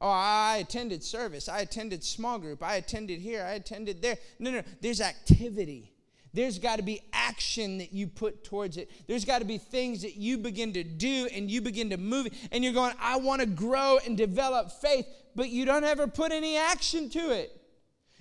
Oh, 0.00 0.08
I 0.08 0.58
attended 0.60 1.02
service. 1.02 1.48
I 1.48 1.60
attended 1.60 2.04
small 2.04 2.38
group. 2.38 2.62
I 2.62 2.76
attended 2.76 3.20
here. 3.20 3.42
I 3.42 3.52
attended 3.52 4.00
there. 4.00 4.16
No, 4.38 4.50
no, 4.52 4.62
there's 4.80 5.00
activity. 5.00 5.92
There's 6.32 6.58
got 6.58 6.76
to 6.76 6.82
be 6.82 7.00
action 7.12 7.78
that 7.78 7.92
you 7.92 8.06
put 8.06 8.44
towards 8.44 8.76
it. 8.76 8.90
There's 9.08 9.24
got 9.24 9.40
to 9.40 9.44
be 9.44 9.58
things 9.58 10.02
that 10.02 10.14
you 10.14 10.38
begin 10.38 10.72
to 10.74 10.84
do 10.84 11.28
and 11.34 11.50
you 11.50 11.60
begin 11.60 11.90
to 11.90 11.96
move. 11.96 12.28
And 12.52 12.62
you're 12.62 12.74
going, 12.74 12.94
I 13.00 13.16
want 13.16 13.40
to 13.40 13.46
grow 13.46 13.98
and 14.04 14.16
develop 14.16 14.70
faith, 14.70 15.06
but 15.34 15.48
you 15.48 15.64
don't 15.64 15.84
ever 15.84 16.06
put 16.06 16.30
any 16.30 16.56
action 16.56 17.08
to 17.10 17.30
it. 17.32 17.50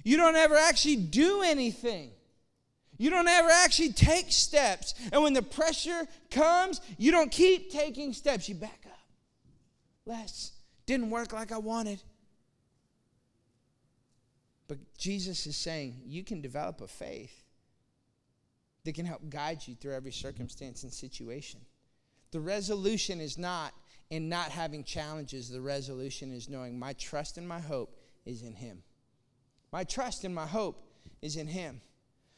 You 0.04 0.18
don't 0.18 0.36
ever 0.36 0.56
actually 0.56 0.96
do 0.96 1.44
anything. 1.44 2.12
You 2.98 3.12
don't 3.12 3.28
ever 3.28 3.50
actually 3.50 3.92
take 3.92 4.32
steps. 4.32 4.96
And 5.12 5.22
when 5.22 5.34
the 5.34 5.44
pressure 5.44 6.08
comes, 6.32 6.82
you 6.98 7.12
don't 7.12 7.32
keep 7.32 7.72
taking 7.72 8.14
steps. 8.14 8.50
You 8.50 8.56
back 8.56 8.86
up. 8.88 9.00
Less 10.08 10.54
didn't 10.88 11.12
work 11.12 11.34
like 11.34 11.52
I 11.52 11.60
wanted. 11.60 12.02
But 14.68 14.80
Jesus 14.98 15.46
is 15.46 15.56
saying 15.56 16.02
you 16.06 16.24
can 16.24 16.42
develop 16.42 16.82
a 16.82 16.88
faith 16.88 17.44
that 18.84 18.96
can 18.96 19.06
help 19.06 19.30
guide 19.30 19.60
you 19.68 19.76
through 19.76 19.94
every 19.94 20.12
circumstance 20.12 20.84
and 20.84 20.92
situation. 20.92 21.60
The 22.32 22.40
resolution 22.40 23.22
is 23.22 23.38
not 23.38 23.74
in 24.10 24.30
not 24.30 24.50
having 24.50 24.84
challenges, 24.84 25.50
the 25.50 25.62
resolution 25.62 26.34
is 26.34 26.48
knowing 26.48 26.80
my 26.80 26.94
trust 26.94 27.38
and 27.38 27.48
my 27.48 27.60
hope 27.60 28.00
is 28.26 28.42
in 28.42 28.54
Him. 28.54 28.82
My 29.72 29.84
trust 29.84 30.24
and 30.24 30.34
my 30.34 30.46
hope 30.46 30.82
is 31.22 31.36
in 31.36 31.48
Him. 31.48 31.82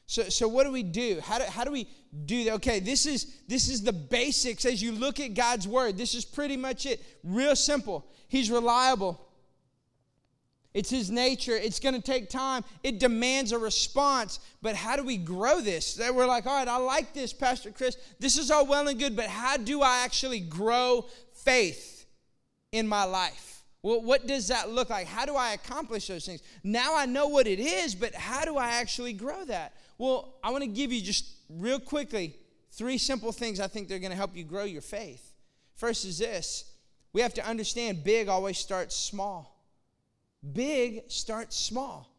So, 0.10 0.24
so 0.24 0.48
what 0.48 0.63
do 0.63 0.72
we 0.72 0.82
do? 0.82 1.19
How 1.24 1.38
do, 1.38 1.43
how 1.43 1.63
do 1.63 1.69
we 1.69 1.88
do 2.26 2.45
that? 2.45 2.54
Okay, 2.54 2.80
this 2.80 3.06
is 3.06 3.41
this 3.48 3.69
is 3.69 3.84
the 3.84 3.93
basics 3.93 4.65
as 4.65 4.82
you 4.82 4.91
look 4.91 5.19
at 5.19 5.36
God's 5.36 5.67
word. 5.67 6.00
This 6.00 6.15
is 6.15 6.26
pretty 6.26 6.58
much 6.58 6.88
it. 6.88 7.00
Real 7.24 7.56
simple. 7.56 8.08
He's 8.28 8.50
reliable. 8.50 9.24
It's 10.74 10.89
his 10.89 11.12
nature. 11.12 11.56
It's 11.56 11.80
going 11.80 11.93
to 11.93 12.02
take 12.02 12.28
time. 12.28 12.63
It 12.82 12.98
demands 13.00 13.52
a 13.52 13.60
response. 13.60 14.39
But 14.63 14.76
how 14.76 14.95
do 14.95 15.04
we 15.04 15.15
grow 15.15 15.62
this? 15.62 15.93
That 15.93 16.15
we're 16.15 16.26
like, 16.26 16.48
all 16.48 16.58
right, 16.58 16.67
I 16.67 16.78
like 16.78 17.13
this, 17.13 17.32
Pastor 17.32 17.69
Chris. 17.69 17.95
This 18.19 18.36
is 18.36 18.50
all 18.50 18.65
well 18.65 18.88
and 18.88 18.98
good, 18.98 19.15
but 19.15 19.28
how 19.28 19.58
do 19.58 19.84
I 19.84 20.00
actually 20.00 20.39
grow 20.39 21.06
faith 21.34 22.08
in 22.72 22.88
my 22.88 23.04
life? 23.04 23.62
Well, 23.84 24.02
what 24.02 24.26
does 24.26 24.48
that 24.48 24.72
look 24.72 24.89
like? 24.89 25.06
How 25.06 25.28
do 25.28 25.36
I 25.36 25.52
accomplish 25.52 26.08
those 26.08 26.26
things? 26.26 26.41
Now 26.63 26.95
I 26.95 27.06
know 27.06 27.28
what 27.28 27.45
it 27.45 27.60
is, 27.60 27.93
but 27.93 28.15
how 28.15 28.43
do 28.43 28.58
I 28.58 28.69
actually 28.69 29.13
grow 29.13 29.45
that? 29.45 29.74
Well, 29.99 30.33
I 30.43 30.49
want 30.49 30.63
to 30.63 30.69
give 30.69 30.91
you 30.91 31.01
just 31.01 31.25
real 31.49 31.79
quickly 31.79 32.35
three 32.71 32.97
simple 32.97 33.31
things 33.31 33.59
I 33.59 33.67
think 33.67 33.88
they're 33.88 33.99
going 33.99 34.12
to 34.12 34.17
help 34.17 34.35
you 34.35 34.43
grow 34.43 34.63
your 34.63 34.81
faith. 34.81 35.33
First 35.75 36.05
is 36.05 36.17
this 36.17 36.65
we 37.13 37.21
have 37.21 37.33
to 37.35 37.45
understand 37.45 38.03
big 38.03 38.27
always 38.27 38.57
starts 38.57 38.95
small. 38.95 39.55
Big 40.53 41.03
starts 41.12 41.57
small. 41.57 42.09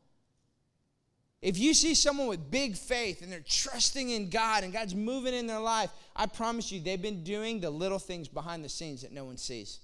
If 1.41 1.59
you 1.59 1.73
see 1.73 1.95
someone 1.95 2.27
with 2.27 2.51
big 2.51 2.77
faith 2.77 3.23
and 3.23 3.33
they're 3.33 3.41
trusting 3.41 4.11
in 4.11 4.29
God 4.29 4.63
and 4.63 4.75
God's 4.75 4.95
moving 4.95 5.33
in 5.33 5.47
their 5.47 5.59
life, 5.59 5.91
I 6.15 6.27
promise 6.27 6.71
you 6.71 6.81
they've 6.81 7.01
been 7.01 7.25
doing 7.25 7.61
the 7.61 7.71
little 7.71 7.99
things 7.99 8.29
behind 8.29 8.63
the 8.63 8.69
scenes 8.69 9.01
that 9.03 9.13
no 9.13 9.25
one 9.25 9.39
sees. 9.39 9.81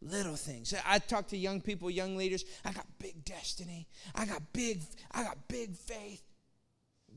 Little 0.00 0.36
things. 0.36 0.72
I 0.86 0.98
talk 0.98 1.28
to 1.28 1.36
young 1.36 1.60
people, 1.60 1.90
young 1.90 2.16
leaders. 2.16 2.46
I 2.64 2.72
got 2.72 2.86
big 2.98 3.22
destiny. 3.26 3.86
I 4.14 4.24
got 4.24 4.40
big, 4.54 4.80
I 5.12 5.22
got 5.22 5.36
big 5.48 5.76
faith. 5.76 6.22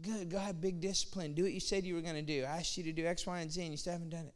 Good. 0.04 0.30
Go 0.30 0.38
have 0.38 0.60
big 0.60 0.82
discipline. 0.82 1.34
Do 1.34 1.44
what 1.44 1.54
you 1.54 1.62
said 1.62 1.86
you 1.86 1.96
were 1.96 2.02
going 2.02 2.16
to 2.16 2.22
do. 2.22 2.44
I 2.44 2.58
asked 2.58 2.78
you 2.78 2.84
to 2.84 2.92
do 2.92 3.06
X, 3.06 3.26
Y, 3.26 3.40
and 3.40 3.52
Z, 3.52 3.62
and 3.62 3.72
you 3.72 3.78
still 3.78 3.94
haven't 3.94 4.10
done 4.10 4.26
it. 4.26 4.34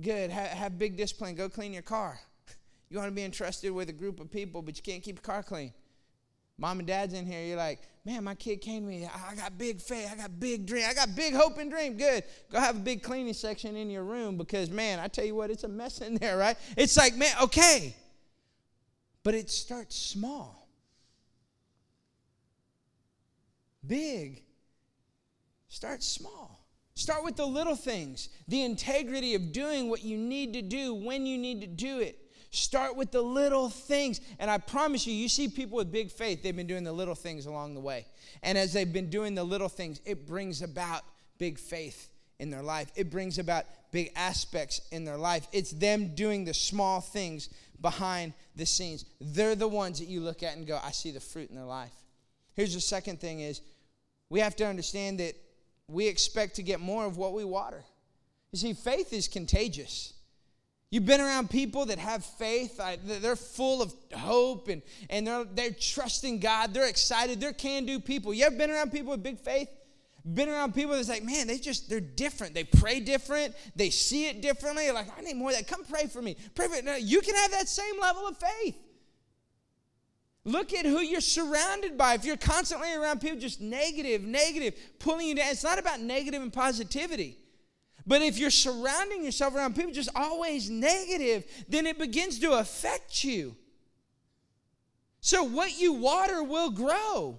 Good. 0.00 0.30
Have, 0.30 0.78
big 0.78 0.96
discipline. 0.96 1.34
Go 1.34 1.48
clean 1.48 1.72
your 1.72 1.82
car. 1.82 2.20
You 2.90 2.98
want 2.98 3.08
to 3.08 3.14
be 3.14 3.24
entrusted 3.24 3.72
with 3.72 3.88
a 3.88 3.92
group 3.94 4.20
of 4.20 4.30
people, 4.30 4.60
but 4.60 4.76
you 4.76 4.82
can't 4.82 5.02
keep 5.02 5.16
your 5.16 5.22
car 5.22 5.42
clean. 5.42 5.72
Mom 6.58 6.78
and 6.78 6.86
dad's 6.86 7.14
in 7.14 7.24
here. 7.24 7.42
You're 7.42 7.56
like, 7.56 7.80
man, 8.04 8.22
my 8.22 8.34
kid 8.34 8.60
came 8.60 8.82
to 8.82 8.88
me. 8.90 9.06
I 9.06 9.34
got 9.34 9.56
big 9.56 9.80
faith. 9.80 10.10
I 10.12 10.14
got 10.14 10.38
big 10.38 10.66
dream. 10.66 10.84
I 10.86 10.92
got 10.92 11.16
big 11.16 11.34
hope 11.34 11.56
and 11.56 11.70
dream. 11.70 11.96
Good. 11.96 12.24
Go 12.50 12.60
have 12.60 12.76
a 12.76 12.80
big 12.80 13.02
cleaning 13.02 13.32
section 13.32 13.76
in 13.76 13.88
your 13.88 14.04
room 14.04 14.36
because, 14.36 14.68
man, 14.68 14.98
I 14.98 15.08
tell 15.08 15.24
you 15.24 15.34
what, 15.34 15.50
it's 15.50 15.64
a 15.64 15.68
mess 15.68 16.02
in 16.02 16.16
there, 16.16 16.36
right? 16.36 16.58
It's 16.76 16.98
like, 16.98 17.16
man, 17.16 17.34
okay. 17.44 17.96
But 19.22 19.34
it 19.34 19.48
starts 19.48 19.96
small. 19.96 20.61
Big 23.86 24.42
start 25.68 26.02
small. 26.02 26.66
Start 26.94 27.24
with 27.24 27.36
the 27.36 27.46
little 27.46 27.74
things, 27.74 28.28
the 28.48 28.62
integrity 28.62 29.34
of 29.34 29.52
doing 29.52 29.88
what 29.88 30.04
you 30.04 30.18
need 30.18 30.52
to 30.52 30.62
do 30.62 30.94
when 30.94 31.24
you 31.24 31.38
need 31.38 31.62
to 31.62 31.66
do 31.66 32.00
it. 32.00 32.18
Start 32.50 32.96
with 32.96 33.10
the 33.10 33.22
little 33.22 33.70
things. 33.70 34.20
And 34.38 34.50
I 34.50 34.58
promise 34.58 35.06
you, 35.06 35.14
you 35.14 35.30
see 35.30 35.48
people 35.48 35.78
with 35.78 35.90
big 35.90 36.10
faith, 36.10 36.42
they've 36.42 36.54
been 36.54 36.66
doing 36.66 36.84
the 36.84 36.92
little 36.92 37.14
things 37.14 37.46
along 37.46 37.74
the 37.74 37.80
way. 37.80 38.06
And 38.42 38.58
as 38.58 38.74
they've 38.74 38.92
been 38.92 39.08
doing 39.08 39.34
the 39.34 39.42
little 39.42 39.70
things, 39.70 40.02
it 40.04 40.26
brings 40.26 40.60
about 40.60 41.02
big 41.38 41.58
faith 41.58 42.10
in 42.38 42.50
their 42.50 42.62
life. 42.62 42.92
It 42.94 43.10
brings 43.10 43.38
about 43.38 43.64
big 43.90 44.12
aspects 44.14 44.82
in 44.90 45.06
their 45.06 45.16
life. 45.16 45.48
It's 45.50 45.70
them 45.70 46.14
doing 46.14 46.44
the 46.44 46.52
small 46.52 47.00
things 47.00 47.48
behind 47.80 48.34
the 48.54 48.66
scenes. 48.66 49.06
They're 49.18 49.54
the 49.54 49.66
ones 49.66 49.98
that 49.98 50.08
you 50.08 50.20
look 50.20 50.42
at 50.42 50.56
and 50.56 50.66
go, 50.66 50.78
I 50.84 50.90
see 50.90 51.10
the 51.10 51.20
fruit 51.20 51.48
in 51.48 51.56
their 51.56 51.64
life. 51.64 51.92
Here's 52.54 52.74
the 52.74 52.80
second 52.80 53.18
thing 53.18 53.40
is 53.40 53.62
we 54.32 54.40
have 54.40 54.56
to 54.56 54.66
understand 54.66 55.20
that 55.20 55.34
we 55.88 56.08
expect 56.08 56.56
to 56.56 56.62
get 56.62 56.80
more 56.80 57.04
of 57.04 57.18
what 57.18 57.34
we 57.34 57.44
water. 57.44 57.84
You 58.50 58.58
see, 58.58 58.72
faith 58.72 59.12
is 59.12 59.28
contagious. 59.28 60.14
You've 60.90 61.04
been 61.04 61.20
around 61.20 61.50
people 61.50 61.84
that 61.86 61.98
have 61.98 62.24
faith. 62.24 62.80
They're 63.04 63.36
full 63.36 63.82
of 63.82 63.92
hope 64.14 64.68
and, 64.68 64.80
and 65.10 65.26
they're, 65.26 65.44
they're 65.44 65.76
trusting 65.78 66.40
God. 66.40 66.72
They're 66.72 66.88
excited. 66.88 67.42
They're 67.42 67.52
can 67.52 67.84
do 67.84 68.00
people. 68.00 68.32
You 68.32 68.46
ever 68.46 68.56
been 68.56 68.70
around 68.70 68.90
people 68.90 69.10
with 69.10 69.22
big 69.22 69.38
faith? 69.38 69.68
Been 70.24 70.48
around 70.48 70.74
people 70.74 70.94
that's 70.94 71.10
like, 71.10 71.24
man, 71.24 71.46
they 71.46 71.58
just, 71.58 71.90
they're 71.90 72.00
different. 72.00 72.54
They 72.54 72.64
pray 72.64 73.00
different. 73.00 73.54
They 73.76 73.90
see 73.90 74.28
it 74.28 74.40
differently. 74.40 74.90
Like, 74.92 75.08
I 75.14 75.20
need 75.20 75.36
more 75.36 75.50
of 75.50 75.56
that. 75.56 75.68
Come 75.68 75.84
pray 75.84 76.06
for 76.06 76.22
me. 76.22 76.38
Pray 76.54 76.68
for 76.68 76.76
me. 76.76 76.80
No, 76.80 76.96
you 76.96 77.20
can 77.20 77.34
have 77.34 77.50
that 77.50 77.68
same 77.68 78.00
level 78.00 78.26
of 78.26 78.38
faith. 78.38 78.78
Look 80.44 80.74
at 80.74 80.84
who 80.84 80.98
you're 80.98 81.20
surrounded 81.20 81.96
by. 81.96 82.14
If 82.14 82.24
you're 82.24 82.36
constantly 82.36 82.92
around 82.94 83.20
people 83.20 83.38
just 83.38 83.60
negative, 83.60 84.22
negative, 84.22 84.74
pulling 84.98 85.28
you 85.28 85.34
down, 85.36 85.50
it's 85.50 85.62
not 85.62 85.78
about 85.78 86.00
negative 86.00 86.42
and 86.42 86.52
positivity. 86.52 87.38
But 88.04 88.22
if 88.22 88.38
you're 88.38 88.50
surrounding 88.50 89.24
yourself 89.24 89.54
around 89.54 89.76
people 89.76 89.92
just 89.92 90.10
always 90.16 90.68
negative, 90.68 91.44
then 91.68 91.86
it 91.86 91.98
begins 91.98 92.40
to 92.40 92.52
affect 92.54 93.22
you. 93.22 93.54
So 95.20 95.44
what 95.44 95.78
you 95.78 95.92
water 95.92 96.42
will 96.42 96.70
grow. 96.70 97.38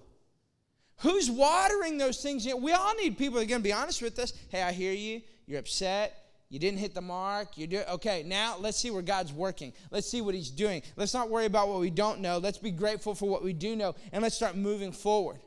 Who's 0.99 1.29
watering 1.29 1.97
those 1.97 2.21
things? 2.23 2.47
We 2.47 2.71
all 2.71 2.95
need 2.95 3.17
people 3.17 3.35
that 3.39 3.45
are 3.45 3.49
going 3.49 3.59
to 3.59 3.63
be 3.63 3.73
honest 3.73 4.01
with 4.01 4.17
us. 4.19 4.31
Hey, 4.47 4.61
I 4.61 4.71
hear 4.71 4.93
you. 4.93 5.21
You're 5.45 5.59
upset. 5.59 6.22
You 6.53 6.59
didn't 6.59 6.77
hit 6.77 6.93
the 6.93 7.01
mark. 7.01 7.57
You 7.57 7.65
do 7.65 7.81
okay. 7.93 8.21
Now 8.23 8.57
let's 8.59 8.77
see 8.77 8.91
where 8.91 9.01
God's 9.01 9.33
working. 9.33 9.73
Let's 9.89 10.07
see 10.07 10.21
what 10.21 10.35
He's 10.35 10.51
doing. 10.51 10.83
Let's 10.95 11.11
not 11.11 11.31
worry 11.31 11.45
about 11.47 11.67
what 11.67 11.79
we 11.79 11.89
don't 11.89 12.19
know. 12.19 12.37
Let's 12.37 12.59
be 12.59 12.69
grateful 12.69 13.15
for 13.15 13.27
what 13.27 13.43
we 13.43 13.53
do 13.53 13.75
know, 13.75 13.95
and 14.11 14.21
let's 14.21 14.35
start 14.35 14.55
moving 14.55 14.91
forward. 14.91 15.39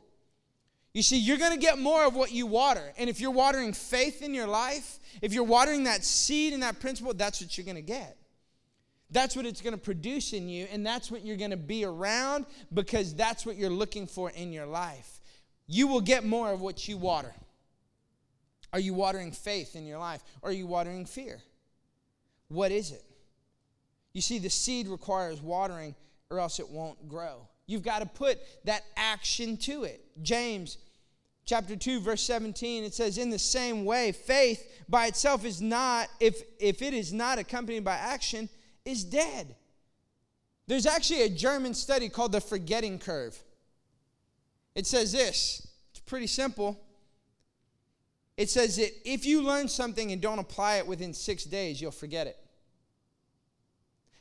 You 0.93 1.01
see, 1.01 1.17
you're 1.17 1.37
going 1.37 1.53
to 1.53 1.65
get 1.65 1.79
more 1.79 2.03
of 2.03 2.13
what 2.13 2.33
you 2.33 2.45
water, 2.45 2.91
and 2.97 3.09
if 3.09 3.21
you're 3.21 3.31
watering 3.31 3.71
faith 3.71 4.21
in 4.21 4.33
your 4.33 4.47
life, 4.47 4.99
if 5.21 5.31
you're 5.31 5.45
watering 5.45 5.85
that 5.85 6.03
seed 6.03 6.51
and 6.51 6.61
that 6.61 6.81
principle, 6.81 7.13
that's 7.13 7.39
what 7.39 7.57
you're 7.57 7.63
going 7.63 7.75
to 7.75 7.81
get. 7.81 8.17
That's 9.09 9.33
what 9.33 9.45
it's 9.45 9.61
going 9.61 9.75
to 9.75 9.79
produce 9.79 10.33
in 10.33 10.49
you, 10.49 10.67
and 10.73 10.85
that's 10.85 11.09
what 11.09 11.23
you're 11.23 11.37
going 11.37 11.51
to 11.51 11.55
be 11.55 11.85
around 11.85 12.45
because 12.73 13.15
that's 13.15 13.45
what 13.45 13.55
you're 13.55 13.69
looking 13.69 14.07
for 14.07 14.29
in 14.31 14.51
your 14.51 14.65
life. 14.65 15.21
You 15.67 15.87
will 15.87 16.01
get 16.01 16.25
more 16.25 16.51
of 16.51 16.59
what 16.59 16.85
you 16.89 16.97
water. 16.97 17.33
Are 18.73 18.79
you 18.79 18.93
watering 18.93 19.31
faith 19.31 19.75
in 19.75 19.85
your 19.85 19.99
life? 19.99 20.21
Or 20.41 20.49
are 20.49 20.53
you 20.53 20.67
watering 20.67 21.05
fear? 21.05 21.39
What 22.49 22.71
is 22.71 22.91
it? 22.91 23.03
You 24.13 24.21
see, 24.21 24.39
the 24.39 24.49
seed 24.49 24.87
requires 24.87 25.41
watering 25.41 25.95
or 26.29 26.39
else 26.39 26.59
it 26.59 26.69
won't 26.69 27.07
grow. 27.07 27.47
You've 27.65 27.83
got 27.83 27.99
to 27.99 28.05
put 28.05 28.39
that 28.65 28.83
action 28.95 29.57
to 29.57 29.83
it. 29.83 30.03
James 30.21 30.77
chapter 31.45 31.77
2 31.77 32.01
verse 32.01 32.21
17 32.23 32.83
it 32.83 32.93
says 32.93 33.17
in 33.17 33.29
the 33.29 33.39
same 33.39 33.85
way 33.85 34.11
faith 34.11 34.83
by 34.89 35.05
itself 35.05 35.45
is 35.45 35.61
not 35.61 36.09
if 36.19 36.41
if 36.59 36.81
it 36.81 36.93
is 36.93 37.13
not 37.13 37.39
accompanied 37.39 37.85
by 37.85 37.95
action 37.95 38.49
is 38.83 39.03
dead. 39.03 39.55
There's 40.67 40.85
actually 40.85 41.21
a 41.21 41.29
German 41.29 41.73
study 41.73 42.09
called 42.09 42.33
the 42.33 42.41
forgetting 42.41 42.99
curve. 42.99 43.37
It 44.75 44.85
says 44.85 45.13
this. 45.13 45.65
It's 45.91 46.01
pretty 46.01 46.27
simple. 46.27 46.79
It 48.37 48.51
says 48.51 48.77
that 48.77 48.91
if 49.03 49.25
you 49.25 49.41
learn 49.41 49.67
something 49.67 50.11
and 50.11 50.21
don't 50.21 50.39
apply 50.39 50.75
it 50.75 50.87
within 50.87 51.13
six 51.13 51.43
days, 51.43 51.81
you'll 51.81 51.91
forget 51.91 52.27
it. 52.27 52.37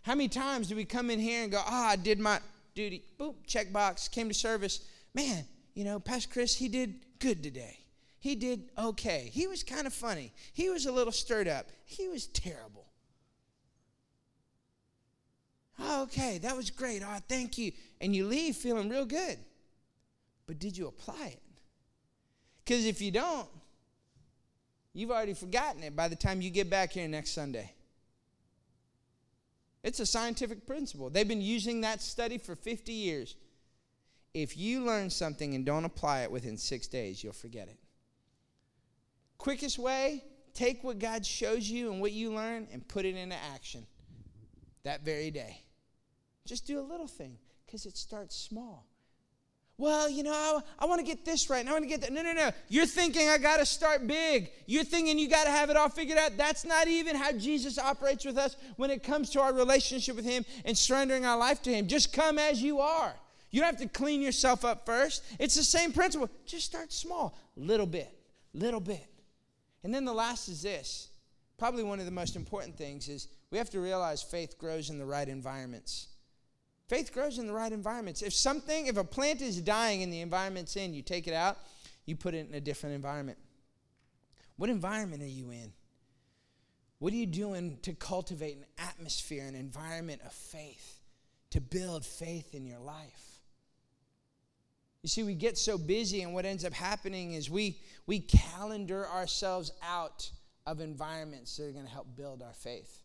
How 0.03 0.15
many 0.15 0.29
times 0.29 0.69
do 0.69 0.77
we 0.77 0.87
come 0.87 1.11
in 1.11 1.21
here 1.21 1.43
and 1.43 1.53
go, 1.53 1.61
ah, 1.61 1.89
oh, 1.89 1.91
I 1.91 1.97
did 1.97 2.19
my 2.19 2.41
duty, 2.75 3.05
boop, 3.21 3.35
check 3.47 3.73
box, 3.73 4.09
came 4.09 4.29
to 4.29 4.35
service. 4.35 4.81
Man, 5.15 5.45
you 5.75 5.85
know, 5.85 6.01
Pastor 6.01 6.31
Chris, 6.33 6.57
he 6.57 6.69
did 6.69 6.95
good 7.19 7.43
today. 7.43 7.79
He 8.19 8.35
did 8.35 8.71
okay. 8.79 9.31
He 9.33 9.47
was 9.47 9.63
kind 9.63 9.87
of 9.87 9.93
funny. 9.93 10.33
He 10.53 10.71
was 10.71 10.87
a 10.87 10.93
little 10.93 11.13
stirred 11.13 11.49
up. 11.49 11.67
He 11.85 12.09
was 12.09 12.27
terrible. 12.29 12.87
Oh, 15.79 16.05
okay, 16.05 16.39
that 16.39 16.57
was 16.57 16.71
great. 16.71 17.03
Oh, 17.05 17.19
thank 17.29 17.59
you. 17.59 17.73
And 18.01 18.17
you 18.17 18.27
leave 18.27 18.57
feeling 18.57 18.89
real 18.89 19.05
good. 19.05 19.39
But 20.47 20.59
did 20.59 20.77
you 20.77 20.89
apply 20.89 21.33
it? 21.35 21.43
Because 22.65 22.87
if 22.87 23.03
you 23.03 23.11
don't, 23.11 23.49
You've 24.97 25.11
already 25.11 25.35
forgotten 25.35 25.83
it 25.83 25.95
by 25.95 26.09
the 26.09 26.17
time 26.17 26.41
you 26.41 26.49
get 26.49 26.71
back 26.71 26.93
here 26.93 27.07
next 27.07 27.33
Sunday. 27.33 27.71
It's 29.85 30.01
a 30.01 30.07
scientific 30.07 30.67
principle. 30.67 31.11
They've 31.11 31.29
been 31.29 31.43
using 31.43 31.83
that 31.83 32.01
study 32.01 32.39
for 32.39 32.57
50 32.57 32.95
years. 32.95 33.37
If 34.33 34.57
you 34.57 34.87
learn 34.87 35.11
something 35.11 35.55
and 35.55 35.67
don't 35.67 35.85
apply 35.85 36.23
it 36.23 36.31
within 36.31 36.57
six 36.57 36.87
days, 36.87 37.23
you'll 37.23 37.35
forget 37.35 37.69
it. 37.69 37.77
Quickest 39.37 39.79
way 39.79 40.25
take 40.55 40.83
what 40.83 40.99
God 40.99 41.27
shows 41.27 41.69
you 41.69 41.93
and 41.93 42.01
what 42.01 42.13
you 42.13 42.33
learn 42.33 42.67
and 42.73 42.89
put 42.89 43.05
it 43.05 43.17
into 43.17 43.37
action 43.53 43.87
that 44.85 45.05
very 45.05 45.31
day. 45.31 45.61
Just 46.47 46.67
do 46.67 46.81
a 46.81 46.81
little 46.81 47.07
thing 47.07 47.37
because 47.67 47.85
it 47.85 47.99
starts 47.99 48.35
small. 48.35 48.87
Well, 49.79 50.09
you 50.09 50.23
know, 50.23 50.33
I, 50.33 50.61
I 50.79 50.87
want 50.87 51.01
to 51.01 51.07
get 51.07 51.25
this 51.25 51.51
right 51.51 51.61
and 51.61 51.69
I 51.69 51.73
want 51.73 51.85
to 51.85 51.89
get 51.89 52.01
that. 52.01 52.13
No, 52.13 52.23
no, 52.23 52.33
no. 52.33 52.51
You're 52.69 52.87
thinking 52.87 53.29
I 53.29 53.37
got 53.37 53.59
to 53.59 53.67
start 53.67 54.07
big. 54.07 54.51
You're 54.65 54.85
thinking 54.85 55.19
you 55.19 55.29
got 55.29 55.45
to 55.45 55.51
have 55.51 55.69
it 55.69 55.77
all 55.77 55.91
figured 55.91 56.17
out. 56.17 56.37
That's 56.39 56.65
not 56.65 56.89
even 56.89 57.15
how 57.15 57.33
Jesus 57.33 57.79
operates 57.79 58.25
with 58.25 58.39
us 58.39 58.57
when 58.77 58.91
it 58.91 59.03
comes 59.03 59.29
to 59.31 59.41
our 59.41 59.53
relationship 59.53 60.17
with 60.17 60.25
Him 60.25 60.47
and 60.65 60.77
surrendering 60.77 61.27
our 61.27 61.37
life 61.37 61.61
to 61.63 61.71
Him. 61.71 61.89
Just 61.89 62.13
come 62.13 62.39
as 62.39 62.63
you 62.63 62.81
are. 62.81 63.15
You 63.51 63.61
don't 63.61 63.71
have 63.71 63.81
to 63.81 63.89
clean 63.89 64.23
yourself 64.23 64.65
up 64.65 64.87
first. 64.87 65.23
It's 65.39 65.55
the 65.55 65.63
same 65.63 65.93
principle. 65.93 66.31
Just 66.47 66.65
start 66.65 66.91
small, 66.91 67.39
little 67.55 67.87
bit, 67.87 68.11
little 68.55 68.81
bit. 68.81 69.07
And 69.85 69.95
then 69.95 70.05
the 70.07 70.15
last 70.15 70.49
is 70.49 70.63
this. 70.63 71.09
Probably 71.59 71.83
one 71.83 72.01
of 72.01 72.07
the 72.07 72.13
most 72.13 72.35
important 72.35 72.77
things 72.77 73.09
is 73.09 73.29
we 73.51 73.59
have 73.59 73.71
to 73.71 73.81
realize 73.81 74.23
faith 74.23 74.59
grows 74.59 74.91
in 74.91 74.99
the 74.99 75.05
right 75.05 75.29
environments. 75.29 76.09
Faith 76.89 77.13
grows 77.13 77.39
in 77.39 77.47
the 77.47 77.53
right 77.53 77.73
environments. 77.73 78.23
If 78.23 78.33
something, 78.33 78.87
if 78.87 78.97
a 78.97 79.05
plant 79.05 79.43
is 79.43 79.61
dying 79.61 80.03
and 80.03 80.13
the 80.13 80.21
environment's 80.21 80.77
in, 80.77 80.95
you 80.95 81.03
take 81.03 81.27
it 81.27 81.35
out, 81.35 81.59
you 82.05 82.15
put 82.15 82.35
it 82.35 82.49
in 82.49 82.55
a 82.55 82.61
different 82.61 82.95
environment. 82.95 83.39
What 84.57 84.71
environment 84.71 85.23
are 85.23 85.27
you 85.27 85.51
in? 85.51 85.73
What 86.99 87.13
are 87.13 87.17
you 87.17 87.27
doing 87.27 87.79
to 87.83 87.93
cultivate 87.93 88.57
an 88.57 88.65
atmosphere, 88.79 89.45
an 89.47 89.55
environment 89.55 90.23
of 90.25 90.33
faith, 90.33 91.01
to 91.51 91.61
build 91.61 92.07
faith 92.07 92.55
in 92.55 92.65
your 92.65 92.79
life? 92.79 93.41
You 95.03 95.09
see, 95.09 95.23
we 95.23 95.35
get 95.35 95.59
so 95.59 95.77
busy, 95.77 96.23
and 96.23 96.35
what 96.35 96.45
ends 96.45 96.65
up 96.65 96.73
happening 96.73 97.35
is 97.35 97.51
we, 97.51 97.81
we 98.07 98.21
calendar 98.21 99.07
ourselves 99.09 99.71
out 99.83 100.31
of 100.67 100.81
environments 100.81 101.57
that 101.57 101.65
are 101.65 101.73
going 101.73 101.85
to 101.85 101.91
help 101.91 102.17
build 102.17 102.43
our 102.43 102.55
faith. 102.55 103.03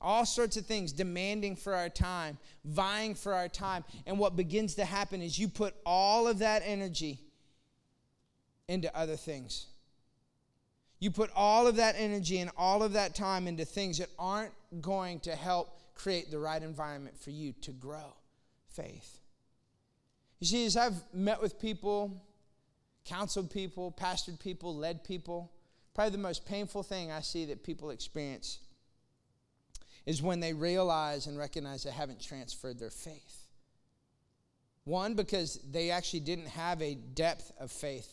All 0.00 0.24
sorts 0.24 0.56
of 0.56 0.64
things 0.64 0.92
demanding 0.92 1.56
for 1.56 1.74
our 1.74 1.90
time, 1.90 2.38
vying 2.64 3.14
for 3.14 3.34
our 3.34 3.48
time. 3.48 3.84
And 4.06 4.18
what 4.18 4.34
begins 4.34 4.74
to 4.76 4.84
happen 4.84 5.20
is 5.20 5.38
you 5.38 5.48
put 5.48 5.74
all 5.84 6.26
of 6.26 6.38
that 6.38 6.62
energy 6.64 7.20
into 8.66 8.94
other 8.96 9.16
things. 9.16 9.66
You 11.00 11.10
put 11.10 11.30
all 11.34 11.66
of 11.66 11.76
that 11.76 11.96
energy 11.98 12.38
and 12.38 12.50
all 12.56 12.82
of 12.82 12.92
that 12.92 13.14
time 13.14 13.46
into 13.46 13.64
things 13.64 13.98
that 13.98 14.08
aren't 14.18 14.52
going 14.80 15.20
to 15.20 15.34
help 15.34 15.76
create 15.94 16.30
the 16.30 16.38
right 16.38 16.62
environment 16.62 17.18
for 17.18 17.30
you 17.30 17.52
to 17.62 17.72
grow 17.72 18.14
faith. 18.68 19.18
You 20.38 20.46
see, 20.46 20.64
as 20.64 20.76
I've 20.76 21.02
met 21.12 21.42
with 21.42 21.58
people, 21.58 22.22
counseled 23.04 23.50
people, 23.50 23.92
pastored 23.92 24.40
people, 24.40 24.74
led 24.74 25.04
people, 25.04 25.50
probably 25.94 26.12
the 26.12 26.18
most 26.18 26.46
painful 26.46 26.82
thing 26.82 27.10
I 27.10 27.20
see 27.20 27.44
that 27.46 27.62
people 27.62 27.90
experience 27.90 28.60
is 30.06 30.22
when 30.22 30.40
they 30.40 30.52
realize 30.52 31.26
and 31.26 31.38
recognize 31.38 31.84
they 31.84 31.90
haven't 31.90 32.20
transferred 32.20 32.78
their 32.78 32.90
faith. 32.90 33.46
One, 34.84 35.14
because 35.14 35.60
they 35.70 35.90
actually 35.90 36.20
didn't 36.20 36.48
have 36.48 36.80
a 36.82 36.94
depth 36.94 37.52
of 37.60 37.70
faith 37.70 38.10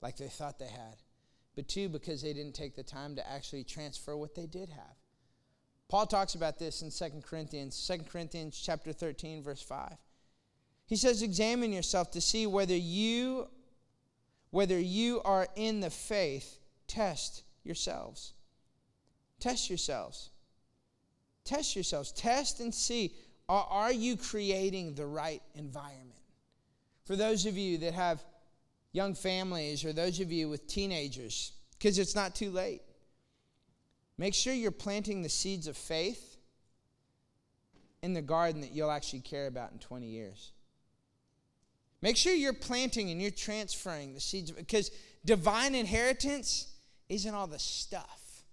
like 0.00 0.16
they 0.16 0.28
thought 0.28 0.58
they 0.58 0.66
had. 0.66 0.96
But 1.54 1.68
two, 1.68 1.88
because 1.88 2.22
they 2.22 2.32
didn't 2.32 2.54
take 2.54 2.74
the 2.74 2.82
time 2.82 3.16
to 3.16 3.30
actually 3.30 3.64
transfer 3.64 4.16
what 4.16 4.34
they 4.34 4.46
did 4.46 4.68
have. 4.70 4.96
Paul 5.88 6.06
talks 6.06 6.34
about 6.34 6.58
this 6.58 6.82
in 6.82 6.90
2 6.90 7.20
Corinthians, 7.20 7.86
2 7.86 8.04
Corinthians 8.10 8.60
chapter 8.62 8.92
13, 8.92 9.42
verse 9.42 9.62
5. 9.62 9.92
He 10.86 10.96
says, 10.96 11.22
Examine 11.22 11.72
yourself 11.72 12.10
to 12.12 12.20
see 12.20 12.46
whether 12.46 12.76
you 12.76 13.48
whether 14.50 14.78
you 14.78 15.20
are 15.22 15.46
in 15.54 15.80
the 15.80 15.90
faith, 15.90 16.60
test 16.86 17.42
yourselves. 17.62 18.32
Test 19.38 19.68
yourselves. 19.68 20.30
Test 21.46 21.74
yourselves. 21.74 22.12
Test 22.12 22.60
and 22.60 22.74
see 22.74 23.14
are, 23.48 23.92
you 23.92 24.16
creating 24.16 24.94
the 24.94 25.06
right 25.06 25.40
environment? 25.54 26.18
For 27.04 27.14
those 27.14 27.46
of 27.46 27.56
you 27.56 27.78
that 27.78 27.94
have 27.94 28.24
young 28.92 29.14
families 29.14 29.84
or 29.84 29.92
those 29.92 30.18
of 30.18 30.32
you 30.32 30.48
with 30.48 30.66
teenagers, 30.66 31.52
because 31.78 31.98
it's 31.98 32.16
not 32.16 32.34
too 32.34 32.50
late. 32.50 32.82
Make 34.18 34.34
sure 34.34 34.52
you're 34.52 34.72
planting 34.72 35.22
the 35.22 35.28
seeds 35.28 35.68
of 35.68 35.76
faith 35.76 36.38
in 38.02 38.14
the 38.14 38.22
garden 38.22 38.62
that 38.62 38.72
you'll 38.72 38.90
actually 38.90 39.20
care 39.20 39.46
about 39.46 39.72
in 39.72 39.78
20 39.78 40.06
years. 40.06 40.52
Make 42.02 42.16
sure 42.16 42.32
you're 42.34 42.52
planting 42.52 43.10
and 43.10 43.20
you're 43.20 43.30
transferring 43.30 44.14
the 44.14 44.20
seeds 44.20 44.50
because 44.50 44.90
divine 45.24 45.74
inheritance 45.74 46.72
isn't 47.08 47.34
all 47.34 47.46
the 47.46 47.58
stuff, 47.58 48.44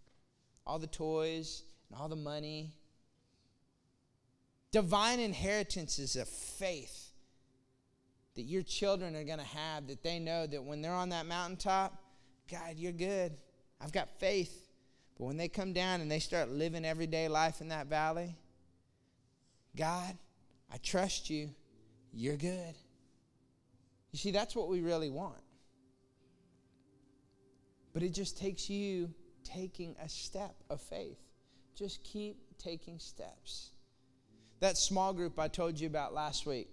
all 0.65 0.79
the 0.79 0.87
toys, 0.87 1.63
and 1.89 1.99
all 1.99 2.07
the 2.07 2.15
money. 2.15 2.73
Divine 4.73 5.19
inheritance 5.19 5.99
is 5.99 6.15
a 6.15 6.25
faith 6.25 7.11
that 8.35 8.41
your 8.41 8.63
children 8.63 9.15
are 9.15 9.23
going 9.23 9.37
to 9.37 9.45
have 9.45 9.85
that 9.85 10.01
they 10.01 10.17
know 10.17 10.47
that 10.47 10.63
when 10.63 10.81
they're 10.81 10.91
on 10.91 11.09
that 11.09 11.27
mountaintop, 11.27 11.95
God, 12.49 12.73
you're 12.75 12.91
good. 12.91 13.37
I've 13.79 13.91
got 13.91 14.09
faith. 14.19 14.67
But 15.15 15.25
when 15.25 15.37
they 15.37 15.47
come 15.47 15.73
down 15.73 16.01
and 16.01 16.09
they 16.09 16.17
start 16.17 16.49
living 16.49 16.85
everyday 16.85 17.27
life 17.27 17.61
in 17.61 17.67
that 17.67 17.85
valley, 17.85 18.35
God, 19.75 20.17
I 20.73 20.77
trust 20.77 21.29
you. 21.29 21.51
You're 22.11 22.35
good. 22.35 22.73
You 24.11 24.17
see, 24.17 24.31
that's 24.31 24.55
what 24.55 24.69
we 24.69 24.81
really 24.81 25.11
want. 25.11 25.37
But 27.93 28.01
it 28.01 28.09
just 28.09 28.39
takes 28.39 28.71
you 28.71 29.13
taking 29.43 29.95
a 30.03 30.09
step 30.09 30.55
of 30.71 30.81
faith. 30.81 31.19
Just 31.75 32.03
keep 32.03 32.37
taking 32.57 32.97
steps. 32.97 33.72
That 34.63 34.77
small 34.77 35.11
group 35.11 35.39
I 35.39 35.49
told 35.49 35.77
you 35.77 35.87
about 35.87 36.13
last 36.13 36.45
week, 36.45 36.69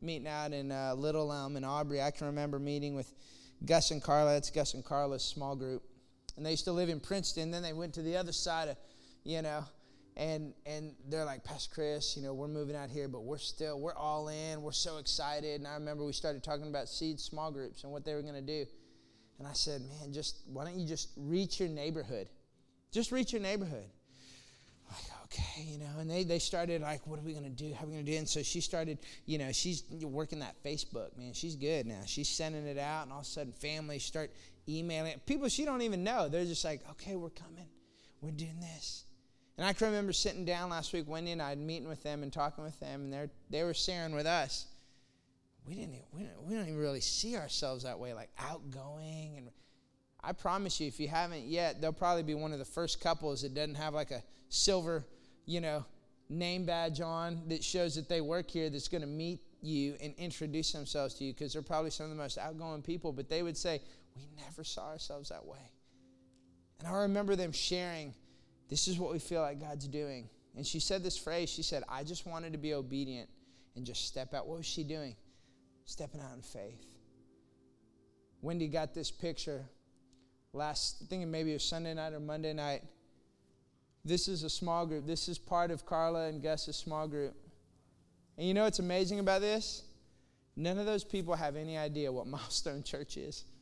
meeting 0.00 0.26
out 0.26 0.54
in 0.54 0.72
uh, 0.72 0.94
Little 0.96 1.30
Elm 1.30 1.56
and 1.56 1.66
Aubrey, 1.66 2.00
I 2.00 2.10
can 2.10 2.28
remember 2.28 2.58
meeting 2.58 2.94
with 2.94 3.12
Gus 3.66 3.90
and 3.90 4.02
Carla. 4.02 4.38
It's 4.38 4.48
Gus 4.48 4.72
and 4.72 4.82
Carla's 4.82 5.22
small 5.24 5.54
group. 5.54 5.82
And 6.38 6.46
they 6.46 6.52
used 6.52 6.64
to 6.64 6.72
live 6.72 6.88
in 6.88 7.00
Princeton. 7.00 7.50
Then 7.50 7.62
they 7.62 7.74
went 7.74 7.92
to 7.96 8.02
the 8.02 8.16
other 8.16 8.32
side 8.32 8.68
of, 8.68 8.78
you 9.24 9.42
know, 9.42 9.62
and 10.16 10.54
and 10.64 10.94
they're 11.10 11.26
like 11.26 11.44
pastor 11.44 11.72
chris 11.72 12.16
you 12.16 12.22
know 12.24 12.34
we're 12.34 12.48
moving 12.48 12.74
out 12.74 12.90
here 12.90 13.06
but 13.06 13.22
we're 13.22 13.38
still 13.38 13.78
we're 13.78 13.94
all 13.94 14.26
in 14.28 14.60
we're 14.62 14.72
so 14.72 14.96
excited 14.96 15.60
and 15.60 15.68
i 15.68 15.74
remember 15.74 16.04
we 16.04 16.12
started 16.12 16.42
talking 16.42 16.66
about 16.66 16.88
seed 16.88 17.20
small 17.20 17.52
groups 17.52 17.84
and 17.84 17.92
what 17.92 18.04
they 18.04 18.14
were 18.14 18.22
going 18.22 18.34
to 18.34 18.40
do 18.40 18.66
and 19.38 19.46
i 19.46 19.52
said 19.52 19.80
man 19.82 20.12
just 20.12 20.40
why 20.46 20.64
don't 20.64 20.76
you 20.76 20.88
just 20.88 21.10
reach 21.16 21.60
your 21.60 21.68
neighborhood 21.68 22.28
just 22.90 23.12
reach 23.12 23.32
your 23.32 23.40
neighborhood 23.40 23.88
okay 25.30 25.62
you 25.62 25.78
know 25.78 25.98
and 25.98 26.10
they, 26.10 26.24
they 26.24 26.38
started 26.38 26.82
like 26.82 27.06
what 27.06 27.18
are 27.18 27.22
we 27.22 27.32
going 27.32 27.44
to 27.44 27.50
do? 27.50 27.72
How 27.74 27.84
are 27.84 27.88
we 27.88 27.94
going 27.94 28.04
to 28.04 28.12
do 28.12 28.18
and 28.18 28.28
so 28.28 28.42
she 28.42 28.60
started 28.60 28.98
you 29.26 29.38
know 29.38 29.52
she's 29.52 29.84
working 30.02 30.40
that 30.40 30.56
facebook 30.64 31.16
man. 31.16 31.32
She's 31.32 31.56
good 31.56 31.86
now. 31.86 32.00
She's 32.06 32.28
sending 32.28 32.66
it 32.66 32.78
out 32.78 33.04
and 33.04 33.12
all 33.12 33.20
of 33.20 33.24
a 33.24 33.28
sudden 33.28 33.52
families 33.52 34.04
start 34.04 34.30
emailing. 34.68 35.14
People 35.26 35.48
she 35.48 35.64
don't 35.64 35.82
even 35.82 36.02
know. 36.04 36.28
They're 36.28 36.44
just 36.44 36.64
like 36.64 36.82
okay 36.92 37.16
we're 37.16 37.30
coming. 37.30 37.66
We're 38.20 38.30
doing 38.32 38.60
this. 38.60 39.04
And 39.58 39.66
I 39.66 39.72
can 39.72 39.88
remember 39.88 40.12
sitting 40.12 40.44
down 40.44 40.70
last 40.70 40.92
week, 40.92 41.08
Wendy 41.08 41.32
and 41.32 41.42
I, 41.42 41.54
meeting 41.56 41.88
with 41.88 42.02
them 42.04 42.22
and 42.22 42.32
talking 42.32 42.62
with 42.62 42.78
them, 42.78 43.02
and 43.02 43.12
they 43.12 43.28
they 43.50 43.64
were 43.64 43.74
sharing 43.74 44.14
with 44.14 44.26
us. 44.26 44.66
We 45.66 45.74
didn't, 45.74 45.96
we 46.12 46.22
didn't, 46.22 46.42
we 46.44 46.54
don't 46.54 46.62
even 46.62 46.78
really 46.78 47.00
see 47.00 47.36
ourselves 47.36 47.84
that 47.84 47.98
way, 47.98 48.14
like 48.14 48.30
outgoing. 48.38 49.34
And 49.36 49.50
I 50.22 50.32
promise 50.32 50.80
you, 50.80 50.86
if 50.86 50.98
you 50.98 51.08
haven't 51.08 51.44
yet, 51.44 51.80
they'll 51.80 51.92
probably 51.92 52.22
be 52.22 52.34
one 52.34 52.52
of 52.52 52.58
the 52.58 52.64
first 52.64 53.00
couples 53.00 53.42
that 53.42 53.52
doesn't 53.52 53.74
have 53.74 53.92
like 53.92 54.10
a 54.10 54.22
silver, 54.48 55.04
you 55.48 55.62
know, 55.62 55.84
name 56.28 56.66
badge 56.66 57.00
on 57.00 57.42
that 57.48 57.64
shows 57.64 57.94
that 57.94 58.08
they 58.08 58.20
work 58.20 58.50
here 58.50 58.68
that's 58.68 58.88
going 58.88 59.00
to 59.00 59.08
meet 59.08 59.40
you 59.62 59.96
and 60.00 60.14
introduce 60.18 60.72
themselves 60.72 61.14
to 61.14 61.24
you 61.24 61.32
because 61.32 61.54
they're 61.54 61.62
probably 61.62 61.90
some 61.90 62.04
of 62.04 62.10
the 62.10 62.16
most 62.16 62.36
outgoing 62.36 62.82
people. 62.82 63.12
But 63.12 63.30
they 63.30 63.42
would 63.42 63.56
say, 63.56 63.80
We 64.14 64.28
never 64.44 64.62
saw 64.62 64.88
ourselves 64.88 65.30
that 65.30 65.44
way. 65.44 65.72
And 66.80 66.88
I 66.88 66.98
remember 66.98 67.34
them 67.34 67.50
sharing 67.50 68.14
this 68.68 68.86
is 68.88 68.98
what 68.98 69.10
we 69.10 69.18
feel 69.18 69.40
like 69.40 69.58
God's 69.58 69.88
doing. 69.88 70.28
And 70.54 70.66
she 70.66 70.80
said 70.80 71.02
this 71.02 71.16
phrase 71.16 71.48
she 71.48 71.62
said, 71.62 71.82
I 71.88 72.04
just 72.04 72.26
wanted 72.26 72.52
to 72.52 72.58
be 72.58 72.74
obedient 72.74 73.30
and 73.74 73.86
just 73.86 74.06
step 74.06 74.34
out. 74.34 74.46
What 74.46 74.58
was 74.58 74.66
she 74.66 74.84
doing? 74.84 75.16
Stepping 75.86 76.20
out 76.20 76.36
in 76.36 76.42
faith. 76.42 76.84
Wendy 78.42 78.68
got 78.68 78.94
this 78.94 79.10
picture 79.10 79.64
last, 80.52 81.02
thinking 81.08 81.30
maybe 81.30 81.50
it 81.50 81.54
was 81.54 81.64
Sunday 81.64 81.94
night 81.94 82.12
or 82.12 82.20
Monday 82.20 82.52
night. 82.52 82.82
This 84.04 84.28
is 84.28 84.42
a 84.42 84.50
small 84.50 84.86
group. 84.86 85.06
This 85.06 85.28
is 85.28 85.38
part 85.38 85.70
of 85.70 85.84
Carla 85.84 86.28
and 86.28 86.42
Gus's 86.42 86.76
small 86.76 87.06
group. 87.06 87.34
And 88.36 88.46
you 88.46 88.54
know 88.54 88.64
what's 88.64 88.78
amazing 88.78 89.18
about 89.18 89.40
this? 89.40 89.82
None 90.56 90.78
of 90.78 90.86
those 90.86 91.04
people 91.04 91.34
have 91.34 91.56
any 91.56 91.76
idea 91.76 92.10
what 92.10 92.26
Milestone 92.36 92.82
Church 92.82 93.16
is. 93.16 93.44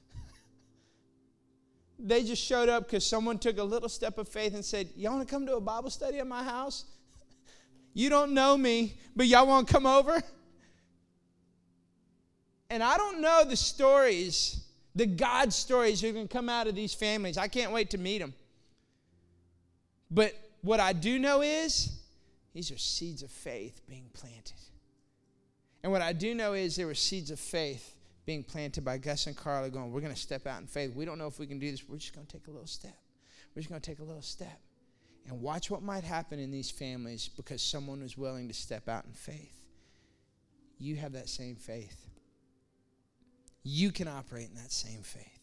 They 1.99 2.25
just 2.25 2.45
showed 2.45 2.69
up 2.69 2.85
because 2.85 3.07
someone 3.07 3.39
took 3.39 3.57
a 3.57 3.65
little 3.65 3.89
step 3.89 4.19
of 4.19 4.29
faith 4.29 4.55
and 4.55 4.63
said, 4.63 4.91
Y'all 4.97 5.15
want 5.15 5.27
to 5.27 5.35
come 5.35 5.47
to 5.47 5.57
a 5.57 5.61
Bible 5.63 5.89
study 5.89 6.19
at 6.19 6.27
my 6.27 6.43
house? 6.43 6.85
You 7.95 8.11
don't 8.11 8.35
know 8.35 8.59
me, 8.59 8.99
but 9.17 9.27
y'all 9.27 9.47
want 9.47 9.67
to 9.67 9.73
come 9.73 9.87
over? 9.87 10.23
And 12.69 12.83
I 12.83 12.99
don't 12.99 13.23
know 13.23 13.43
the 13.43 13.57
stories, 13.57 14.67
the 14.95 15.07
God 15.07 15.51
stories 15.51 16.03
that 16.03 16.11
are 16.11 16.13
going 16.13 16.29
to 16.29 16.33
come 16.33 16.51
out 16.51 16.67
of 16.67 16.75
these 16.75 16.93
families. 16.93 17.39
I 17.39 17.49
can't 17.49 17.73
wait 17.73 17.89
to 17.91 17.99
meet 17.99 18.19
them. 18.19 18.35
But 20.11 20.35
what 20.63 20.81
I 20.81 20.93
do 20.93 21.19
know 21.19 21.43
is 21.43 21.99
these 22.55 22.71
are 22.71 22.79
seeds 22.79 23.23
of 23.23 23.31
faith 23.31 23.81
being 23.89 24.09
planted. 24.13 24.55
And 25.83 25.93
what 25.93 26.03
I 26.03 26.13
do 26.13 26.35
know 26.35 26.55
is 26.55 26.77
there 26.77 26.87
were 26.87 26.95
seeds 26.95 27.31
of 27.31 27.39
faith 27.39 27.95
being 28.25 28.43
planted 28.43 28.85
by 28.85 28.99
Gus 28.99 29.27
and 29.27 29.37
Carla 29.37 29.71
going, 29.71 29.93
we're 29.93 30.01
going 30.01 30.15
to 30.15 30.21
step 30.21 30.47
out 30.47 30.61
in 30.61 30.67
faith. 30.67 30.95
We 30.95 31.05
don't 31.05 31.19
know 31.19 31.29
if 31.29 31.39
we 31.39 31.47
can 31.47 31.59
do 31.59 31.71
this. 31.71 31.89
We're 31.89 31.99
just 31.99 32.15
going 32.15 32.27
to 32.27 32.33
take 32.33 32.49
a 32.49 32.51
little 32.51 32.67
step. 32.67 32.97
We're 33.55 33.61
just 33.61 33.71
going 33.71 33.81
to 33.81 33.91
take 33.91 34.01
a 34.01 34.05
little 34.05 34.23
step. 34.23 34.61
And 35.29 35.41
watch 35.41 35.71
what 35.71 35.83
might 35.83 36.05
happen 36.05 36.39
in 36.39 36.51
these 36.51 36.71
families 36.71 37.29
because 37.29 37.63
someone 37.63 38.03
was 38.03 38.17
willing 38.19 38.49
to 38.49 38.55
step 38.55 38.89
out 38.89 39.05
in 39.05 39.13
faith. 39.13 39.67
You 40.79 40.97
have 40.97 41.13
that 41.13 41.29
same 41.29 41.57
faith. 41.57 42.09
You 43.63 43.91
can 43.91 44.09
operate 44.09 44.49
in 44.49 44.57
that 44.57 44.73
same 44.73 45.03
faith. 45.03 45.36